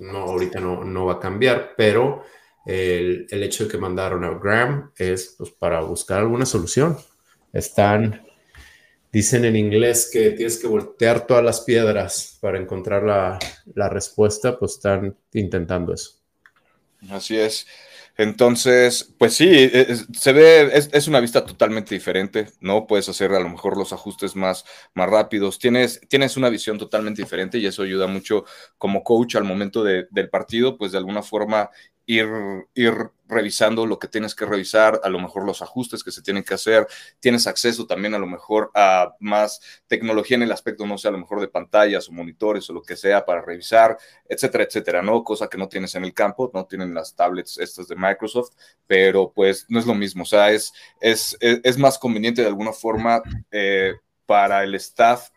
no, 0.00 0.18
ahorita 0.18 0.60
no, 0.60 0.84
no 0.84 1.06
va 1.06 1.14
a 1.14 1.20
cambiar, 1.20 1.74
pero 1.76 2.24
el, 2.66 3.26
el, 3.30 3.42
hecho 3.42 3.64
de 3.64 3.70
que 3.70 3.78
mandaron 3.78 4.24
a 4.24 4.38
Graham 4.38 4.90
es 4.96 5.34
pues, 5.36 5.50
para 5.50 5.80
buscar 5.80 6.20
alguna 6.20 6.46
solución. 6.46 6.96
Están, 7.52 8.22
dicen 9.12 9.44
en 9.44 9.56
inglés 9.56 10.10
que 10.12 10.30
tienes 10.30 10.58
que 10.58 10.66
voltear 10.66 11.26
todas 11.26 11.44
las 11.44 11.60
piedras 11.60 12.38
para 12.40 12.58
encontrar 12.58 13.02
la, 13.02 13.38
la 13.74 13.88
respuesta, 13.88 14.58
pues 14.58 14.72
están 14.72 15.16
intentando 15.32 15.92
eso. 15.92 16.20
Así 17.10 17.38
es. 17.38 17.66
Entonces, 18.16 19.12
pues 19.18 19.34
sí, 19.34 19.48
e, 19.50 19.96
se 20.12 20.32
ve, 20.32 20.70
es, 20.72 21.08
una 21.08 21.20
vista 21.20 21.44
totalmente 21.44 21.94
diferente, 21.94 22.48
¿no? 22.60 22.86
Puedes 22.86 23.08
hacer 23.08 23.32
a 23.32 23.40
lo 23.40 23.48
mejor 23.48 23.76
los 23.76 23.92
ajustes 23.92 24.36
más, 24.36 24.64
más 24.94 25.08
rápidos, 25.10 25.58
tienes, 25.58 26.00
tienes 26.08 26.36
una 26.36 26.48
visión 26.48 26.78
totalmente 26.78 27.22
diferente 27.22 27.58
y 27.58 27.66
eso 27.66 27.82
ayuda 27.82 28.06
mucho 28.06 28.44
como 28.78 29.02
coach 29.02 29.34
al 29.34 29.44
momento 29.44 29.82
del 29.82 30.30
partido, 30.30 30.78
pues 30.78 30.92
de 30.92 30.98
alguna 30.98 31.22
forma 31.22 31.70
ir, 32.06 32.28
ir 32.74 32.94
revisando 33.26 33.86
lo 33.86 33.98
que 33.98 34.08
tienes 34.08 34.34
que 34.34 34.44
revisar, 34.44 35.00
a 35.02 35.08
lo 35.08 35.18
mejor 35.18 35.44
los 35.44 35.62
ajustes 35.62 36.04
que 36.04 36.12
se 36.12 36.22
tienen 36.22 36.44
que 36.44 36.54
hacer, 36.54 36.86
tienes 37.20 37.46
acceso 37.46 37.86
también 37.86 38.14
a 38.14 38.18
lo 38.18 38.26
mejor 38.26 38.70
a 38.74 39.14
más 39.18 39.60
tecnología 39.86 40.36
en 40.36 40.42
el 40.42 40.52
aspecto, 40.52 40.86
no 40.86 40.98
sé, 40.98 41.08
a 41.08 41.10
lo 41.10 41.18
mejor 41.18 41.40
de 41.40 41.48
pantallas 41.48 42.08
o 42.08 42.12
monitores 42.12 42.68
o 42.68 42.74
lo 42.74 42.82
que 42.82 42.96
sea 42.96 43.24
para 43.24 43.40
revisar, 43.40 43.96
etcétera, 44.28 44.64
etcétera, 44.64 45.02
¿no? 45.02 45.24
Cosa 45.24 45.48
que 45.48 45.58
no 45.58 45.68
tienes 45.68 45.94
en 45.94 46.04
el 46.04 46.14
campo, 46.14 46.50
no 46.54 46.66
tienen 46.66 46.94
las 46.94 47.14
tablets 47.14 47.58
estas 47.58 47.88
de 47.88 47.96
Microsoft, 47.96 48.52
pero 48.86 49.32
pues 49.34 49.66
no 49.68 49.78
es 49.78 49.86
lo 49.86 49.94
mismo, 49.94 50.24
o 50.24 50.26
sea, 50.26 50.50
es, 50.50 50.72
es, 51.00 51.36
es 51.40 51.78
más 51.78 51.98
conveniente 51.98 52.42
de 52.42 52.48
alguna 52.48 52.72
forma 52.72 53.22
eh, 53.50 53.94
para 54.26 54.64
el 54.64 54.74
staff 54.74 55.30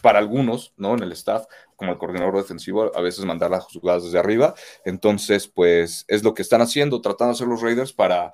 para 0.00 0.18
algunos, 0.18 0.72
¿no? 0.76 0.94
En 0.94 1.02
el 1.02 1.12
staff, 1.12 1.46
como 1.76 1.92
el 1.92 1.98
coordinador 1.98 2.36
defensivo, 2.36 2.96
a 2.96 3.00
veces 3.00 3.24
mandar 3.24 3.50
las 3.50 3.64
jugadas 3.64 4.04
desde 4.04 4.18
arriba. 4.18 4.54
Entonces, 4.84 5.48
pues 5.48 6.04
es 6.08 6.22
lo 6.22 6.34
que 6.34 6.42
están 6.42 6.60
haciendo, 6.60 7.00
tratando 7.00 7.32
de 7.32 7.36
hacer 7.36 7.48
los 7.48 7.62
Raiders 7.62 7.92
para, 7.92 8.32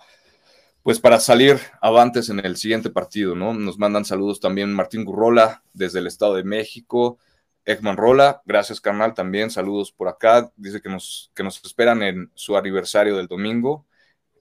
pues 0.82 1.00
para 1.00 1.20
salir 1.20 1.58
avantes 1.80 2.28
en 2.28 2.40
el 2.44 2.56
siguiente 2.56 2.90
partido, 2.90 3.34
¿no? 3.34 3.54
Nos 3.54 3.78
mandan 3.78 4.04
saludos 4.04 4.40
también 4.40 4.72
Martín 4.72 5.04
Gurrola 5.04 5.62
desde 5.72 6.00
el 6.00 6.06
Estado 6.06 6.34
de 6.34 6.44
México. 6.44 7.18
Ekman 7.64 7.96
Rola, 7.96 8.42
gracias 8.44 8.80
carnal 8.80 9.14
también, 9.14 9.50
saludos 9.50 9.90
por 9.90 10.08
acá, 10.08 10.52
dice 10.56 10.82
que 10.82 10.90
nos, 10.90 11.30
que 11.34 11.42
nos 11.42 11.64
esperan 11.64 12.02
en 12.02 12.30
su 12.34 12.56
aniversario 12.56 13.16
del 13.16 13.26
domingo. 13.26 13.86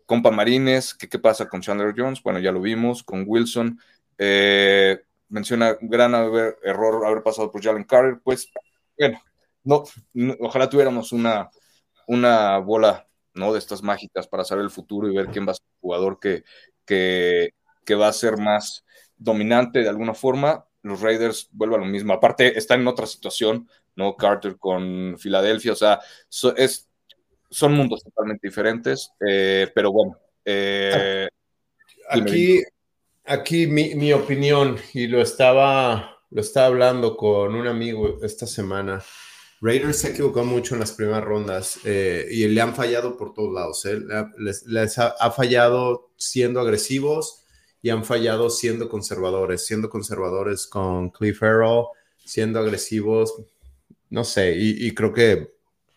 Compa 0.06 0.32
Marines, 0.32 0.94
qué 0.94 1.18
pasa 1.18 1.48
con 1.48 1.62
Chandler 1.62 1.94
Jones, 1.98 2.22
bueno, 2.22 2.40
ya 2.40 2.52
lo 2.52 2.60
vimos, 2.60 3.04
con 3.04 3.24
Wilson, 3.26 3.80
eh, 4.18 5.02
menciona 5.34 5.76
gran 5.82 6.14
error 6.14 7.06
haber 7.06 7.24
pasado 7.24 7.52
por 7.52 7.62
Jalen 7.62 7.86
Carter, 7.86 8.22
pues 8.24 8.52
bueno, 8.98 9.20
no, 9.64 9.84
ojalá 10.40 10.70
tuviéramos 10.70 11.12
una, 11.12 11.50
una 12.06 12.60
bola 12.60 13.08
¿no? 13.34 13.52
de 13.52 13.58
estas 13.58 13.82
mágicas 13.82 14.28
para 14.28 14.44
saber 14.44 14.64
el 14.64 14.70
futuro 14.70 15.10
y 15.10 15.16
ver 15.16 15.28
quién 15.28 15.48
va 15.48 15.52
a 15.52 15.56
ser 15.56 15.66
el 15.66 15.82
jugador 15.82 16.20
que, 16.20 16.44
que, 16.86 17.96
va 17.96 18.08
a 18.10 18.14
ser 18.14 18.38
más 18.38 18.86
dominante 19.18 19.80
de 19.80 19.90
alguna 19.90 20.14
forma. 20.14 20.68
Los 20.84 21.02
Raiders 21.02 21.50
vuelven 21.52 21.82
a 21.82 21.86
lo 21.86 21.90
mismo. 21.90 22.14
Aparte, 22.14 22.56
están 22.56 22.82
en 22.82 22.88
otra 22.88 23.08
situación, 23.08 23.68
¿no? 23.96 24.16
Carter 24.16 24.58
con 24.58 25.18
Filadelfia, 25.18 25.72
o 25.72 25.76
sea, 25.76 26.00
es, 26.58 26.88
son 27.50 27.74
mundos 27.74 28.04
totalmente 28.04 28.48
diferentes, 28.48 29.12
eh, 29.28 29.72
pero 29.74 29.92
bueno. 29.92 30.16
Eh, 30.46 31.28
aquí, 32.08 32.62
Aquí 33.26 33.68
mi, 33.68 34.12
opinión, 34.12 34.78
y 34.94 35.08
lo 35.08 35.22
estaba, 35.22 36.20
lo 36.30 36.42
estaba 36.42 36.68
hablando 36.68 37.16
con 37.16 37.56
un 37.56 37.68
amigo 37.68 38.20
esta 38.22 38.46
semana. 38.46 39.02
Raiders 39.62 40.00
se 40.00 40.10
equivocó 40.10 40.44
mucho 40.44 40.76
en 40.76 40.82
las 40.82 40.92
primeras 40.92 41.24
rondas 41.24 41.80
eh, 41.86 42.28
y 42.30 42.46
le 42.50 42.60
han 42.60 42.76
fallado 42.76 43.16
por 43.16 43.34
todos 43.34 43.54
lados. 43.54 43.86
Eh. 43.86 44.02
Les, 44.66 45.00
ha, 45.00 45.32
fallado 45.32 46.12
siendo 46.18 46.60
agresivos 46.60 47.46
y 47.82 47.92
han 47.92 48.04
fallado 48.04 48.50
siendo 48.50 48.90
conservadores, 48.90 49.66
siendo 49.66 49.90
conservadores 49.90 50.68
con 50.68 51.10
Cliff 51.10 51.40
Farrell, 51.40 51.86
siendo 52.18 52.60
agresivos, 52.60 53.42
no 54.10 54.26
sé, 54.26 54.58
y, 54.58 54.86
y, 54.86 54.94
creo 54.94 55.14
que 55.14 55.54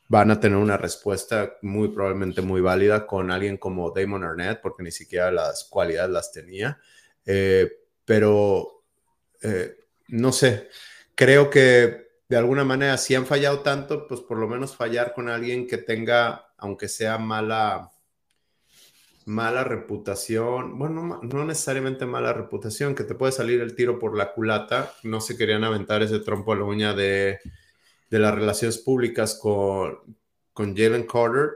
van 0.08 0.30
a 0.30 0.38
tener 0.38 0.58
una 0.58 0.76
respuesta 0.76 1.56
muy 1.60 1.88
probablemente 1.88 2.40
muy 2.40 2.60
válida 2.60 3.04
con 3.04 3.32
alguien 3.32 3.56
como 3.56 3.90
Damon 3.90 4.22
Arnett, 4.22 4.60
porque 4.60 4.84
ni 4.84 4.92
siquiera 4.92 5.32
las 5.32 5.64
cualidades 5.64 6.10
las 6.10 6.30
tenía. 6.30 6.78
Eh, 7.26 7.70
pero 8.04 8.84
eh, 9.42 9.76
no 10.08 10.32
sé, 10.32 10.68
creo 11.14 11.50
que 11.50 12.06
de 12.28 12.36
alguna 12.36 12.64
manera 12.64 12.96
si 12.96 13.14
han 13.14 13.26
fallado 13.26 13.60
tanto, 13.60 14.06
pues 14.06 14.20
por 14.20 14.38
lo 14.38 14.48
menos 14.48 14.76
fallar 14.76 15.12
con 15.12 15.28
alguien 15.28 15.66
que 15.66 15.78
tenga, 15.78 16.48
aunque 16.56 16.88
sea 16.88 17.18
mala, 17.18 17.90
mala 19.26 19.64
reputación, 19.64 20.78
bueno, 20.78 21.20
no, 21.22 21.44
necesariamente 21.44 22.06
mala 22.06 22.32
reputación, 22.32 22.94
que 22.94 23.04
te 23.04 23.14
puede 23.14 23.32
salir 23.32 23.60
el 23.60 23.74
tiro 23.74 23.98
por 23.98 24.16
la 24.16 24.32
culata, 24.32 24.94
no 25.02 25.20
se 25.20 25.36
querían 25.36 25.64
aventar 25.64 26.02
ese 26.02 26.20
trompo 26.20 26.52
a 26.52 26.56
la 26.56 26.64
uña 26.64 26.94
de, 26.94 27.40
de 28.08 28.18
las 28.18 28.34
relaciones 28.34 28.78
públicas 28.78 29.38
con, 29.40 30.16
con 30.52 30.76
Jalen 30.76 31.06
Carter, 31.06 31.50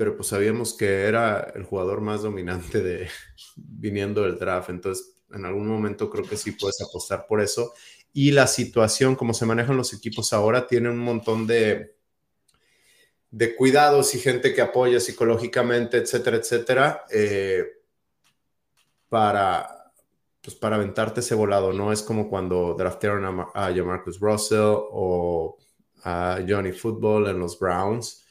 pero 0.00 0.16
pues 0.16 0.28
sabíamos 0.28 0.72
que 0.72 1.02
era 1.02 1.52
el 1.54 1.62
jugador 1.64 2.00
más 2.00 2.22
dominante 2.22 2.80
de 2.80 3.10
viniendo 3.56 4.22
del 4.22 4.38
draft, 4.38 4.70
entonces 4.70 5.20
en 5.30 5.44
algún 5.44 5.68
momento 5.68 6.08
creo 6.08 6.24
que 6.24 6.38
sí 6.38 6.52
puedes 6.52 6.80
apostar 6.80 7.26
por 7.26 7.42
eso. 7.42 7.74
Y 8.14 8.30
la 8.30 8.46
situación, 8.46 9.14
como 9.14 9.34
se 9.34 9.44
manejan 9.44 9.76
los 9.76 9.92
equipos 9.92 10.32
ahora, 10.32 10.66
tiene 10.66 10.88
un 10.88 10.96
montón 10.96 11.46
de, 11.46 11.96
de 13.30 13.54
cuidados 13.54 14.14
y 14.14 14.20
gente 14.20 14.54
que 14.54 14.62
apoya 14.62 15.00
psicológicamente, 15.00 15.98
etcétera, 15.98 16.38
etcétera, 16.38 17.04
eh, 17.10 17.66
para, 19.10 19.92
pues 20.40 20.56
para 20.56 20.76
aventarte 20.76 21.20
ese 21.20 21.34
volado. 21.34 21.74
No 21.74 21.92
es 21.92 22.00
como 22.00 22.30
cuando 22.30 22.72
draftearon 22.72 23.26
a, 23.26 23.66
a 23.66 23.70
Marcus 23.84 24.18
Russell 24.18 24.60
o 24.62 25.58
a 26.04 26.40
Johnny 26.48 26.72
Football 26.72 27.28
en 27.28 27.38
los 27.38 27.58
Browns 27.58 28.24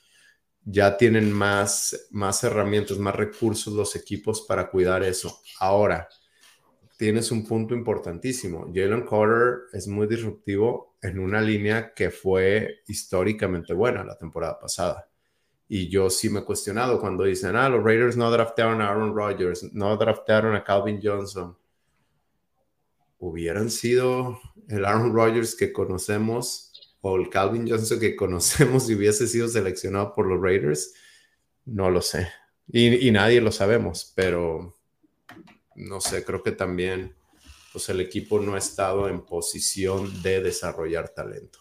ya 0.72 0.98
tienen 0.98 1.32
más, 1.32 2.08
más 2.12 2.44
herramientas, 2.44 2.98
más 3.00 3.16
recursos 3.16 3.74
los 3.74 3.96
equipos 3.96 4.42
para 4.48 4.70
cuidar 4.70 5.04
eso. 5.04 5.42
Ahora, 5.60 6.08
tienes 6.98 7.32
un 7.32 7.46
punto 7.46 7.74
importantísimo. 7.74 8.66
Jalen 8.74 9.02
Carter 9.02 9.62
es 9.74 9.88
muy 9.88 10.06
disruptivo 10.06 10.98
en 11.02 11.18
una 11.18 11.42
línea 11.42 11.94
que 11.94 12.12
fue 12.12 12.82
históricamente 12.88 13.74
buena 13.74 14.04
la 14.04 14.18
temporada 14.18 14.60
pasada. 14.60 15.10
Y 15.68 15.90
yo 15.90 16.10
sí 16.10 16.30
me 16.30 16.42
he 16.42 16.44
cuestionado 16.44 17.00
cuando 17.00 17.24
dicen, 17.24 17.56
ah, 17.56 17.70
los 17.70 17.84
Raiders 17.84 18.18
no 18.18 18.30
draftearon 18.30 18.82
a 18.82 18.90
Aaron 18.90 19.16
Rodgers, 19.16 19.72
no 19.74 19.96
draftearon 19.98 20.56
a 20.56 20.64
Calvin 20.64 21.00
Johnson. 21.02 21.58
Hubieran 23.18 23.70
sido 23.70 24.40
el 24.68 24.86
Aaron 24.86 25.14
Rodgers 25.14 25.56
que 25.56 25.74
conocemos 25.74 26.69
o 27.02 27.16
el 27.16 27.30
Calvin 27.30 27.70
Johnson 27.70 28.00
que 28.00 28.16
conocemos 28.16 28.88
si 28.88 28.95
hubiese 28.95 29.28
sido 29.28 29.47
seleccionado 29.47 30.14
por 30.14 30.28
los 30.28 30.41
Raiders, 30.41 30.93
no 31.66 31.89
lo 31.89 32.02
sé. 32.02 32.30
Y, 32.72 33.10
nadie 33.12 33.41
lo 33.41 33.52
sabemos, 33.52 34.14
pero 34.16 34.78
no 35.76 36.02
sé, 36.02 36.24
creo 36.24 36.43
que 36.43 36.52
también 36.52 37.16
pues 37.72 37.89
el 37.89 38.00
equipo 38.00 38.39
no 38.39 38.56
ha 38.56 38.60
estado 38.60 39.10
en 39.10 39.26
posición 39.26 40.22
de 40.22 40.41
desarrollar 40.41 41.10
talento. 41.10 41.60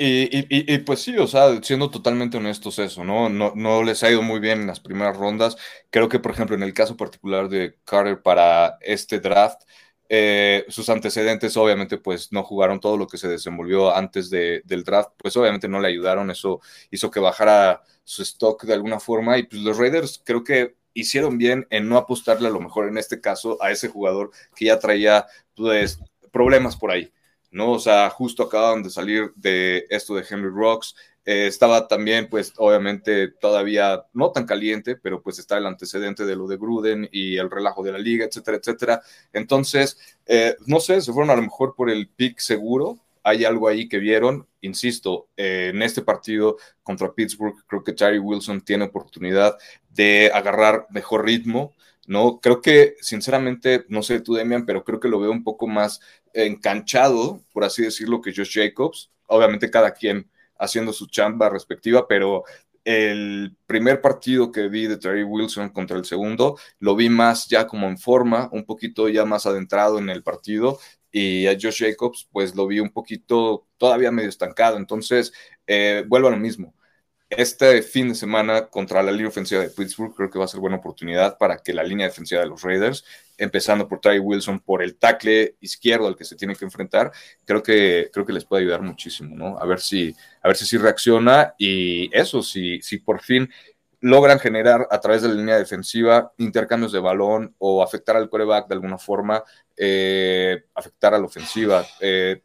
Y, 0.00 0.78
pues 0.78 1.00
sí, 1.00 1.18
o 1.18 1.26
sea, 1.26 1.60
siendo 1.60 1.90
totalmente 1.90 2.36
honestos 2.36 2.78
eso. 2.78 3.02
¿no? 3.02 3.28
No 3.28 3.82
les 3.82 4.02
ha 4.04 4.10
ido 4.10 4.22
muy 4.22 4.38
bien 4.38 4.60
en 4.60 4.66
las 4.68 4.80
primeras 4.80 5.16
rondas. 5.16 5.56
Creo 5.90 6.08
que, 6.08 6.20
por 6.20 6.30
ejemplo, 6.30 6.54
en 6.54 6.62
el 6.62 6.72
caso 6.72 6.96
particular 6.96 7.48
de 7.48 7.76
Carter 7.84 8.22
para 8.22 8.78
este 8.80 9.18
draft, 9.18 9.62
eh, 10.08 10.64
sus 10.68 10.88
antecedentes 10.88 11.56
obviamente 11.56 11.98
pues 11.98 12.32
no 12.32 12.42
jugaron 12.42 12.80
todo 12.80 12.96
lo 12.96 13.06
que 13.06 13.18
se 13.18 13.28
desenvolvió 13.28 13.94
antes 13.94 14.30
del 14.30 14.84
draft, 14.84 15.10
pues 15.16 15.36
obviamente 15.36 15.68
no 15.68 15.80
le 15.80 15.88
ayudaron, 15.88 16.30
eso 16.30 16.60
hizo 16.90 17.10
que 17.10 17.20
bajara 17.20 17.82
su 18.04 18.22
stock 18.22 18.64
de 18.64 18.74
alguna 18.74 19.00
forma 19.00 19.38
y 19.38 19.42
pues 19.44 19.62
los 19.62 19.76
Raiders 19.76 20.22
creo 20.24 20.42
que 20.44 20.76
hicieron 20.94 21.38
bien 21.38 21.66
en 21.70 21.88
no 21.88 21.96
apostarle 21.96 22.48
a 22.48 22.52
lo 22.52 22.60
mejor 22.60 22.88
en 22.88 22.98
este 22.98 23.20
caso 23.20 23.62
a 23.62 23.70
ese 23.70 23.88
jugador 23.88 24.30
que 24.56 24.66
ya 24.66 24.78
traía 24.78 25.26
pues 25.54 26.00
problemas 26.32 26.76
por 26.76 26.90
ahí. 26.90 27.12
¿no? 27.50 27.72
O 27.72 27.78
sea, 27.78 28.10
justo 28.10 28.42
acaban 28.42 28.82
de 28.82 28.90
salir 28.90 29.32
de 29.36 29.86
esto 29.90 30.14
de 30.14 30.24
Henry 30.28 30.50
Rocks, 30.50 30.94
eh, 31.30 31.46
estaba 31.46 31.86
también, 31.86 32.30
pues, 32.30 32.54
obviamente 32.56 33.28
todavía 33.28 34.06
no 34.14 34.32
tan 34.32 34.46
caliente, 34.46 34.96
pero 34.96 35.20
pues 35.20 35.38
está 35.38 35.58
el 35.58 35.66
antecedente 35.66 36.24
de 36.24 36.34
lo 36.34 36.46
de 36.48 36.56
Gruden 36.56 37.06
y 37.12 37.36
el 37.36 37.50
relajo 37.50 37.82
de 37.82 37.92
la 37.92 37.98
liga, 37.98 38.24
etcétera, 38.24 38.56
etcétera. 38.56 39.02
Entonces, 39.34 39.98
eh, 40.24 40.56
no 40.64 40.80
sé, 40.80 41.02
se 41.02 41.12
fueron 41.12 41.28
a 41.28 41.36
lo 41.36 41.42
mejor 41.42 41.74
por 41.76 41.90
el 41.90 42.08
pick 42.08 42.38
seguro. 42.38 42.96
Hay 43.22 43.44
algo 43.44 43.68
ahí 43.68 43.90
que 43.90 43.98
vieron. 43.98 44.46
Insisto, 44.62 45.28
eh, 45.36 45.70
en 45.74 45.82
este 45.82 46.00
partido 46.00 46.56
contra 46.82 47.12
Pittsburgh, 47.12 47.56
creo 47.66 47.84
que 47.84 47.92
Terry 47.92 48.18
Wilson 48.18 48.62
tiene 48.62 48.86
oportunidad 48.86 49.58
de 49.90 50.30
agarrar 50.32 50.86
mejor 50.88 51.26
ritmo 51.26 51.74
¿no? 52.06 52.40
Creo 52.40 52.62
que, 52.62 52.94
sinceramente, 53.02 53.84
no 53.88 54.02
sé 54.02 54.20
tú, 54.20 54.32
Demian, 54.32 54.64
pero 54.64 54.82
creo 54.82 54.98
que 54.98 55.08
lo 55.08 55.20
veo 55.20 55.30
un 55.30 55.44
poco 55.44 55.66
más 55.66 56.00
enganchado, 56.32 57.42
por 57.52 57.64
así 57.64 57.82
decirlo, 57.82 58.22
que 58.22 58.32
Josh 58.34 58.54
Jacobs. 58.54 59.10
Obviamente 59.26 59.70
cada 59.70 59.92
quien 59.92 60.26
haciendo 60.58 60.92
su 60.92 61.06
chamba 61.06 61.48
respectiva, 61.48 62.06
pero 62.08 62.44
el 62.84 63.56
primer 63.66 64.00
partido 64.00 64.50
que 64.50 64.68
vi 64.68 64.86
de 64.86 64.96
Terry 64.96 65.24
Wilson 65.24 65.70
contra 65.70 65.96
el 65.96 66.04
segundo, 66.04 66.58
lo 66.78 66.96
vi 66.96 67.08
más 67.08 67.48
ya 67.48 67.66
como 67.66 67.86
en 67.88 67.98
forma, 67.98 68.48
un 68.52 68.64
poquito 68.64 69.08
ya 69.08 69.24
más 69.24 69.46
adentrado 69.46 69.98
en 69.98 70.10
el 70.10 70.22
partido, 70.22 70.78
y 71.10 71.46
a 71.46 71.52
Josh 71.52 71.84
Jacobs, 71.84 72.28
pues 72.32 72.54
lo 72.54 72.66
vi 72.66 72.80
un 72.80 72.90
poquito 72.90 73.66
todavía 73.78 74.10
medio 74.10 74.28
estancado. 74.28 74.76
Entonces, 74.76 75.32
eh, 75.66 76.04
vuelvo 76.06 76.28
a 76.28 76.30
lo 76.32 76.36
mismo 76.36 76.74
este 77.30 77.82
fin 77.82 78.08
de 78.08 78.14
semana 78.14 78.68
contra 78.68 79.02
la 79.02 79.12
línea 79.12 79.28
ofensiva 79.28 79.60
de 79.60 79.70
Pittsburgh 79.70 80.14
creo 80.14 80.30
que 80.30 80.38
va 80.38 80.46
a 80.46 80.48
ser 80.48 80.60
buena 80.60 80.76
oportunidad 80.76 81.36
para 81.38 81.58
que 81.58 81.74
la 81.74 81.82
línea 81.82 82.06
defensiva 82.06 82.40
de 82.40 82.46
los 82.48 82.62
Raiders, 82.62 83.04
empezando 83.38 83.88
por 83.88 84.00
Ty 84.00 84.18
Wilson, 84.18 84.60
por 84.60 84.82
el 84.82 84.96
tackle 84.96 85.56
izquierdo 85.60 86.08
al 86.08 86.16
que 86.16 86.24
se 86.24 86.36
tiene 86.36 86.54
que 86.54 86.64
enfrentar, 86.64 87.12
creo 87.44 87.62
que, 87.62 88.10
creo 88.12 88.26
que 88.26 88.32
les 88.32 88.44
puede 88.44 88.62
ayudar 88.62 88.82
muchísimo, 88.82 89.34
¿no? 89.34 89.58
A 89.58 89.64
ver 89.64 89.80
si, 89.80 90.14
a 90.42 90.48
ver 90.48 90.56
si 90.56 90.66
sí 90.66 90.76
reacciona 90.76 91.54
y 91.56 92.14
eso, 92.16 92.42
si, 92.42 92.82
si 92.82 92.98
por 92.98 93.20
fin 93.22 93.48
logran 94.00 94.38
generar 94.38 94.86
a 94.90 95.00
través 95.00 95.22
de 95.22 95.28
la 95.28 95.34
línea 95.34 95.58
defensiva 95.58 96.32
intercambios 96.38 96.92
de 96.92 97.00
balón 97.00 97.54
o 97.58 97.82
afectar 97.82 98.16
al 98.16 98.28
coreback 98.28 98.68
de 98.68 98.74
alguna 98.74 98.98
forma, 98.98 99.42
eh, 99.76 100.64
afectar 100.74 101.14
a 101.14 101.18
la 101.18 101.24
ofensiva. 101.24 101.84
Eh, 102.00 102.42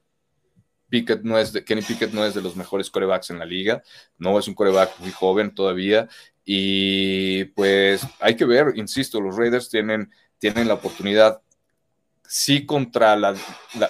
no 1.23 1.39
es 1.39 1.51
de, 1.51 1.63
Kenny 1.63 1.81
Pickett 1.81 2.13
no 2.13 2.23
es 2.23 2.35
de 2.35 2.41
los 2.41 2.55
mejores 2.55 2.91
corebacks 2.91 3.31
en 3.31 3.39
la 3.39 3.45
liga, 3.45 3.81
no 4.19 4.37
es 4.37 4.47
un 4.47 4.53
coreback 4.53 4.99
muy 4.99 5.11
joven 5.11 5.55
todavía 5.55 6.07
y 6.45 7.45
pues 7.45 8.05
hay 8.19 8.35
que 8.35 8.45
ver, 8.45 8.73
insisto, 8.75 9.21
los 9.21 9.35
Raiders 9.35 9.69
tienen, 9.69 10.11
tienen 10.43 10.67
la 10.67 10.73
oportunidad 10.73 11.41
sí 12.27 12.65
contra 12.65 13.15
la, 13.15 13.33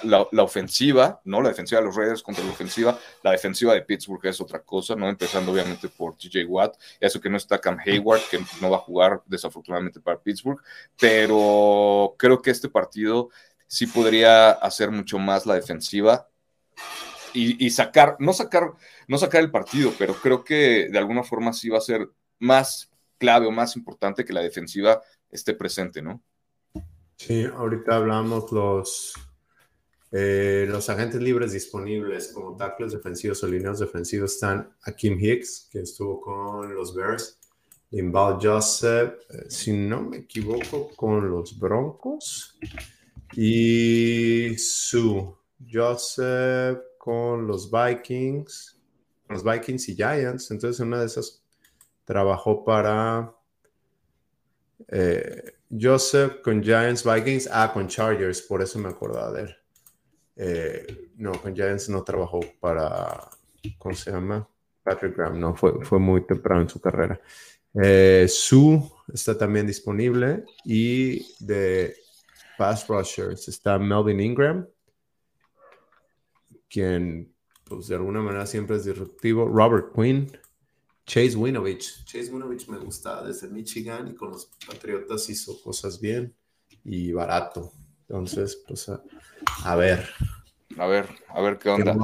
la, 0.04 0.44
ofensiva, 0.44 1.20
¿no? 1.24 1.42
La 1.42 1.50
defensiva 1.50 1.82
de 1.82 1.88
los 1.88 1.96
Raiders 1.96 2.22
contra 2.22 2.44
la 2.44 2.52
ofensiva, 2.52 2.96
la 3.24 3.32
defensiva 3.32 3.74
de 3.74 3.82
Pittsburgh 3.82 4.24
es 4.28 4.40
otra 4.40 4.62
cosa, 4.62 4.96
¿no? 4.96 5.10
Empezando 5.10 5.52
obviamente 5.52 5.90
por 5.90 6.16
TJ 6.16 6.46
Watt, 6.46 6.76
eso 7.00 7.20
que 7.20 7.28
no 7.28 7.38
está 7.38 7.58
Cam 7.58 7.80
Hayward, 7.84 8.22
que 8.30 8.40
no 8.62 8.70
va 8.70 8.78
a 8.78 8.82
jugar 8.82 9.24
desafortunadamente 9.26 10.00
para 10.00 10.22
Pittsburgh, 10.22 10.62
pero 11.00 12.14
creo 12.20 12.40
que 12.40 12.52
este 12.52 12.70
partido 12.70 13.30
sí 13.66 13.88
podría 13.88 14.52
hacer 14.52 14.92
mucho 14.92 15.18
más 15.18 15.48
la 15.48 15.56
defensiva 15.56 16.28
y, 17.34 17.68
sacar, 17.72 18.16
no 18.20 18.32
sacar, 18.32 18.74
no 19.08 19.18
sacar 19.18 19.42
el 19.42 19.50
partido, 19.50 19.92
pero 19.98 20.14
creo 20.14 20.44
que 20.44 20.88
de 20.88 21.00
alguna 21.00 21.24
forma 21.24 21.52
sí 21.52 21.68
va 21.70 21.80
a 21.80 21.82
ser 21.82 22.08
más 22.38 22.92
clave 23.18 23.48
o 23.48 23.52
más 23.52 23.76
importante 23.76 24.24
que 24.24 24.34
la 24.34 24.42
defensiva 24.42 25.02
esté 25.32 25.56
presente, 25.56 26.04
¿no? 26.04 26.22
Sí, 27.26 27.46
ahorita 27.46 27.96
hablamos 27.96 28.52
los, 28.52 29.14
eh, 30.12 30.66
los 30.68 30.90
agentes 30.90 31.22
libres 31.22 31.54
disponibles 31.54 32.34
como 32.34 32.58
tackles 32.58 32.92
defensivos 32.92 33.42
o 33.44 33.48
líneas 33.48 33.80
defensivos 33.80 34.34
están 34.34 34.76
Akim 34.82 35.18
Hicks, 35.18 35.70
que 35.72 35.80
estuvo 35.80 36.20
con 36.20 36.76
los 36.76 36.94
Bears, 36.94 37.40
Limbal 37.92 38.40
Joseph, 38.42 39.14
eh, 39.30 39.46
si 39.48 39.72
no 39.72 40.02
me 40.02 40.18
equivoco, 40.18 40.90
con 40.98 41.32
los 41.32 41.58
Broncos, 41.58 42.60
y 43.32 44.58
Sue 44.58 45.34
Joseph 45.72 46.78
con 46.98 47.48
los 47.48 47.72
Vikings, 47.72 48.82
los 49.30 49.46
Vikings 49.46 49.88
y 49.88 49.96
Giants. 49.96 50.52
Entonces, 50.52 50.78
una 50.82 51.00
de 51.00 51.06
esas 51.06 51.42
trabajó 52.04 52.66
para 52.66 53.34
eh, 54.90 55.54
Joseph 55.80 56.42
con 56.42 56.62
Giants, 56.62 57.04
Vikings, 57.04 57.50
ah, 57.52 57.72
con 57.74 57.88
Chargers, 57.88 58.42
por 58.42 58.62
eso 58.62 58.80
me 58.80 58.90
acordaba 58.90 59.32
de 59.32 59.42
él. 59.44 59.56
Eh, 60.36 61.10
no, 61.18 61.32
con 61.34 61.56
Giants 61.56 61.90
no 61.90 62.04
trabajó 62.04 62.40
para, 62.60 63.30
¿cómo 63.78 63.96
se 63.96 64.12
llama? 64.12 64.48
Patrick 64.84 65.16
Graham, 65.16 65.40
no, 65.40 65.56
fue, 65.56 65.84
fue 65.86 66.00
muy 66.00 66.26
temprano 66.26 66.62
en 66.62 66.70
su 66.70 66.82
carrera. 66.82 67.20
Eh, 67.74 68.28
Sue 68.30 68.82
está 69.12 69.38
también 69.38 69.66
disponible 69.66 70.44
y 70.64 71.26
de 71.44 71.96
Pass 72.58 72.88
Rushers 72.88 73.48
está 73.48 73.80
Melvin 73.80 74.20
Ingram, 74.20 74.68
quien 76.70 77.34
pues 77.64 77.88
de 77.88 77.96
alguna 77.96 78.22
manera 78.22 78.46
siempre 78.46 78.76
es 78.76 78.86
disruptivo. 78.86 79.48
Robert 79.48 79.94
Quinn, 79.96 80.32
Chase 81.06 81.36
Winovich. 81.36 82.06
Chase 82.06 82.32
Winovich 82.32 82.68
me 82.68 82.78
gusta 82.78 83.24
desde 83.24 83.50
Michigan 83.50 84.08
y 84.08 84.16
con 84.16 84.32
los 84.32 84.50
Patriotas 84.66 85.30
hizo 85.30 85.62
cosas 85.62 86.00
bien 86.00 86.34
y 86.84 87.12
barato. 87.12 87.72
Entonces, 88.08 88.64
pues 88.68 88.90
a, 88.90 89.76
ver. 89.76 90.10
A 90.78 90.88
ver, 90.88 91.08
a 91.30 91.42
ver 91.42 91.58
qué 91.58 91.70
onda. 91.70 91.96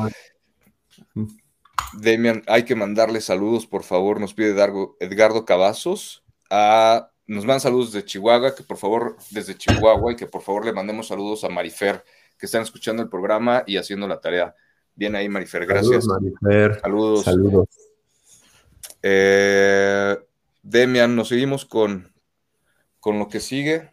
Demian, 1.93 2.43
hay 2.47 2.64
que 2.64 2.76
mandarle 2.76 3.22
saludos, 3.22 3.66
por 3.66 3.84
favor, 3.84 4.20
nos 4.20 4.34
pide 4.34 4.52
Edgardo 5.00 5.45
Cavazos. 5.45 6.24
A, 6.50 7.12
nos 7.26 7.45
mandan 7.45 7.62
saludos 7.62 7.91
de 7.91 8.04
Chihuahua, 8.04 8.56
que 8.56 8.64
por 8.64 8.78
favor, 8.78 9.18
desde 9.32 9.58
Chihuahua, 9.58 10.12
y 10.12 10.16
que 10.16 10.28
por 10.28 10.41
favor 10.41 10.66
le 10.66 10.74
mandemos 10.74 11.08
saludos 11.08 11.43
a 11.43 11.50
Marifer 11.50 12.04
que 12.39 12.45
están 12.45 12.62
escuchando 12.62 13.04
el 13.04 13.10
programa 13.10 13.64
y 13.68 13.78
haciendo 13.78 14.08
la 14.08 14.20
tarea. 14.20 14.56
Bien 14.95 15.16
ahí, 15.16 15.28
Marifer, 15.30 15.66
gracias. 15.66 16.06
Saludos, 16.06 16.34
Marifer. 16.41 16.80
Saludos. 16.82 17.24
Saludos. 17.24 17.68
Eh, 19.02 20.18
Demian, 20.62 21.16
nos 21.16 21.30
seguimos 21.30 21.66
con, 21.66 22.14
con 23.00 23.20
lo 23.20 23.28
que 23.28 23.39
sigue. 23.39 23.91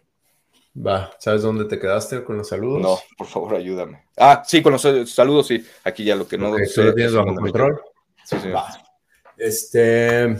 Va, 0.76 1.10
¿sabes 1.18 1.42
dónde 1.42 1.64
te 1.64 1.78
quedaste 1.78 2.22
con 2.22 2.36
los 2.36 2.48
saludos? 2.48 2.82
No, 2.82 2.98
por 3.16 3.26
favor, 3.26 3.54
ayúdame. 3.54 4.04
Ah, 4.16 4.42
sí, 4.46 4.62
con 4.62 4.72
los 4.72 4.82
saludos, 5.10 5.46
sí. 5.46 5.64
Aquí 5.84 6.04
ya 6.04 6.16
lo 6.16 6.28
que 6.28 6.36
no 6.36 6.54
sé. 6.66 6.92
tienes 6.92 7.14
bajo 7.14 7.34
control? 7.34 7.80
Sí, 8.24 8.36
sí. 8.42 8.48
Va. 8.50 8.66
Este, 9.38 10.36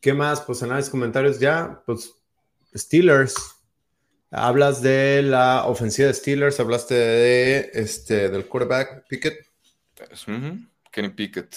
¿qué 0.00 0.12
más? 0.14 0.40
Pues 0.40 0.62
los 0.62 0.88
comentarios 0.88 1.38
ya, 1.38 1.82
pues 1.84 2.14
Steelers 2.74 3.34
Hablas 4.34 4.80
de 4.80 5.20
la 5.22 5.66
ofensiva 5.66 6.08
de 6.08 6.14
Steelers, 6.14 6.58
hablaste 6.58 6.94
de 6.94 7.70
este 7.74 8.30
del 8.30 8.46
quarterback 8.46 9.06
Pickett. 9.06 9.46
Kenny 10.90 11.10
Pickett. 11.10 11.54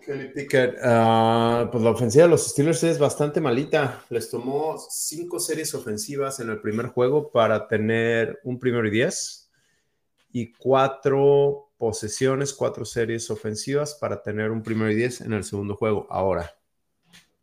Kenny 0.00 0.28
Pickett. 0.28 0.76
Ah, 0.82 1.68
pues 1.70 1.82
la 1.82 1.90
ofensiva 1.90 2.24
de 2.24 2.30
los 2.30 2.46
Steelers 2.46 2.82
es 2.84 2.98
bastante 2.98 3.40
malita. 3.40 4.04
Les 4.10 4.30
tomó 4.30 4.76
cinco 4.90 5.38
series 5.40 5.74
ofensivas 5.74 6.40
en 6.40 6.50
el 6.50 6.60
primer 6.60 6.86
juego 6.86 7.30
para 7.30 7.68
tener 7.68 8.40
un 8.44 8.58
primero 8.58 8.86
y 8.86 8.90
diez 8.90 9.50
y 10.32 10.52
cuatro 10.52 11.72
posesiones, 11.76 12.52
cuatro 12.52 12.84
series 12.84 13.30
ofensivas 13.30 13.94
para 13.94 14.22
tener 14.22 14.50
un 14.50 14.62
primero 14.62 14.90
y 14.90 14.94
diez 14.94 15.20
en 15.20 15.32
el 15.32 15.44
segundo 15.44 15.76
juego. 15.76 16.06
Ahora, 16.10 16.56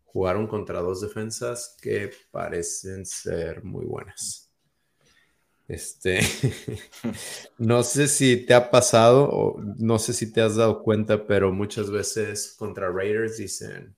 jugaron 0.06 0.48
contra 0.48 0.82
dos 0.82 1.02
defensas 1.02 1.78
que 1.82 2.12
parecen 2.32 3.06
ser 3.06 3.64
muy 3.64 3.86
buenas. 3.86 4.41
Este, 5.72 6.20
no 7.58 7.82
sé 7.84 8.10
si 8.10 8.46
te 8.46 8.54
ha 8.54 8.70
pasado 8.70 9.30
o 9.32 9.58
no 9.78 10.00
sé 10.00 10.12
si 10.12 10.34
te 10.34 10.42
has 10.42 10.58
dado 10.58 10.84
cuenta, 10.84 11.26
pero 11.26 11.54
muchas 11.54 11.90
veces 11.90 12.56
contra 12.60 12.92
Raiders 12.92 13.38
dicen, 13.38 13.96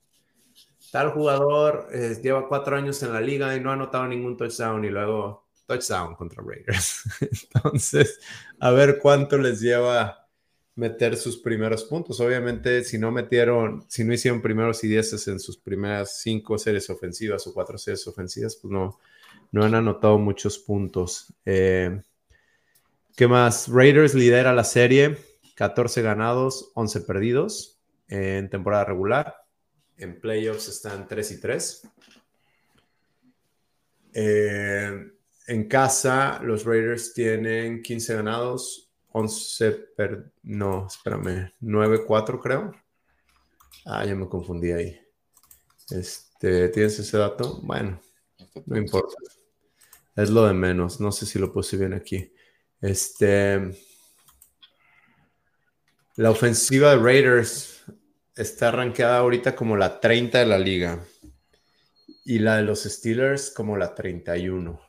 tal 0.92 1.10
jugador 1.10 1.88
eh, 1.92 2.16
lleva 2.22 2.46
cuatro 2.46 2.76
años 2.76 3.02
en 3.02 3.12
la 3.12 3.20
liga 3.20 3.56
y 3.56 3.60
no 3.60 3.70
ha 3.70 3.72
anotado 3.72 4.06
ningún 4.06 4.36
touchdown 4.36 4.84
y 4.84 4.90
luego 4.90 5.48
touchdown 5.66 6.14
contra 6.14 6.44
Raiders. 6.46 7.02
Entonces, 7.54 8.20
a 8.60 8.70
ver 8.70 9.00
cuánto 9.00 9.36
les 9.36 9.60
lleva 9.60 10.28
meter 10.76 11.16
sus 11.16 11.38
primeros 11.38 11.82
puntos. 11.82 12.20
Obviamente, 12.20 12.84
si 12.84 12.98
no 12.98 13.10
metieron, 13.10 13.84
si 13.88 14.04
no 14.04 14.14
hicieron 14.14 14.40
primeros 14.40 14.84
y 14.84 14.88
dieces 14.88 15.26
en 15.26 15.40
sus 15.40 15.56
primeras 15.56 16.20
cinco 16.20 16.56
series 16.56 16.88
ofensivas 16.88 17.44
o 17.48 17.52
cuatro 17.52 17.78
series 17.78 18.06
ofensivas, 18.06 18.54
pues 18.54 18.70
no, 18.70 19.00
no 19.54 19.62
han 19.62 19.76
anotado 19.76 20.18
muchos 20.18 20.58
puntos. 20.58 21.32
Eh, 21.44 22.02
¿Qué 23.16 23.28
más? 23.28 23.68
Raiders 23.68 24.12
lidera 24.12 24.52
la 24.52 24.64
serie, 24.64 25.16
14 25.54 26.02
ganados, 26.02 26.72
11 26.74 27.02
perdidos 27.02 27.80
en 28.08 28.50
temporada 28.50 28.84
regular. 28.84 29.36
En 29.96 30.20
playoffs 30.20 30.66
están 30.66 31.06
3 31.06 31.30
y 31.30 31.40
3. 31.40 31.88
Eh, 34.14 35.12
en 35.46 35.68
casa, 35.68 36.40
los 36.42 36.64
Raiders 36.64 37.14
tienen 37.14 37.80
15 37.80 38.16
ganados, 38.16 38.90
11 39.12 39.70
per... 39.96 40.32
No, 40.42 40.88
espérame, 40.88 41.52
9-4 41.60 42.40
creo. 42.42 42.72
Ah, 43.86 44.04
ya 44.04 44.16
me 44.16 44.28
confundí 44.28 44.72
ahí. 44.72 45.00
Este, 45.90 46.70
¿Tienes 46.70 46.98
ese 46.98 47.18
dato? 47.18 47.60
Bueno, 47.62 48.00
no 48.66 48.76
importa. 48.76 49.14
Es 50.16 50.30
lo 50.30 50.46
de 50.46 50.54
menos. 50.54 51.00
No 51.00 51.12
sé 51.12 51.26
si 51.26 51.38
lo 51.38 51.52
puse 51.52 51.76
bien 51.76 51.92
aquí. 51.94 52.32
Este. 52.80 53.70
La 56.16 56.30
ofensiva 56.30 56.90
de 56.90 57.02
Raiders 57.02 57.84
está 58.36 58.68
arranqueada 58.68 59.18
ahorita 59.18 59.56
como 59.56 59.76
la 59.76 60.00
30 60.00 60.38
de 60.38 60.46
la 60.46 60.58
liga. 60.58 61.04
y 62.24 62.38
la 62.38 62.56
de 62.56 62.62
los 62.62 62.84
Steelers 62.84 63.50
como 63.50 63.76
la 63.76 63.94
31. 63.94 64.80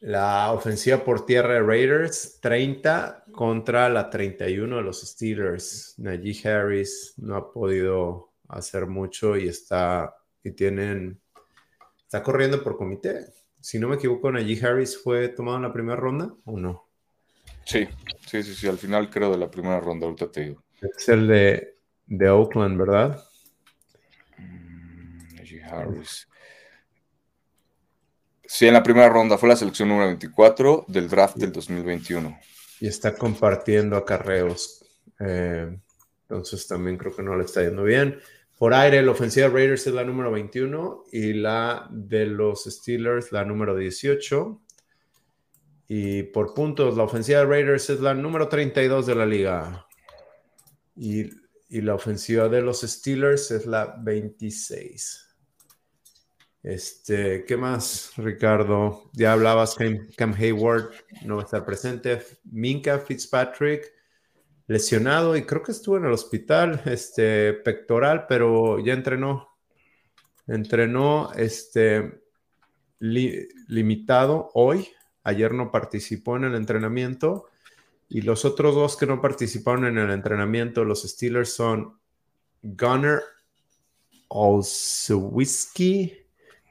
La 0.00 0.52
ofensiva 0.52 1.04
por 1.04 1.26
tierra 1.26 1.54
de 1.54 1.62
Raiders, 1.62 2.40
30 2.40 3.26
contra 3.32 3.88
la 3.88 4.10
31 4.10 4.76
de 4.76 4.82
los 4.82 5.02
Steelers. 5.02 5.94
Najee 5.98 6.48
Harris 6.48 7.14
no 7.18 7.36
ha 7.36 7.52
podido 7.52 8.32
hacer 8.48 8.86
mucho 8.86 9.36
y 9.36 9.46
está 9.48 10.16
y 10.42 10.50
tienen 10.52 11.21
está 12.12 12.22
corriendo 12.22 12.62
por 12.62 12.76
comité. 12.76 13.24
Si 13.58 13.78
no 13.78 13.88
me 13.88 13.96
equivoco, 13.96 14.30
Najee 14.30 14.62
Harris 14.62 14.98
fue 15.02 15.28
tomado 15.28 15.56
en 15.56 15.62
la 15.62 15.72
primera 15.72 15.96
ronda 15.96 16.30
o 16.44 16.58
no? 16.58 16.90
Sí, 17.64 17.88
sí, 18.26 18.42
sí, 18.42 18.54
sí, 18.54 18.68
al 18.68 18.76
final 18.76 19.08
creo 19.08 19.30
de 19.30 19.38
la 19.38 19.50
primera 19.50 19.80
ronda, 19.80 20.04
ahorita 20.04 20.30
te 20.30 20.42
digo. 20.42 20.62
Es 20.94 21.08
el 21.08 21.26
de, 21.26 21.78
de 22.04 22.28
Oakland, 22.28 22.78
¿verdad? 22.78 23.24
Mm, 24.36 25.36
Najee 25.36 25.64
Harris. 25.64 26.28
Sí, 28.44 28.66
en 28.66 28.74
la 28.74 28.82
primera 28.82 29.08
ronda 29.08 29.38
fue 29.38 29.48
la 29.48 29.56
selección 29.56 29.88
número 29.88 30.08
24 30.08 30.84
del 30.88 31.08
draft 31.08 31.36
del 31.36 31.50
2021. 31.50 32.38
Y 32.80 32.88
está 32.88 33.16
compartiendo 33.16 33.96
acarreos. 33.96 34.84
Eh, 35.18 35.78
entonces 36.28 36.68
también 36.68 36.98
creo 36.98 37.16
que 37.16 37.22
no 37.22 37.38
le 37.38 37.44
está 37.44 37.62
yendo 37.62 37.84
bien. 37.84 38.20
Por 38.62 38.74
aire, 38.74 39.02
la 39.02 39.10
ofensiva 39.10 39.48
de 39.48 39.54
Raiders 39.54 39.88
es 39.88 39.92
la 39.92 40.04
número 40.04 40.30
21 40.30 41.06
y 41.10 41.32
la 41.32 41.88
de 41.90 42.26
los 42.26 42.62
Steelers 42.62 43.32
la 43.32 43.44
número 43.44 43.74
18. 43.74 44.62
Y 45.88 46.22
por 46.22 46.54
puntos, 46.54 46.96
la 46.96 47.02
ofensiva 47.02 47.40
de 47.40 47.46
Raiders 47.46 47.90
es 47.90 47.98
la 47.98 48.14
número 48.14 48.48
32 48.48 49.04
de 49.04 49.14
la 49.16 49.26
liga. 49.26 49.88
Y, 50.94 51.28
y 51.70 51.80
la 51.80 51.96
ofensiva 51.96 52.48
de 52.48 52.62
los 52.62 52.82
Steelers 52.82 53.50
es 53.50 53.66
la 53.66 53.96
26. 53.98 55.36
Este, 56.62 57.44
¿qué 57.44 57.56
más, 57.56 58.12
Ricardo? 58.16 59.10
Ya 59.12 59.32
hablabas, 59.32 59.74
Cam, 59.74 60.06
Cam 60.16 60.34
Hayward 60.34 60.92
no 61.24 61.34
va 61.34 61.42
a 61.42 61.44
estar 61.46 61.64
presente. 61.64 62.22
Minka 62.44 63.00
Fitzpatrick, 63.00 63.92
lesionado 64.66 65.36
y 65.36 65.44
creo 65.44 65.62
que 65.62 65.72
estuvo 65.72 65.96
en 65.96 66.04
el 66.04 66.12
hospital, 66.12 66.82
este, 66.84 67.52
pectoral, 67.52 68.26
pero 68.28 68.78
ya 68.78 68.92
entrenó. 68.92 69.48
Entrenó, 70.46 71.32
este, 71.34 72.22
limitado 72.98 74.50
hoy. 74.54 74.88
Ayer 75.24 75.52
no 75.52 75.70
participó 75.70 76.36
en 76.36 76.44
el 76.44 76.54
entrenamiento. 76.54 77.48
Y 78.08 78.22
los 78.22 78.44
otros 78.44 78.74
dos 78.74 78.96
que 78.96 79.06
no 79.06 79.20
participaron 79.20 79.86
en 79.86 79.98
el 79.98 80.10
entrenamiento, 80.10 80.84
los 80.84 81.02
Steelers, 81.02 81.52
son 81.52 81.98
Gunner 82.62 83.22
Olszewski 84.28 86.22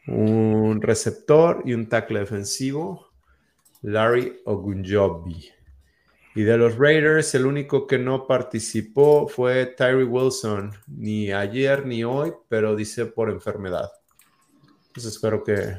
un 0.08 0.82
receptor 0.82 1.62
y 1.66 1.74
un 1.74 1.88
tackle 1.88 2.20
defensivo, 2.20 3.12
Larry 3.82 4.42
Ogunjobi. 4.46 5.50
Y 6.34 6.44
de 6.44 6.58
los 6.58 6.78
Raiders, 6.78 7.36
el 7.36 7.46
único 7.46 7.88
que 7.88 7.98
no 7.98 8.26
participó 8.26 9.28
fue 9.28 9.66
Tyree 9.66 10.06
Wilson, 10.06 10.72
ni 10.88 11.32
ayer 11.32 11.86
ni 11.86 12.04
hoy, 12.04 12.32
pero 12.48 12.76
dice 12.76 13.06
por 13.06 13.30
enfermedad. 13.30 13.92
Pues 14.94 15.06
espero 15.06 15.44
que, 15.44 15.76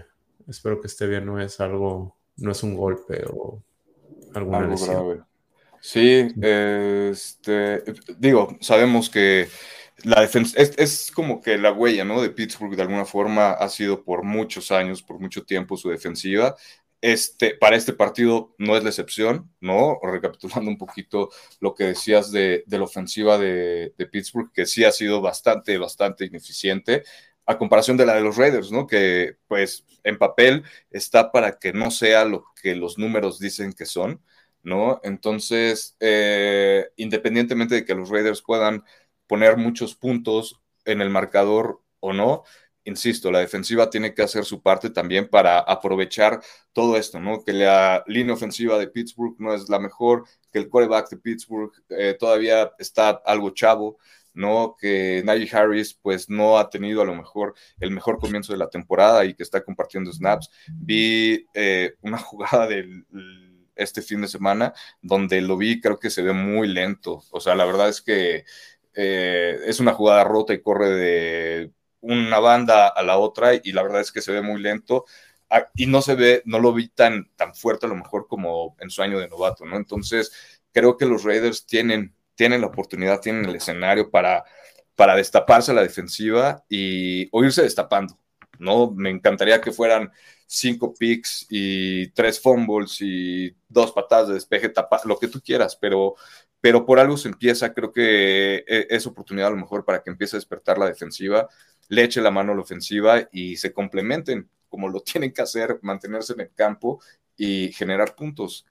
espero 0.48 0.80
que 0.80 0.88
esté 0.88 1.06
bien, 1.06 1.24
no 1.24 1.40
es 1.40 1.58
algo, 1.60 2.16
no 2.36 2.52
es 2.52 2.62
un 2.62 2.76
golpe 2.76 3.24
o 3.32 3.62
alguna 4.34 4.66
lesión. 4.66 5.24
Sí, 5.80 6.28
este, 6.40 7.82
digo, 8.18 8.56
sabemos 8.60 9.10
que 9.10 9.48
la 10.04 10.20
defensa 10.20 10.56
es, 10.58 11.10
como 11.12 11.40
que 11.40 11.58
la 11.58 11.72
huella, 11.72 12.04
¿no? 12.04 12.20
De 12.22 12.30
Pittsburgh 12.30 12.76
de 12.76 12.82
alguna 12.82 13.04
forma 13.04 13.52
ha 13.52 13.68
sido 13.68 14.04
por 14.04 14.22
muchos 14.22 14.70
años, 14.70 15.02
por 15.02 15.18
mucho 15.18 15.44
tiempo 15.44 15.76
su 15.76 15.90
defensiva. 15.90 16.56
Este, 17.02 17.56
para 17.56 17.74
este 17.74 17.92
partido 17.92 18.54
no 18.58 18.76
es 18.76 18.84
la 18.84 18.90
excepción, 18.90 19.50
¿no? 19.60 19.98
Recapitulando 20.00 20.70
un 20.70 20.78
poquito 20.78 21.30
lo 21.58 21.74
que 21.74 21.84
decías 21.84 22.30
de, 22.30 22.64
la 22.68 22.84
ofensiva 22.84 23.38
de, 23.38 23.92
Pittsburgh, 24.12 24.52
que 24.52 24.66
sí 24.66 24.84
ha 24.84 24.92
sido 24.92 25.20
bastante, 25.20 25.76
bastante 25.78 26.24
ineficiente, 26.26 27.02
a 27.44 27.58
comparación 27.58 27.96
de 27.96 28.06
la 28.06 28.14
de 28.14 28.20
los 28.20 28.36
Raiders, 28.36 28.70
¿no? 28.70 28.86
Que 28.86 29.36
pues 29.48 29.84
en 30.04 30.16
papel 30.16 30.62
está 30.90 31.32
para 31.32 31.58
que 31.58 31.72
no 31.72 31.90
sea 31.90 32.24
lo 32.24 32.44
que 32.62 32.76
los 32.76 32.98
números 32.98 33.40
dicen 33.40 33.72
que 33.72 33.84
son, 33.84 34.22
¿no? 34.62 35.00
Entonces, 35.02 35.96
eh, 35.98 36.88
independientemente 36.96 37.74
de 37.74 37.84
que 37.84 37.96
los 37.96 38.10
Raiders 38.10 38.42
puedan 38.42 38.84
poner 39.26 39.56
muchos 39.56 39.96
puntos 39.96 40.60
en 40.84 41.00
el 41.00 41.10
marcador 41.10 41.80
o 41.98 42.12
no. 42.12 42.44
Insisto, 42.84 43.30
la 43.30 43.38
defensiva 43.38 43.90
tiene 43.90 44.12
que 44.12 44.22
hacer 44.22 44.44
su 44.44 44.60
parte 44.60 44.90
también 44.90 45.28
para 45.28 45.60
aprovechar 45.60 46.40
todo 46.72 46.96
esto, 46.96 47.20
¿no? 47.20 47.44
Que 47.44 47.52
la 47.52 48.02
línea 48.08 48.34
ofensiva 48.34 48.78
de 48.78 48.88
Pittsburgh 48.88 49.36
no 49.38 49.54
es 49.54 49.68
la 49.68 49.78
mejor, 49.78 50.24
que 50.50 50.58
el 50.58 50.68
quarterback 50.68 51.08
de 51.10 51.16
Pittsburgh 51.18 51.72
eh, 51.90 52.16
todavía 52.18 52.72
está 52.78 53.10
algo 53.24 53.50
chavo, 53.50 53.98
¿no? 54.34 54.76
Que 54.78 55.22
Najee 55.24 55.56
Harris 55.56 55.94
pues 55.94 56.28
no 56.28 56.58
ha 56.58 56.70
tenido 56.70 57.02
a 57.02 57.04
lo 57.04 57.14
mejor 57.14 57.54
el 57.78 57.92
mejor 57.92 58.18
comienzo 58.18 58.52
de 58.52 58.58
la 58.58 58.68
temporada 58.68 59.24
y 59.24 59.34
que 59.34 59.44
está 59.44 59.62
compartiendo 59.62 60.12
snaps. 60.12 60.50
Vi 60.72 61.46
eh, 61.54 61.94
una 62.00 62.18
jugada 62.18 62.66
del 62.66 63.06
este 63.76 64.02
fin 64.02 64.20
de 64.20 64.28
semana 64.28 64.74
donde 65.00 65.40
lo 65.40 65.56
vi, 65.56 65.80
creo 65.80 65.98
que 65.98 66.10
se 66.10 66.22
ve 66.22 66.32
muy 66.32 66.68
lento. 66.68 67.22
O 67.30 67.40
sea, 67.40 67.54
la 67.54 67.64
verdad 67.64 67.88
es 67.88 68.02
que 68.02 68.44
eh, 68.94 69.58
es 69.66 69.80
una 69.80 69.92
jugada 69.94 70.24
rota 70.24 70.52
y 70.52 70.62
corre 70.62 70.90
de 70.90 71.72
una 72.02 72.38
banda 72.38 72.88
a 72.88 73.02
la 73.02 73.18
otra 73.18 73.54
y 73.54 73.72
la 73.72 73.82
verdad 73.82 74.02
es 74.02 74.12
que 74.12 74.20
se 74.20 74.32
ve 74.32 74.42
muy 74.42 74.60
lento 74.60 75.06
ah, 75.50 75.68
y 75.74 75.86
no 75.86 76.02
se 76.02 76.14
ve, 76.14 76.42
no 76.44 76.58
lo 76.58 76.72
vi 76.74 76.88
tan, 76.88 77.30
tan 77.36 77.54
fuerte 77.54 77.86
a 77.86 77.88
lo 77.88 77.96
mejor 77.96 78.26
como 78.28 78.76
en 78.80 78.90
su 78.90 79.02
año 79.02 79.18
de 79.18 79.28
novato, 79.28 79.64
¿no? 79.64 79.76
Entonces, 79.76 80.32
creo 80.72 80.96
que 80.96 81.06
los 81.06 81.24
Raiders 81.24 81.66
tienen, 81.66 82.14
tienen 82.34 82.60
la 82.60 82.66
oportunidad, 82.68 83.20
tienen 83.20 83.44
el 83.46 83.56
escenario 83.56 84.10
para, 84.10 84.44
para 84.96 85.16
destaparse 85.16 85.70
a 85.70 85.74
la 85.74 85.82
defensiva 85.82 86.64
y 86.68 87.28
o 87.32 87.44
irse 87.44 87.62
destapando, 87.62 88.18
¿no? 88.58 88.90
Me 88.90 89.10
encantaría 89.10 89.60
que 89.60 89.72
fueran 89.72 90.10
cinco 90.46 90.92
picks 90.92 91.46
y 91.48 92.08
tres 92.08 92.40
fumbles 92.40 92.98
y 93.00 93.56
dos 93.68 93.92
patadas 93.92 94.28
de 94.28 94.34
despeje, 94.34 94.72
lo 95.06 95.18
que 95.18 95.28
tú 95.28 95.40
quieras, 95.40 95.76
pero, 95.76 96.14
pero 96.60 96.84
por 96.84 97.00
algo 97.00 97.16
se 97.16 97.28
empieza, 97.28 97.72
creo 97.72 97.90
que 97.90 98.56
eh, 98.66 98.86
es 98.90 99.06
oportunidad 99.06 99.48
a 99.48 99.52
lo 99.52 99.56
mejor 99.56 99.84
para 99.84 100.02
que 100.02 100.10
empiece 100.10 100.36
a 100.36 100.38
despertar 100.38 100.76
la 100.78 100.86
defensiva, 100.86 101.48
le 101.92 102.04
eche 102.04 102.22
la 102.22 102.30
mano 102.30 102.52
a 102.52 102.54
la 102.54 102.62
ofensiva 102.62 103.28
y 103.32 103.56
se 103.56 103.74
complementen 103.74 104.48
como 104.70 104.88
lo 104.88 105.00
tienen 105.02 105.32
que 105.32 105.42
hacer, 105.42 105.78
mantenerse 105.82 106.32
en 106.32 106.40
el 106.40 106.50
campo 106.54 107.02
y 107.36 107.70
generar 107.72 108.14
puntos, 108.14 108.64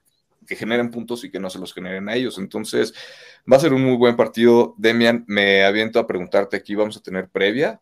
que 0.47 0.55
generen 0.55 0.89
puntos 0.89 1.23
y 1.23 1.29
que 1.29 1.39
no 1.39 1.51
se 1.51 1.59
los 1.59 1.71
generen 1.71 2.09
a 2.09 2.15
ellos. 2.15 2.39
Entonces, 2.39 2.95
va 3.51 3.57
a 3.57 3.59
ser 3.59 3.73
un 3.73 3.83
muy 3.83 3.95
buen 3.95 4.15
partido. 4.15 4.73
Demian, 4.79 5.23
me 5.27 5.63
aviento 5.63 5.99
a 5.99 6.07
preguntarte 6.07 6.57
aquí, 6.57 6.73
¿vamos 6.73 6.97
a 6.97 7.01
tener 7.01 7.29
previa? 7.29 7.79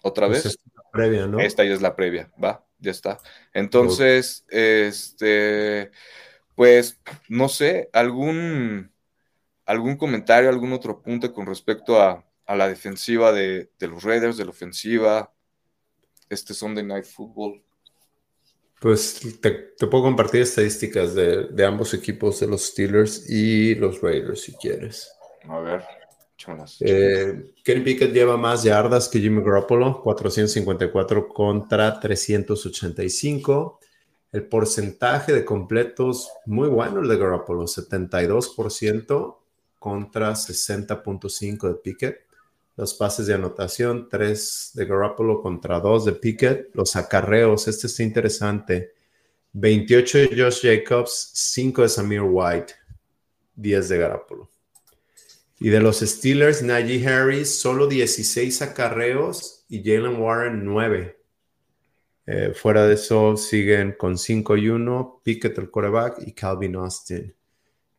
¿Otra 0.00 0.28
pues 0.28 0.44
vez? 0.44 0.54
Esta, 0.54 0.82
previa, 0.92 1.26
¿no? 1.26 1.40
esta 1.40 1.64
ya 1.64 1.74
es 1.74 1.82
la 1.82 1.96
previa, 1.96 2.30
va, 2.42 2.64
ya 2.78 2.92
está. 2.92 3.18
Entonces, 3.52 4.44
este 4.48 5.90
pues, 6.54 7.00
no 7.28 7.48
sé, 7.48 7.90
algún, 7.92 8.92
algún 9.66 9.96
comentario, 9.96 10.48
algún 10.48 10.72
otro 10.72 11.02
punto 11.02 11.32
con 11.32 11.46
respecto 11.46 12.00
a, 12.00 12.24
la 12.48 12.68
defensiva 12.68 13.32
de, 13.32 13.70
los 13.80 14.02
Raiders, 14.02 14.36
de 14.36 14.44
la 14.44 14.50
ofensiva, 14.50 15.32
este 16.28 16.54
Sunday 16.54 16.84
Night 16.84 17.06
Football. 17.06 17.62
Pues 18.80 19.20
te, 19.40 19.52
puedo 19.86 20.04
compartir 20.04 20.42
estadísticas 20.42 21.14
de, 21.14 21.64
ambos 21.66 21.94
equipos, 21.94 22.40
de 22.40 22.46
los 22.46 22.66
Steelers 22.66 23.28
y 23.30 23.74
los 23.76 24.00
Raiders, 24.02 24.42
si 24.42 24.52
quieres. 24.54 25.10
A 25.48 25.58
ver, 25.60 25.82
eh, 26.80 27.54
Kenny 27.64 27.80
Pickett 27.82 28.12
lleva 28.12 28.36
más 28.36 28.62
yardas 28.62 29.08
que 29.08 29.20
Jimmy 29.20 29.42
Garoppolo, 29.42 30.02
454 30.02 31.28
contra 31.28 31.98
385. 31.98 33.80
El 34.32 34.46
porcentaje 34.48 35.32
de 35.32 35.44
completos 35.44 36.30
muy 36.46 36.68
bueno 36.68 37.00
el 37.00 37.08
de 37.08 37.16
Garoppolo, 37.16 37.64
72% 37.64 39.36
contra 39.78 40.32
60.5 40.32 41.68
de 41.68 41.74
Pickett. 41.74 42.20
Los 42.76 42.94
pases 42.94 43.26
de 43.26 43.34
anotación, 43.34 44.08
3 44.08 44.72
de 44.74 44.84
Garoppolo 44.84 45.40
contra 45.40 45.78
2 45.78 46.04
de 46.06 46.12
Pickett. 46.12 46.74
Los 46.74 46.96
acarreos, 46.96 47.68
este 47.68 47.86
está 47.86 48.02
interesante. 48.02 48.94
28 49.52 50.18
de 50.18 50.42
Josh 50.42 50.62
Jacobs, 50.62 51.30
5 51.34 51.82
de 51.82 51.88
Samir 51.88 52.22
White, 52.22 52.74
10 53.54 53.88
de 53.88 53.98
Garoppolo. 53.98 54.50
Y 55.60 55.68
de 55.68 55.80
los 55.80 56.00
Steelers, 56.00 56.62
Najee 56.62 57.06
Harris, 57.06 57.48
solo 57.48 57.86
16 57.86 58.60
acarreos 58.62 59.64
y 59.68 59.78
Jalen 59.84 60.20
Warren 60.20 60.64
9. 60.64 61.16
Eh, 62.26 62.52
fuera 62.54 62.86
de 62.86 62.94
eso, 62.94 63.36
siguen 63.36 63.94
con 63.96 64.18
5 64.18 64.56
y 64.56 64.68
1, 64.68 65.20
Pickett 65.22 65.56
el 65.58 65.70
coreback 65.70 66.26
y 66.26 66.32
Calvin 66.32 66.74
Austin. 66.76 67.34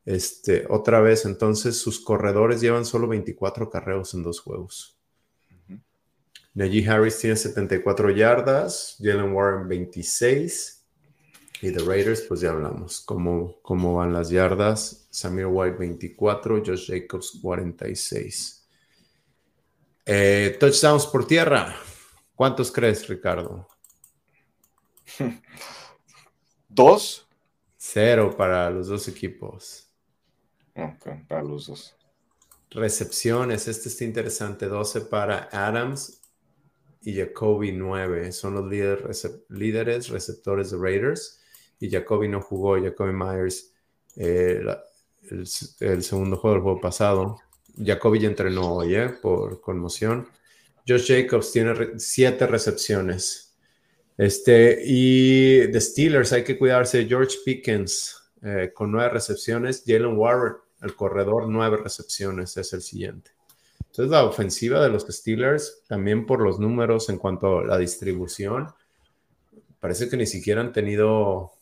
Este, 0.05 0.67
otra 0.69 1.01
vez, 1.01 1.25
entonces 1.25 1.77
sus 1.77 1.99
corredores 1.99 2.61
llevan 2.61 2.85
solo 2.85 3.07
24 3.07 3.69
carreos 3.69 4.13
en 4.13 4.23
dos 4.23 4.39
juegos. 4.39 4.95
Najee 6.53 6.87
Harris 6.87 7.19
tiene 7.19 7.35
74 7.35 8.11
yardas, 8.11 8.95
Jalen 9.01 9.33
Warren 9.33 9.67
26. 9.67 10.83
Y 11.61 11.69
de 11.69 11.83
Raiders, 11.83 12.21
pues 12.21 12.41
ya 12.41 12.51
hablamos 12.51 13.01
cómo, 13.01 13.59
cómo 13.61 13.95
van 13.95 14.13
las 14.13 14.29
yardas. 14.29 15.07
Samir 15.09 15.47
White 15.47 15.77
24, 15.77 16.63
Josh 16.65 16.87
Jacobs 16.87 17.39
46. 17.41 18.67
Eh, 20.05 20.55
touchdowns 20.59 21.07
por 21.07 21.25
tierra. 21.25 21.75
¿Cuántos 22.35 22.71
crees, 22.71 23.07
Ricardo? 23.07 23.67
¿Dos? 26.69 27.27
Cero 27.77 28.35
para 28.37 28.69
los 28.69 28.87
dos 28.87 29.07
equipos. 29.07 29.84
Para 31.27 31.43
los 31.43 31.67
dos. 31.67 31.95
Recepciones, 32.71 33.67
este 33.67 33.89
está 33.89 34.03
interesante. 34.03 34.67
12 34.67 35.01
para 35.01 35.49
Adams 35.51 36.21
y 37.01 37.15
Jacoby 37.15 37.71
9. 37.71 38.31
Son 38.31 38.55
los 38.55 38.69
líderes 39.49 40.09
receptores 40.09 40.71
de 40.71 40.77
Raiders 40.77 41.39
y 41.79 41.89
Jacoby 41.89 42.27
no 42.27 42.41
jugó, 42.41 42.81
Jacoby 42.81 43.13
Myers, 43.13 43.73
eh, 44.15 44.61
el, 45.29 46.03
segundo 46.03 46.37
juego 46.37 46.55
del 46.55 46.63
juego 46.63 46.81
pasado. 46.81 47.37
Jacoby 47.77 48.19
ya 48.19 48.27
entrenó 48.27 48.75
hoy, 48.75 48.95
eh, 48.95 49.09
por 49.21 49.61
conmoción. 49.61 50.27
Josh 50.87 51.07
Jacobs 51.07 51.51
tiene 51.51 51.99
siete 51.99 52.47
recepciones. 52.47 53.55
Este, 54.17 54.81
y 54.85 55.67
de 55.67 55.81
Steelers 55.81 56.31
hay 56.31 56.43
que 56.43 56.57
cuidarse. 56.57 57.05
George 57.05 57.37
Pickens 57.43 58.15
eh, 58.41 58.71
con 58.73 58.91
nueve 58.91 59.09
recepciones. 59.09 59.83
Jalen 59.85 60.17
Warren, 60.17 60.55
el 60.85 60.95
corredor, 60.95 61.47
nueve 61.49 61.77
recepciones, 61.77 62.55
es 62.57 62.71
el 62.73 62.81
siguiente. 62.81 63.31
Entonces 63.79 64.11
la 64.11 64.25
ofensiva 64.25 64.81
de 64.81 64.89
los 64.89 65.03
Steelers, 65.03 65.83
también 65.87 66.25
por 66.25 66.41
los 66.41 66.59
números 66.59 67.09
en 67.09 67.17
cuanto 67.17 67.59
a 67.59 67.63
la 67.65 67.77
distribución, 67.77 68.67
parece 69.79 70.09
que 70.09 70.17
ni 70.17 70.25
siquiera 70.25 70.61
han 70.61 70.73
tenido 70.73 71.53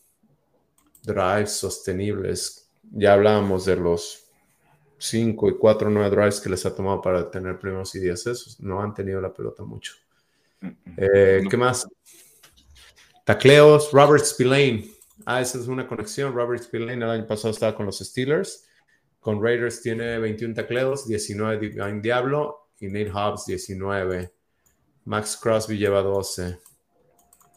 drives 1.02 1.52
sostenibles. 1.52 2.68
Ya 2.92 3.14
hablábamos 3.14 3.64
de 3.64 3.76
los 3.76 4.24
5 4.98 5.50
y 5.50 5.58
4 5.58 5.90
9 5.90 6.10
drives 6.10 6.40
que 6.40 6.50
les 6.50 6.64
ha 6.66 6.74
tomado 6.74 7.00
para 7.00 7.30
tener 7.30 7.58
primeros 7.58 7.94
y 7.94 8.00
10 8.00 8.26
esos. 8.26 8.60
No 8.60 8.82
han 8.82 8.94
tenido 8.94 9.20
la 9.20 9.32
pelota 9.32 9.62
mucho. 9.62 9.94
Eh, 10.96 11.44
¿Qué 11.48 11.56
más? 11.56 11.86
Tacleos, 13.24 13.92
Robert 13.92 14.24
Spillane. 14.24 14.90
Ah, 15.24 15.40
esa 15.40 15.58
es 15.58 15.68
una 15.68 15.86
conexión. 15.86 16.34
Robert 16.34 16.62
Spillane 16.62 17.04
el 17.04 17.10
año 17.10 17.26
pasado 17.26 17.52
estaba 17.52 17.74
con 17.74 17.86
los 17.86 17.98
Steelers. 17.98 18.66
Con 19.24 19.42
Raiders 19.42 19.80
tiene 19.80 20.18
21 20.18 20.52
tacleos, 20.52 21.08
19 21.08 21.70
Divine 21.70 22.02
Diablo 22.02 22.68
y 22.78 22.88
Nate 22.88 23.10
Hobbs 23.10 23.46
19. 23.46 24.30
Max 25.06 25.38
Crosby 25.40 25.78
lleva 25.78 26.02
12. 26.02 26.58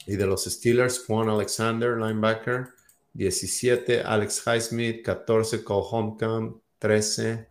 Y 0.05 0.15
de 0.15 0.25
los 0.25 0.45
Steelers, 0.45 1.03
Juan 1.05 1.27
Alexander, 1.27 1.97
linebacker, 1.97 2.69
17, 3.11 4.01
Alex 4.01 4.41
Highsmith, 4.47 5.03
14, 5.03 5.65
Cole 5.65 5.85
Homecomb, 5.91 6.61
13. 6.79 7.49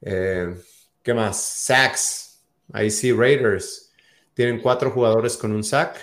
Eh, 0.00 0.56
¿Qué 1.02 1.12
más? 1.12 1.38
Sacks. 1.38 2.42
Ahí 2.72 2.90
sí, 2.90 3.12
Raiders. 3.12 3.92
Tienen 4.32 4.62
cuatro 4.62 4.90
jugadores 4.90 5.36
con 5.36 5.52
un 5.52 5.62
sack. 5.62 5.98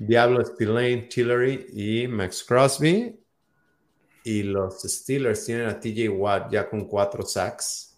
Diablo, 0.00 0.44
Spillane, 0.44 1.02
Tillery 1.02 1.66
y 1.72 2.08
Max 2.08 2.42
Crosby. 2.42 3.17
Y 4.28 4.42
los 4.42 4.82
Steelers 4.82 5.46
tienen 5.46 5.68
a 5.68 5.80
TJ 5.80 6.10
Watt 6.10 6.52
ya 6.52 6.68
con 6.68 6.86
cuatro 6.86 7.24
sacks 7.24 7.96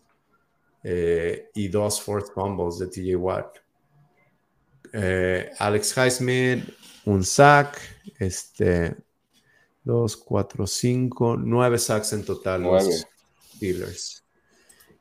eh, 0.85 1.51
y 1.55 1.67
dos 1.67 2.01
fourth 2.01 2.33
fumbles 2.33 2.79
de 2.79 2.87
TJ 2.87 3.17
Watt. 3.17 3.59
Eh, 4.93 5.51
Alex 5.59 5.97
Highsmith, 5.97 6.69
un 7.07 7.25
sack. 7.25 7.81
Este, 8.17 8.95
2, 9.83 10.17
4, 10.19 10.67
5, 10.69 11.37
9 11.39 11.79
sacks 11.79 12.13
en 12.13 12.25
total 12.25 12.63
los 12.63 13.07
Steelers. 13.57 14.23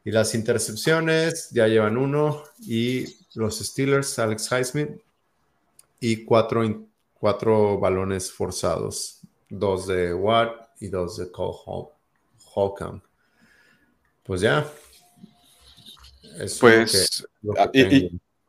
Y 0.04 0.10
las 0.10 0.34
intercepciones 0.34 1.52
ya 1.52 1.68
llevan 1.68 1.98
uno 1.98 2.44
y 2.60 3.06
los 3.36 3.60
Steelers, 3.60 4.18
Alex 4.18 4.50
Highsmith, 4.52 4.90
y 6.00 6.24
cuatro, 6.24 6.88
cuatro 7.14 7.78
balones 7.78 8.32
forzados, 8.32 9.20
dos 9.48 9.86
de 9.86 10.12
Watt 10.12 10.59
y 10.80 10.88
dos 10.88 11.18
de 11.18 11.32
Cole 11.32 11.90
Holcomb. 12.54 13.02
Pues 14.24 14.42
ya. 14.42 14.66
pues, 16.60 17.28
ah, 17.58 17.70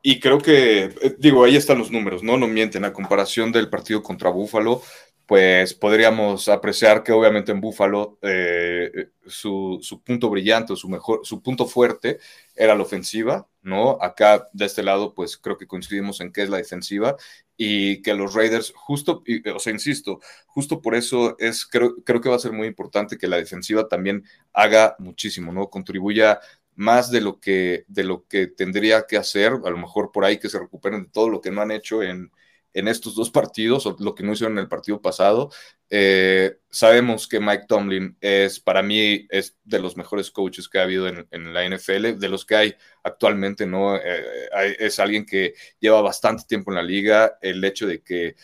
y, 0.02 0.20
creo 0.20 0.38
que, 0.38 0.84
eh, 0.84 1.16
digo, 1.18 1.44
ahí 1.44 1.56
están 1.56 1.78
los 1.78 1.90
números, 1.90 2.22
¿no? 2.22 2.36
No 2.36 2.46
mienten. 2.46 2.84
A 2.84 2.92
comparación 2.92 3.52
del 3.52 3.68
partido 3.68 4.02
contra 4.02 4.30
Buffalo, 4.30 4.82
pues 5.30 5.74
podríamos 5.74 6.48
apreciar 6.48 7.04
que 7.04 7.12
obviamente 7.12 7.52
en 7.52 7.60
Buffalo 7.60 8.18
eh, 8.20 9.10
su, 9.28 9.80
punto 10.04 10.28
brillante, 10.28 10.74
su 10.74 10.88
mejor, 10.88 11.20
su 11.22 11.40
punto 11.40 11.68
fuerte 11.68 12.18
era 12.56 12.74
la 12.74 12.82
ofensiva, 12.82 13.46
¿no? 13.62 13.96
Acá 14.02 14.48
de 14.52 14.64
este 14.64 14.82
lado, 14.82 15.14
pues 15.14 15.36
creo 15.38 15.56
que 15.56 15.68
coincidimos 15.68 16.20
en 16.20 16.32
que 16.32 16.42
es 16.42 16.50
la 16.50 16.56
defensiva 16.56 17.14
y 17.56 18.02
que 18.02 18.14
los 18.14 18.34
Raiders, 18.34 18.72
justo, 18.74 19.22
o 19.54 19.58
sea, 19.60 19.72
insisto, 19.72 20.18
justo 20.48 20.82
por 20.82 20.96
eso 20.96 21.36
es, 21.38 21.64
creo, 21.64 21.94
creo 22.04 22.20
que 22.20 22.28
va 22.28 22.34
a 22.34 22.40
ser 22.40 22.50
muy 22.50 22.66
importante 22.66 23.16
que 23.16 23.28
la 23.28 23.36
defensiva 23.36 23.86
también 23.86 24.24
haga 24.52 24.96
muchísimo, 24.98 25.52
¿no? 25.52 25.70
Contribuya 25.70 26.40
más 26.74 27.08
de 27.12 27.20
lo 27.20 27.38
que, 27.38 27.84
de 27.86 28.02
lo 28.02 28.26
que 28.26 28.48
tendría 28.48 29.06
que 29.06 29.16
hacer, 29.16 29.52
a 29.64 29.70
lo 29.70 29.78
mejor 29.78 30.10
por 30.10 30.24
ahí 30.24 30.40
que 30.40 30.48
se 30.48 30.58
recuperen 30.58 31.04
de 31.04 31.10
todo 31.10 31.28
lo 31.28 31.40
que 31.40 31.52
no 31.52 31.62
han 31.62 31.70
hecho 31.70 32.02
en, 32.02 32.32
en 32.74 32.88
estos 32.88 33.14
dos 33.14 33.30
partidos, 33.30 33.86
o 33.86 33.96
lo 33.98 34.14
que 34.14 34.22
no 34.22 34.32
hicieron 34.32 34.58
en 34.58 34.64
el 34.64 34.68
partido 34.68 35.00
pasado. 35.00 35.50
Eh, 35.88 36.58
sabemos 36.70 37.26
que 37.26 37.40
Mike 37.40 37.64
Tomlin 37.68 38.16
es, 38.20 38.60
para 38.60 38.82
mí, 38.82 39.26
es 39.30 39.56
de 39.64 39.80
los 39.80 39.96
mejores 39.96 40.30
coaches 40.30 40.68
que 40.68 40.78
ha 40.78 40.82
habido 40.82 41.08
en, 41.08 41.52
la 41.52 41.64
NFL, 41.64 42.18
de 42.18 42.28
los 42.28 42.44
que 42.44 42.56
hay 42.56 42.74
actualmente, 43.02 43.66
¿no? 43.66 43.96
Eh, 43.96 44.76
es 44.78 44.98
alguien 44.98 45.26
que 45.26 45.54
lleva 45.78 46.00
bastante 46.02 46.44
tiempo 46.46 46.70
en 46.70 46.76
la 46.76 46.82
liga. 46.82 47.38
El 47.40 47.64
hecho 47.64 47.86
de 47.86 48.02
que 48.02 48.36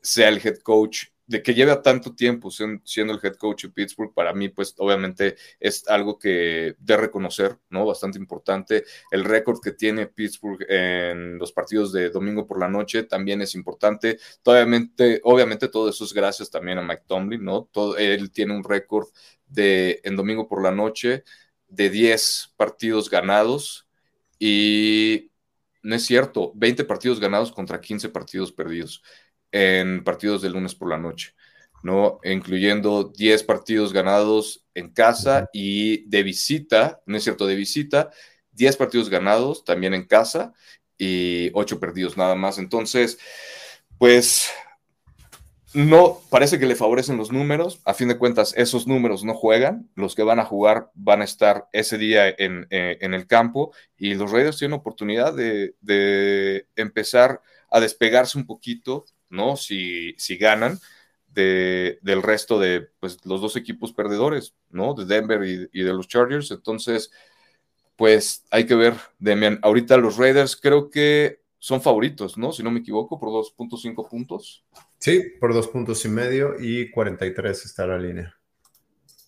sea 0.00 0.28
el 0.28 0.40
head 0.44 0.58
coach 0.58 1.11
de 1.32 1.42
que 1.42 1.54
lleve 1.54 1.74
tanto 1.76 2.14
tiempo 2.14 2.50
siendo 2.50 3.14
el 3.14 3.20
head 3.22 3.36
coach 3.36 3.64
de 3.64 3.70
Pittsburgh, 3.70 4.12
para 4.12 4.34
mí, 4.34 4.50
pues 4.50 4.74
obviamente 4.76 5.36
es 5.58 5.88
algo 5.88 6.18
que 6.18 6.76
de 6.78 6.96
reconocer, 6.98 7.58
¿no? 7.70 7.86
Bastante 7.86 8.18
importante. 8.18 8.84
El 9.10 9.24
récord 9.24 9.58
que 9.60 9.72
tiene 9.72 10.06
Pittsburgh 10.06 10.62
en 10.68 11.38
los 11.38 11.50
partidos 11.50 11.90
de 11.90 12.10
domingo 12.10 12.46
por 12.46 12.60
la 12.60 12.68
noche 12.68 13.04
también 13.04 13.40
es 13.40 13.54
importante. 13.54 14.18
Obviamente, 14.44 15.20
obviamente 15.24 15.68
todo 15.68 15.88
eso 15.88 16.04
es 16.04 16.12
gracias 16.12 16.50
también 16.50 16.76
a 16.76 16.82
Mike 16.82 17.04
Tomlin, 17.06 17.42
¿no? 17.42 17.66
Todo, 17.72 17.96
él 17.96 18.30
tiene 18.30 18.54
un 18.54 18.62
récord 18.62 19.08
de 19.46 20.02
en 20.04 20.16
domingo 20.16 20.46
por 20.46 20.62
la 20.62 20.70
noche 20.70 21.24
de 21.66 21.88
10 21.88 22.52
partidos 22.58 23.08
ganados 23.08 23.88
y 24.38 25.30
no 25.82 25.96
es 25.96 26.04
cierto, 26.04 26.52
20 26.56 26.84
partidos 26.84 27.20
ganados 27.20 27.50
contra 27.52 27.80
15 27.80 28.10
partidos 28.10 28.52
perdidos 28.52 29.02
en 29.52 30.02
partidos 30.02 30.42
de 30.42 30.50
lunes 30.50 30.74
por 30.74 30.88
la 30.88 30.98
noche, 30.98 31.34
¿no? 31.82 32.18
Incluyendo 32.24 33.04
10 33.04 33.44
partidos 33.44 33.92
ganados 33.92 34.66
en 34.74 34.90
casa 34.90 35.48
y 35.52 36.08
de 36.08 36.22
visita, 36.22 37.00
no 37.06 37.16
es 37.16 37.22
cierto, 37.22 37.46
de 37.46 37.54
visita, 37.54 38.10
10 38.52 38.76
partidos 38.76 39.08
ganados 39.08 39.64
también 39.64 39.94
en 39.94 40.06
casa 40.06 40.52
y 40.98 41.50
8 41.54 41.78
perdidos 41.78 42.16
nada 42.16 42.34
más. 42.34 42.58
Entonces, 42.58 43.18
pues 43.98 44.50
no 45.74 46.20
parece 46.28 46.58
que 46.58 46.66
le 46.66 46.74
favorecen 46.74 47.16
los 47.16 47.32
números. 47.32 47.80
A 47.84 47.94
fin 47.94 48.08
de 48.08 48.18
cuentas, 48.18 48.52
esos 48.56 48.86
números 48.86 49.24
no 49.24 49.34
juegan. 49.34 49.88
Los 49.94 50.14
que 50.14 50.22
van 50.22 50.38
a 50.38 50.44
jugar 50.44 50.90
van 50.94 51.22
a 51.22 51.24
estar 51.24 51.68
ese 51.72 51.96
día 51.98 52.28
en, 52.28 52.66
eh, 52.70 52.98
el 53.00 53.26
campo 53.26 53.72
y 53.96 54.14
los 54.14 54.30
Raiders 54.30 54.58
tienen 54.58 54.78
oportunidad 54.78 55.34
de, 55.34 55.74
de, 55.80 56.66
empezar 56.76 57.40
a 57.70 57.80
despegarse 57.80 58.36
un 58.36 58.46
poquito 58.46 59.06
¿no? 59.32 59.56
Si, 59.56 60.14
si 60.18 60.36
ganan 60.36 60.78
de, 61.34 61.98
del 62.02 62.22
resto 62.22 62.60
de 62.60 62.88
pues, 63.00 63.18
los 63.24 63.40
dos 63.40 63.56
equipos 63.56 63.92
perdedores, 63.92 64.54
¿no? 64.70 64.94
De 64.94 65.06
Denver 65.06 65.42
y, 65.44 65.82
de 65.82 65.92
los 65.92 66.08
Chargers. 66.08 66.50
Entonces, 66.50 67.10
pues 67.96 68.44
hay 68.50 68.66
que 68.66 68.74
ver, 68.74 68.94
Demian. 69.18 69.58
Ahorita 69.62 69.96
los 69.96 70.16
Raiders 70.16 70.56
creo 70.56 70.90
que 70.90 71.40
son 71.58 71.80
favoritos, 71.80 72.36
¿no? 72.36 72.52
Si 72.52 72.62
no 72.62 72.70
me 72.70 72.80
equivoco, 72.80 73.18
por 73.18 73.30
2.5 73.30 74.08
puntos. 74.08 74.64
Sí, 74.98 75.22
por 75.40 75.54
dos 75.54 75.68
puntos 75.68 76.04
y 76.04 76.08
medio 76.08 76.54
y 76.60 76.90
43 76.90 77.64
está 77.64 77.86
la 77.86 77.98
línea. 77.98 78.36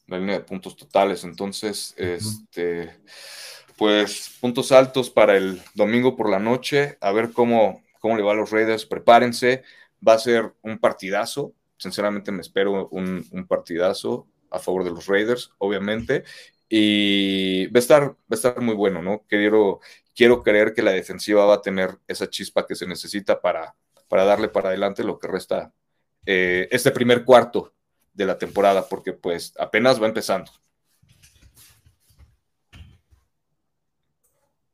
La 0.07 0.19
línea 0.19 0.39
de 0.39 0.45
puntos 0.45 0.77
totales. 0.77 1.25
Entonces, 1.25 1.95
este, 1.97 2.99
pues 3.77 4.37
puntos 4.41 4.73
altos 4.73 5.11
para 5.11 5.37
el 5.37 5.63
domingo 5.75 6.17
por 6.17 6.29
la 6.29 6.39
noche. 6.39 6.99
A 7.01 7.13
ver 7.13 7.33
cómo, 7.33 7.83
cómo 8.01 8.17
le 8.17 8.23
va 8.23 8.33
a 8.33 8.37
los 8.37 8.51
Raiders. 8.51 8.85
Prepárense. 8.85 9.63
Va 10.07 10.15
a 10.15 10.19
ser 10.19 10.53
un 10.63 10.79
partidazo. 10.79 11.55
Sinceramente 11.77 12.33
me 12.33 12.41
espero 12.41 12.89
un, 12.89 13.47
partidazo 13.49 14.27
a 14.51 14.59
favor 14.59 14.85
de 14.85 14.91
los 14.91 15.07
Raiders, 15.07 15.51
obviamente. 15.59 16.25
y 16.69 17.67
va 17.67 17.79
a 17.79 17.81
estar, 17.81 18.03
va 18.03 18.17
a 18.31 18.35
estar 18.35 18.61
muy 18.61 18.75
bueno, 18.75 19.03
¿no? 19.03 19.25
Quiero, 19.29 19.81
quiero 20.15 20.43
creer 20.43 20.73
que 20.75 20.83
la 20.83 20.93
defensiva 20.93 21.45
va 21.45 21.55
a 21.55 21.63
tener 21.63 21.99
esa 22.09 22.29
chispa 22.29 22.67
que 22.67 22.75
se 22.75 22.87
necesita 22.87 23.41
para, 23.41 23.77
para 24.09 24.25
darle 24.25 24.49
para 24.49 24.69
adelante 24.69 25.05
lo 25.05 25.19
que 25.19 25.29
resta 25.29 25.73
eh, 26.27 26.69
este 26.71 26.91
primer 26.91 27.25
cuarto 27.25 27.75
de 28.13 28.27
la 28.27 28.39
temporada, 28.39 28.89
porque 28.89 29.13
pues 29.13 29.53
apenas 29.59 30.01
va 30.03 30.07
empezando. 30.07 30.51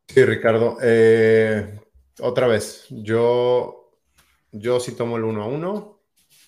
Sí, 0.06 0.24
Ricardo. 0.24 0.76
Eh, 0.82 1.78
otra 2.20 2.46
vez, 2.46 2.86
yo, 2.90 3.79
yo 4.52 4.80
sí 4.80 4.92
tomo 4.92 5.16
el 5.16 5.24
1 5.24 5.42
a 5.42 5.46
1, 5.46 6.00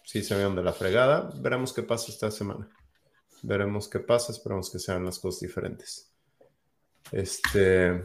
sí 0.05 0.23
se 0.23 0.35
vean 0.35 0.57
de 0.57 0.63
la 0.63 0.73
fregada, 0.73 1.31
veremos 1.37 1.73
qué 1.73 1.83
pasa 1.83 2.11
esta 2.11 2.31
semana. 2.31 2.69
Veremos 3.43 3.89
qué 3.89 3.99
pasa, 3.99 4.33
esperamos 4.33 4.71
que 4.71 4.79
sean 4.79 5.05
las 5.05 5.19
cosas 5.19 5.41
diferentes. 5.41 6.13
Este, 7.11 8.03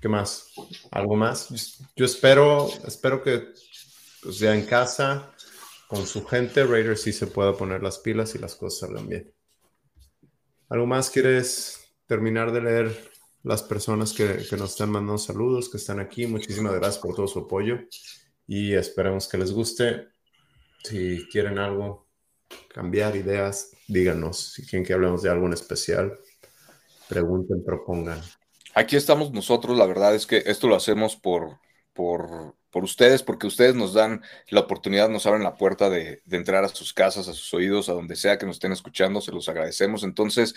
¿qué 0.00 0.08
más? 0.08 0.48
¿Algo 0.90 1.14
más? 1.14 1.78
Yo 1.94 2.04
espero, 2.04 2.68
espero 2.86 3.22
que 3.22 3.52
pues, 4.22 4.38
ya 4.38 4.54
en 4.54 4.66
casa, 4.66 5.32
con 5.86 6.06
su 6.06 6.24
gente, 6.24 6.64
Raiders 6.64 7.02
sí 7.02 7.12
se 7.12 7.28
pueda 7.28 7.56
poner 7.56 7.82
las 7.82 7.98
pilas 7.98 8.34
y 8.34 8.38
las 8.38 8.56
cosas 8.56 8.80
salgan 8.80 9.08
bien. 9.08 9.32
¿Algo 10.68 10.86
más 10.86 11.10
quieres 11.10 11.94
terminar 12.06 12.50
de 12.50 12.62
leer 12.62 13.10
las 13.44 13.62
personas 13.62 14.12
que, 14.12 14.44
que, 14.48 14.56
nos 14.56 14.70
están 14.70 14.90
mandando 14.90 15.18
saludos, 15.18 15.68
que 15.68 15.76
están 15.76 16.00
aquí? 16.00 16.26
Muchísimas 16.26 16.74
gracias 16.74 16.98
por 16.98 17.14
todo 17.14 17.28
su 17.28 17.40
apoyo 17.40 17.78
y 18.46 18.74
esperemos 18.74 19.28
que 19.28 19.38
les 19.38 19.52
guste. 19.52 20.08
Si 20.84 21.26
quieren 21.30 21.58
algo, 21.58 22.08
cambiar 22.68 23.16
ideas, 23.16 23.70
díganos. 23.88 24.52
Si 24.54 24.66
quieren 24.66 24.84
que 24.84 24.92
hablemos 24.92 25.22
de 25.22 25.30
algo 25.30 25.46
en 25.46 25.52
especial, 25.52 26.18
pregunten, 27.08 27.64
propongan. 27.64 28.20
Aquí 28.74 28.96
estamos 28.96 29.32
nosotros, 29.32 29.76
la 29.76 29.86
verdad 29.86 30.14
es 30.14 30.26
que 30.26 30.42
esto 30.46 30.66
lo 30.66 30.76
hacemos 30.76 31.16
por, 31.16 31.58
por, 31.92 32.56
por 32.70 32.84
ustedes, 32.84 33.22
porque 33.22 33.46
ustedes 33.46 33.74
nos 33.74 33.92
dan 33.92 34.22
la 34.48 34.60
oportunidad, 34.60 35.10
nos 35.10 35.26
abren 35.26 35.42
la 35.42 35.56
puerta 35.56 35.90
de, 35.90 36.22
de, 36.24 36.36
entrar 36.38 36.64
a 36.64 36.68
sus 36.68 36.94
casas, 36.94 37.28
a 37.28 37.34
sus 37.34 37.52
oídos, 37.52 37.90
a 37.90 37.92
donde 37.92 38.16
sea 38.16 38.38
que 38.38 38.46
nos 38.46 38.56
estén 38.56 38.72
escuchando, 38.72 39.20
se 39.20 39.30
los 39.30 39.48
agradecemos. 39.48 40.04
Entonces, 40.04 40.54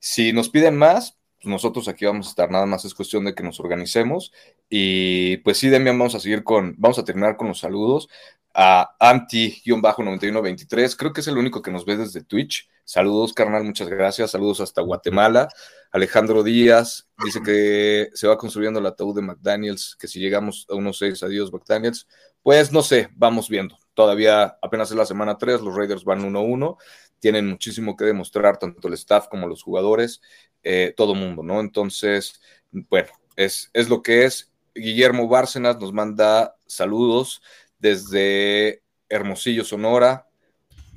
si 0.00 0.32
nos 0.32 0.48
piden 0.48 0.76
más, 0.76 1.17
nosotros 1.42 1.88
aquí 1.88 2.04
vamos 2.04 2.26
a 2.26 2.30
estar, 2.30 2.50
nada 2.50 2.66
más 2.66 2.84
es 2.84 2.94
cuestión 2.94 3.24
de 3.24 3.34
que 3.34 3.42
nos 3.42 3.60
organicemos. 3.60 4.32
Y 4.68 5.38
pues 5.38 5.58
sí, 5.58 5.68
Demian, 5.68 5.98
vamos 5.98 6.14
a 6.14 6.20
seguir 6.20 6.44
con, 6.44 6.74
vamos 6.78 6.98
a 6.98 7.04
terminar 7.04 7.36
con 7.36 7.48
los 7.48 7.60
saludos 7.60 8.08
a 8.54 8.96
Anti-9123, 8.98 10.96
creo 10.96 11.12
que 11.12 11.20
es 11.20 11.28
el 11.28 11.38
único 11.38 11.62
que 11.62 11.70
nos 11.70 11.84
ve 11.84 11.96
desde 11.96 12.24
Twitch. 12.24 12.68
Saludos, 12.84 13.34
carnal, 13.34 13.64
muchas 13.64 13.88
gracias. 13.88 14.30
Saludos 14.30 14.60
hasta 14.60 14.80
Guatemala. 14.80 15.48
Alejandro 15.92 16.42
Díaz 16.42 17.06
dice 17.22 17.42
que 17.42 18.08
se 18.14 18.26
va 18.26 18.38
construyendo 18.38 18.80
el 18.80 18.86
ataúd 18.86 19.14
de 19.14 19.22
McDaniels, 19.22 19.94
que 19.94 20.08
si 20.08 20.18
llegamos 20.18 20.66
a 20.70 20.74
unos 20.74 20.98
seis, 20.98 21.22
adiós 21.22 21.52
McDaniels. 21.52 22.08
Pues 22.42 22.72
no 22.72 22.82
sé, 22.82 23.10
vamos 23.14 23.48
viendo. 23.48 23.78
Todavía 23.94 24.56
apenas 24.62 24.90
es 24.90 24.96
la 24.96 25.04
semana 25.04 25.38
3, 25.38 25.60
los 25.60 25.74
Raiders 25.74 26.04
van 26.04 26.22
1-1, 26.22 26.76
tienen 27.20 27.46
muchísimo 27.46 27.96
que 27.96 28.04
demostrar, 28.04 28.58
tanto 28.58 28.88
el 28.88 28.94
staff 28.94 29.28
como 29.28 29.46
los 29.46 29.62
jugadores, 29.62 30.20
eh, 30.62 30.94
todo 30.96 31.14
mundo, 31.14 31.42
¿no? 31.42 31.60
Entonces, 31.60 32.40
bueno, 32.70 33.08
es, 33.36 33.70
es 33.72 33.88
lo 33.88 34.02
que 34.02 34.24
es. 34.24 34.52
Guillermo 34.74 35.28
Bárcenas 35.28 35.78
nos 35.78 35.92
manda 35.92 36.56
saludos 36.66 37.42
desde 37.78 38.82
Hermosillo, 39.08 39.64
Sonora. 39.64 40.26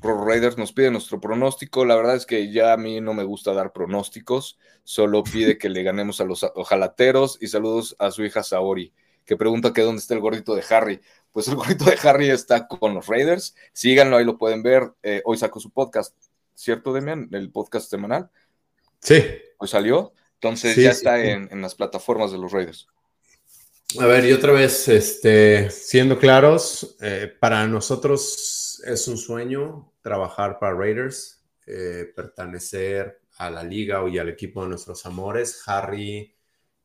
Roro 0.01 0.25
Raiders 0.25 0.57
nos 0.57 0.73
pide 0.73 0.89
nuestro 0.89 1.21
pronóstico. 1.21 1.85
La 1.85 1.95
verdad 1.95 2.15
es 2.15 2.25
que 2.25 2.51
ya 2.51 2.73
a 2.73 2.77
mí 2.77 3.01
no 3.01 3.13
me 3.13 3.23
gusta 3.23 3.53
dar 3.53 3.71
pronósticos, 3.71 4.57
solo 4.83 5.23
pide 5.23 5.57
que 5.57 5.69
le 5.69 5.83
ganemos 5.83 6.19
a 6.19 6.25
los 6.25 6.43
ojalateros 6.43 7.37
y 7.39 7.47
saludos 7.47 7.95
a 7.99 8.09
su 8.09 8.23
hija 8.23 8.41
Saori, 8.41 8.93
que 9.25 9.37
pregunta 9.37 9.73
que 9.73 9.81
dónde 9.83 9.99
está 9.99 10.15
el 10.15 10.19
gordito 10.19 10.55
de 10.55 10.63
Harry. 10.69 11.01
Pues 11.31 11.47
el 11.47 11.55
gordito 11.55 11.85
de 11.85 11.97
Harry 12.03 12.29
está 12.29 12.67
con 12.67 12.93
los 12.93 13.07
Raiders. 13.07 13.55
Síganlo, 13.73 14.17
ahí 14.17 14.25
lo 14.25 14.37
pueden 14.37 14.63
ver. 14.63 14.91
Eh, 15.01 15.21
hoy 15.25 15.37
sacó 15.37 15.59
su 15.59 15.69
podcast, 15.69 16.15
¿cierto, 16.55 16.93
Demian? 16.93 17.29
El 17.31 17.51
podcast 17.51 17.89
semanal. 17.89 18.29
Sí. 18.99 19.23
Hoy 19.57 19.67
salió. 19.67 20.13
Entonces 20.35 20.75
ya 20.75 20.91
está 20.91 21.23
En, 21.23 21.47
en 21.51 21.61
las 21.61 21.75
plataformas 21.75 22.31
de 22.31 22.37
los 22.39 22.51
Raiders. 22.51 22.87
A 23.99 24.05
ver, 24.05 24.25
y 24.25 24.31
otra 24.31 24.53
vez, 24.53 24.87
este, 24.87 25.69
siendo 25.69 26.17
claros, 26.17 26.95
eh, 27.01 27.31
para 27.39 27.67
nosotros 27.67 28.81
es 28.85 29.07
un 29.07 29.17
sueño 29.17 29.91
trabajar 30.01 30.59
para 30.59 30.75
Raiders, 30.75 31.43
eh, 31.67 32.11
pertenecer 32.15 33.19
a 33.37 33.49
la 33.49 33.63
liga 33.63 34.01
y 34.09 34.17
al 34.17 34.29
equipo 34.29 34.63
de 34.63 34.69
nuestros 34.69 35.05
amores. 35.05 35.61
Harry 35.65 36.33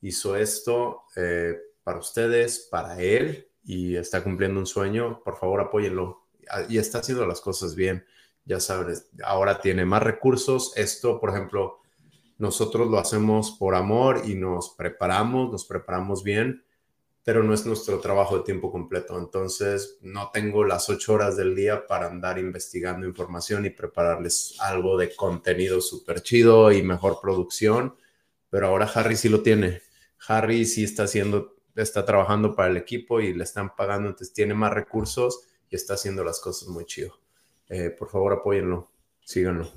hizo 0.00 0.36
esto 0.36 1.04
eh, 1.14 1.54
para 1.84 1.98
ustedes, 2.00 2.66
para 2.70 3.00
él, 3.00 3.45
y 3.66 3.96
está 3.96 4.24
cumpliendo 4.24 4.58
un 4.58 4.66
sueño. 4.66 5.20
Por 5.22 5.36
favor, 5.36 5.60
apóyenlo. 5.60 6.22
Y 6.70 6.78
está 6.78 7.00
haciendo 7.00 7.26
las 7.26 7.42
cosas 7.42 7.74
bien. 7.74 8.06
Ya 8.46 8.60
sabes, 8.60 9.10
ahora 9.22 9.60
tiene 9.60 9.84
más 9.84 10.02
recursos. 10.02 10.72
Esto, 10.76 11.20
por 11.20 11.30
ejemplo, 11.30 11.80
nosotros 12.38 12.88
lo 12.88 12.98
hacemos 12.98 13.50
por 13.58 13.74
amor 13.74 14.22
y 14.24 14.36
nos 14.36 14.70
preparamos, 14.70 15.52
nos 15.52 15.66
preparamos 15.66 16.22
bien 16.22 16.62
pero 17.26 17.42
no 17.42 17.52
es 17.52 17.66
nuestro 17.66 17.98
trabajo 17.98 18.38
de 18.38 18.44
tiempo 18.44 18.70
completo. 18.70 19.18
Entonces, 19.18 19.98
no 20.00 20.30
tengo 20.32 20.64
las 20.64 20.88
ocho 20.88 21.14
horas 21.14 21.36
del 21.36 21.56
día 21.56 21.84
para 21.88 22.06
andar 22.06 22.38
investigando 22.38 23.04
información 23.04 23.66
y 23.66 23.70
prepararles 23.70 24.54
algo 24.60 24.96
de 24.96 25.12
contenido 25.12 25.80
súper 25.80 26.22
chido 26.22 26.70
y 26.70 26.84
mejor 26.84 27.18
producción. 27.20 27.96
Pero 28.48 28.68
ahora 28.68 28.88
Harry 28.94 29.16
sí 29.16 29.28
lo 29.28 29.42
tiene. 29.42 29.82
Harry 30.28 30.64
sí 30.66 30.84
está 30.84 31.02
haciendo, 31.02 31.55
está 31.82 32.04
trabajando 32.04 32.54
para 32.54 32.70
el 32.70 32.76
equipo 32.76 33.20
y 33.20 33.34
le 33.34 33.44
están 33.44 33.74
pagando, 33.76 34.08
entonces 34.08 34.34
tiene 34.34 34.54
más 34.54 34.72
recursos 34.72 35.42
y 35.68 35.76
está 35.76 35.94
haciendo 35.94 36.24
las 36.24 36.40
cosas 36.40 36.68
muy 36.68 36.86
chido. 36.86 37.18
Eh, 37.68 37.90
por 37.90 38.08
favor, 38.08 38.32
apóyenlo, 38.32 38.90
síganlo. 39.24 39.70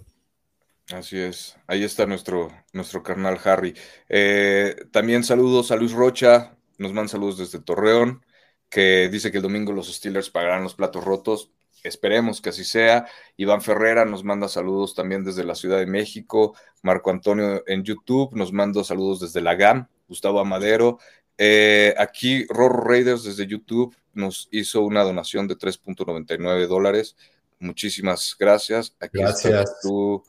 Así 0.91 1.19
es, 1.19 1.55
ahí 1.67 1.83
está 1.83 2.05
nuestro, 2.07 2.51
nuestro 2.73 3.03
carnal 3.03 3.39
Harry. 3.43 3.75
Eh, 4.07 4.75
también 4.91 5.23
saludos 5.23 5.71
a 5.71 5.75
Luis 5.75 5.91
Rocha, 5.91 6.57
nos 6.79 6.93
manda 6.93 7.09
saludos 7.09 7.37
desde 7.37 7.59
Torreón, 7.59 8.25
que 8.69 9.09
dice 9.09 9.31
que 9.31 9.37
el 9.37 9.43
domingo 9.43 9.71
los 9.71 9.93
Steelers 9.93 10.29
pagarán 10.29 10.63
los 10.63 10.75
platos 10.75 11.03
rotos. 11.03 11.51
Esperemos 11.83 12.41
que 12.41 12.49
así 12.49 12.63
sea. 12.63 13.07
Iván 13.37 13.61
Ferrera 13.61 14.05
nos 14.05 14.23
manda 14.23 14.47
saludos 14.47 14.95
también 14.95 15.23
desde 15.23 15.43
la 15.43 15.55
Ciudad 15.55 15.77
de 15.79 15.85
México. 15.85 16.55
Marco 16.81 17.09
Antonio 17.09 17.63
en 17.67 17.83
YouTube 17.83 18.35
nos 18.35 18.51
manda 18.51 18.83
saludos 18.83 19.21
desde 19.21 19.41
la 19.41 19.55
GAM. 19.55 19.87
Gustavo 20.07 20.39
Amadero. 20.39 20.99
Eh, 21.41 21.95
aquí 21.97 22.45
Rorro 22.49 22.83
Raiders 22.83 23.23
desde 23.23 23.47
YouTube 23.47 23.95
nos 24.13 24.49
hizo 24.51 24.81
una 24.81 25.03
donación 25.03 25.47
de 25.47 25.55
3.99 25.55 26.67
dólares. 26.67 27.15
Muchísimas 27.59 28.35
gracias. 28.37 28.93
Aquí 28.99 29.19
gracias. 29.19 29.79
tú. 29.81 30.21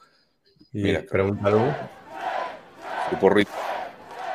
Mira, 0.71 1.05
pregúntalo. 1.11 1.75
Tu 3.11 3.19
porrito. 3.19 3.51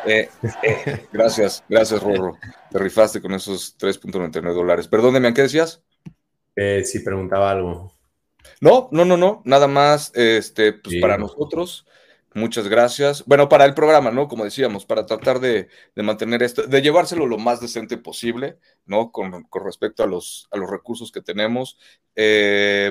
Eh, 0.06 0.30
eh, 0.64 1.08
gracias, 1.14 1.64
gracias, 1.70 2.04
Rorro. 2.04 2.38
Te 2.70 2.78
rifaste 2.78 3.22
con 3.22 3.34
esos 3.34 3.78
3.99 3.78 4.54
dólares. 4.54 4.88
Perdóneme, 4.90 5.34
¿qué 5.34 5.44
decías? 5.44 5.82
Eh, 6.58 6.84
si 6.84 7.00
preguntaba 7.00 7.52
algo. 7.52 7.94
No, 8.60 8.90
no, 8.92 9.06
no, 9.06 9.16
no. 9.16 9.42
Nada 9.46 9.68
más, 9.68 10.12
este, 10.14 10.74
pues 10.74 10.98
para 11.00 11.18
nosotros. 11.18 11.86
Muchas 12.36 12.68
gracias. 12.68 13.24
Bueno, 13.26 13.48
para 13.50 13.66
el 13.66 13.74
programa, 13.74 14.12
¿no? 14.12 14.28
Como 14.28 14.44
decíamos, 14.44 14.86
para 14.86 15.06
tratar 15.06 15.40
de, 15.40 15.70
mantener 15.96 16.44
esto, 16.44 16.64
de 16.68 16.82
llevárselo 16.82 17.26
lo 17.26 17.38
más 17.38 17.62
decente 17.62 17.98
posible, 17.98 18.60
¿no? 18.86 19.12
Con, 19.12 19.44
con 19.46 19.66
respecto 19.66 20.04
a 20.04 20.08
los, 20.08 20.48
a 20.52 20.58
los 20.58 20.70
recursos 20.70 21.12
que 21.12 21.22
tenemos. 21.22 21.80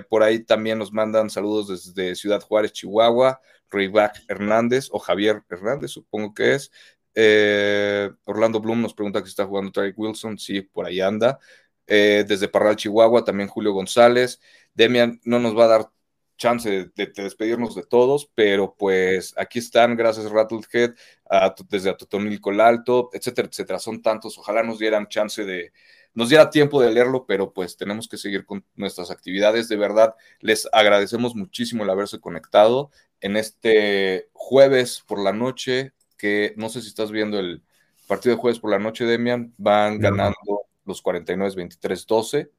por 0.09 0.23
ahí 0.23 0.45
también 0.45 0.79
nos 0.79 0.93
mandan 0.93 1.31
saludos 1.31 1.69
desde 1.69 2.17
Ciudad 2.17 2.41
Juárez, 2.41 2.73
Chihuahua, 2.73 3.41
Rayback 3.71 4.25
Hernández 4.29 4.89
o 4.91 4.99
Javier 4.99 5.43
Hernández, 5.51 5.91
supongo 5.91 6.33
que 6.33 6.55
es. 6.55 6.71
Eh, 7.15 8.11
Orlando 8.25 8.61
Bloom 8.61 8.83
nos 8.83 8.95
pregunta 8.95 9.23
que 9.23 9.29
está 9.29 9.47
jugando 9.47 9.73
Tarek 9.73 9.99
Wilson. 9.99 10.39
Sí, 10.39 10.63
por 10.63 10.87
ahí 10.87 11.01
anda. 11.01 11.39
Eh, 11.87 12.25
desde 12.27 12.49
Parral, 12.49 12.77
Chihuahua, 12.77 13.25
también 13.25 13.49
Julio 13.49 13.73
González. 13.73 14.41
Demian 14.75 15.21
no 15.25 15.39
nos 15.39 15.57
va 15.57 15.65
a 15.65 15.69
dar 15.69 15.91
chance 16.37 16.91
de, 16.95 17.07
despedirnos 17.15 17.75
de 17.75 17.85
todos, 17.85 18.31
pero 18.35 18.75
pues 18.77 19.35
aquí 19.37 19.59
están, 19.59 19.97
gracias 19.97 20.31
Rattlehead, 20.31 20.95
a, 21.31 21.55
desde 21.69 21.91
Atotonil 21.91 22.41
Colalto, 22.41 23.11
etcétera, 23.13 23.49
etcétera. 23.49 23.79
Son 23.79 24.03
tantos, 24.03 24.39
ojalá 24.39 24.63
nos 24.63 24.79
dieran 24.79 25.09
chance 25.09 25.45
de, 25.45 25.73
nos 26.15 26.29
diera 26.29 26.51
tiempo 26.51 26.81
de 26.81 26.93
leerlo, 26.93 27.27
pero 27.27 27.53
pues 27.53 27.77
tenemos 27.77 28.09
que 28.09 28.17
seguir 28.17 28.45
con 28.45 28.65
nuestras 28.77 29.11
actividades. 29.11 29.69
De 29.69 29.77
verdad, 29.77 30.15
les 30.41 30.69
agradecemos 30.73 31.35
muchísimo 31.35 31.85
el 31.85 31.91
haberse 31.91 32.21
conectado 32.21 32.91
en 33.21 33.37
este 33.37 34.29
jueves 34.33 35.03
por 35.07 35.23
la 35.23 35.33
noche 35.33 35.93
que 36.17 36.55
no 36.57 36.69
sé 36.69 36.81
si 36.81 36.89
estás 36.89 37.11
viendo 37.11 37.39
el 37.39 37.63
partido 38.07 38.35
de 38.37 38.41
jueves 38.41 38.61
por 38.61 38.71
la 38.71 38.79
noche, 38.79 39.05
Demian, 39.05 39.53
van 39.57 39.99
ganando 39.99 40.63
los 40.85 41.03
49 41.03 41.55
23-12 41.55 42.51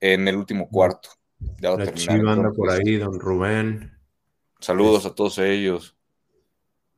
en 0.00 0.28
el 0.28 0.36
último 0.36 0.68
cuarto. 0.68 1.10
Ya 1.60 1.70
la 1.76 2.52
por 2.52 2.70
ahí, 2.70 2.96
don 2.96 3.18
Rubén. 3.18 3.98
Saludos 4.60 5.06
a 5.06 5.14
todos 5.14 5.38
ellos. 5.38 5.96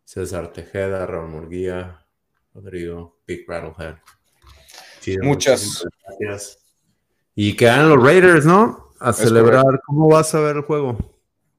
César 0.05 0.53
Tejeda, 0.53 1.07
Raúl 1.07 1.29
Murguía, 1.29 2.07
Rodrigo, 2.55 3.21
Big 3.27 3.45
Rattlehead. 3.47 3.97
Muchas 5.23 5.87
gracias. 6.19 6.59
Y 7.35 7.57
quedan 7.57 7.89
los 7.89 8.03
Raiders, 8.03 8.45
¿no? 8.45 8.91
A 8.99 9.13
celebrar. 9.13 9.81
¿Cómo 9.87 10.09
vas 10.09 10.35
a 10.35 10.41
ver 10.41 10.57
el 10.57 10.63
juego? 10.63 10.99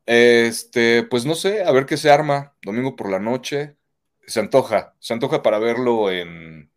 Este, 0.05 1.03
pues 1.03 1.25
no 1.25 1.35
sé, 1.35 1.63
a 1.63 1.71
ver 1.71 1.85
qué 1.85 1.97
se 1.97 2.11
arma. 2.11 2.55
Domingo 2.61 2.95
por 2.95 3.09
la 3.09 3.19
noche. 3.19 3.77
Se 4.27 4.39
antoja, 4.39 4.95
se 4.99 5.13
antoja 5.13 5.41
para 5.41 5.57
verlo 5.57 6.11
en, 6.11 6.71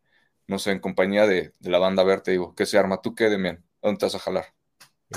no 0.47 0.59
sé, 0.59 0.71
en 0.73 0.81
compañía 0.81 1.27
de, 1.27 1.53
la 1.61 1.79
banda. 1.79 2.03
A 2.03 2.07
ver, 2.07 2.21
te 2.21 2.31
digo, 2.31 2.55
¿qué 2.55 2.67
se 2.67 2.79
arma? 2.79 3.03
¿Tú 3.03 3.15
qué, 3.15 3.29
Demian? 3.29 3.65
¿Dónde 3.83 3.99
te 3.99 4.07
vas 4.07 4.15
a 4.15 4.21
jalar? 4.21 4.54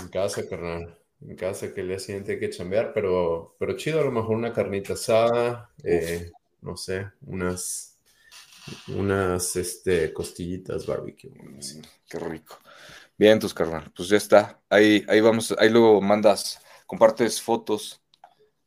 En 0.01 0.07
casa, 0.09 0.47
carnal. 0.47 0.97
En 1.21 1.35
casa 1.35 1.73
que 1.73 1.81
el 1.81 1.87
día 1.87 1.99
siguiente 1.99 2.33
hay 2.33 2.39
que 2.39 2.49
chambear, 2.49 2.93
pero, 2.93 3.55
pero 3.59 3.75
chido, 3.75 4.01
a 4.01 4.03
lo 4.03 4.11
mejor 4.11 4.35
una 4.35 4.53
carnita 4.53 4.93
asada, 4.93 5.71
eh, 5.83 6.31
no 6.61 6.77
sé, 6.77 7.07
unas, 7.25 7.97
unas 8.89 9.55
este, 9.55 10.13
costillitas 10.13 10.85
barbecue. 10.85 11.31
Mm, 11.31 11.59
qué 12.07 12.19
rico. 12.19 12.59
Bien, 13.17 13.39
tus 13.39 13.53
carnal, 13.53 13.91
pues 13.95 14.09
ya 14.09 14.17
está. 14.17 14.61
Ahí, 14.69 15.03
ahí 15.07 15.21
vamos, 15.21 15.55
ahí 15.57 15.69
luego 15.69 15.99
mandas, 16.01 16.59
compartes 16.85 17.41
fotos 17.41 17.99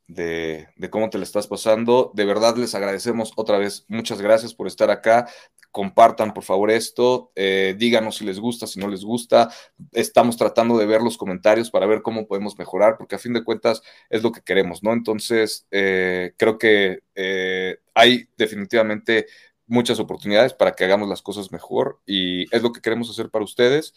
de, 0.07 0.67
cómo 0.89 1.09
te 1.09 1.17
le 1.17 1.23
estás 1.23 1.47
pasando. 1.47 2.11
De 2.13 2.25
verdad 2.25 2.55
les 2.57 2.75
agradecemos 2.75 3.31
otra 3.35 3.57
vez. 3.57 3.85
Muchas 3.87 4.21
gracias 4.21 4.53
por 4.53 4.67
estar 4.67 4.91
acá. 4.91 5.27
Compartan 5.71 6.33
por 6.33 6.43
favor 6.43 6.69
esto. 6.69 7.31
Eh, 7.35 7.75
díganos 7.77 8.17
si 8.17 8.25
les 8.25 8.39
gusta, 8.39 8.67
si 8.67 8.79
no 8.79 8.87
les 8.87 9.03
gusta. 9.03 9.49
Estamos 9.91 10.37
tratando 10.37 10.77
de 10.77 10.85
ver 10.85 11.01
los 11.01 11.17
comentarios 11.17 11.71
para 11.71 11.85
ver 11.85 12.01
cómo 12.01 12.27
podemos 12.27 12.57
mejorar, 12.57 12.97
porque 12.97 13.15
a 13.15 13.19
fin 13.19 13.33
de 13.33 13.43
cuentas 13.43 13.81
es 14.09 14.23
lo 14.23 14.31
que 14.31 14.41
queremos, 14.41 14.83
¿no? 14.83 14.93
Entonces, 14.93 15.65
eh, 15.71 16.33
creo 16.37 16.57
que 16.57 16.99
eh, 17.15 17.79
hay 17.93 18.27
definitivamente 18.37 19.27
muchas 19.67 19.99
oportunidades 19.99 20.53
para 20.53 20.73
que 20.73 20.83
hagamos 20.83 21.07
las 21.07 21.21
cosas 21.21 21.51
mejor 21.51 22.01
y 22.05 22.53
es 22.55 22.61
lo 22.61 22.71
que 22.73 22.81
queremos 22.81 23.09
hacer 23.09 23.29
para 23.29 23.45
ustedes. 23.45 23.93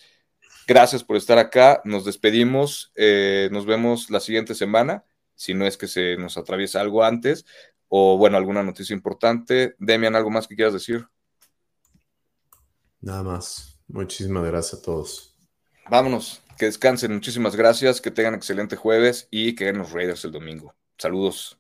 Gracias 0.67 1.05
por 1.05 1.17
estar 1.17 1.39
acá. 1.39 1.83
Nos 1.85 2.05
despedimos. 2.05 2.93
nos 3.51 3.67
vemos 3.67 4.11
la 4.11 4.21
siguiente 4.21 4.55
semana 4.55 5.05
si 5.35 5.55
no 5.55 5.67
es 5.67 5.77
que 5.77 5.89
se 5.89 6.17
nos 6.17 6.37
atraviesa 6.39 6.81
algo 6.81 7.05
antes, 7.05 7.45
o 7.89 8.17
bueno, 8.19 8.37
alguna 8.37 8.63
noticia 8.63 8.95
importante. 8.95 9.75
Demian, 9.79 10.17
¿algo 10.17 10.31
más 10.31 10.47
que 10.49 10.57
quieras 10.57 10.75
decir? 10.75 11.07
Nada 13.05 13.23
más. 13.23 13.79
Muchísimas 13.87 14.45
gracias 14.45 14.81
a 14.81 14.83
todos. 14.83 15.37
Vámonos, 15.91 16.43
que 16.57 16.65
descansen. 16.65 17.13
Muchísimas 17.13 17.55
gracias, 17.55 18.01
que 18.01 18.11
tengan 18.11 18.35
excelente 18.35 18.77
jueves 18.77 19.29
y 19.31 19.55
que 19.55 19.67
den 19.67 19.79
los 19.79 19.93
Raiders 19.93 20.25
el 20.25 20.33
domingo. 20.33 20.75
Saludos. 20.97 21.59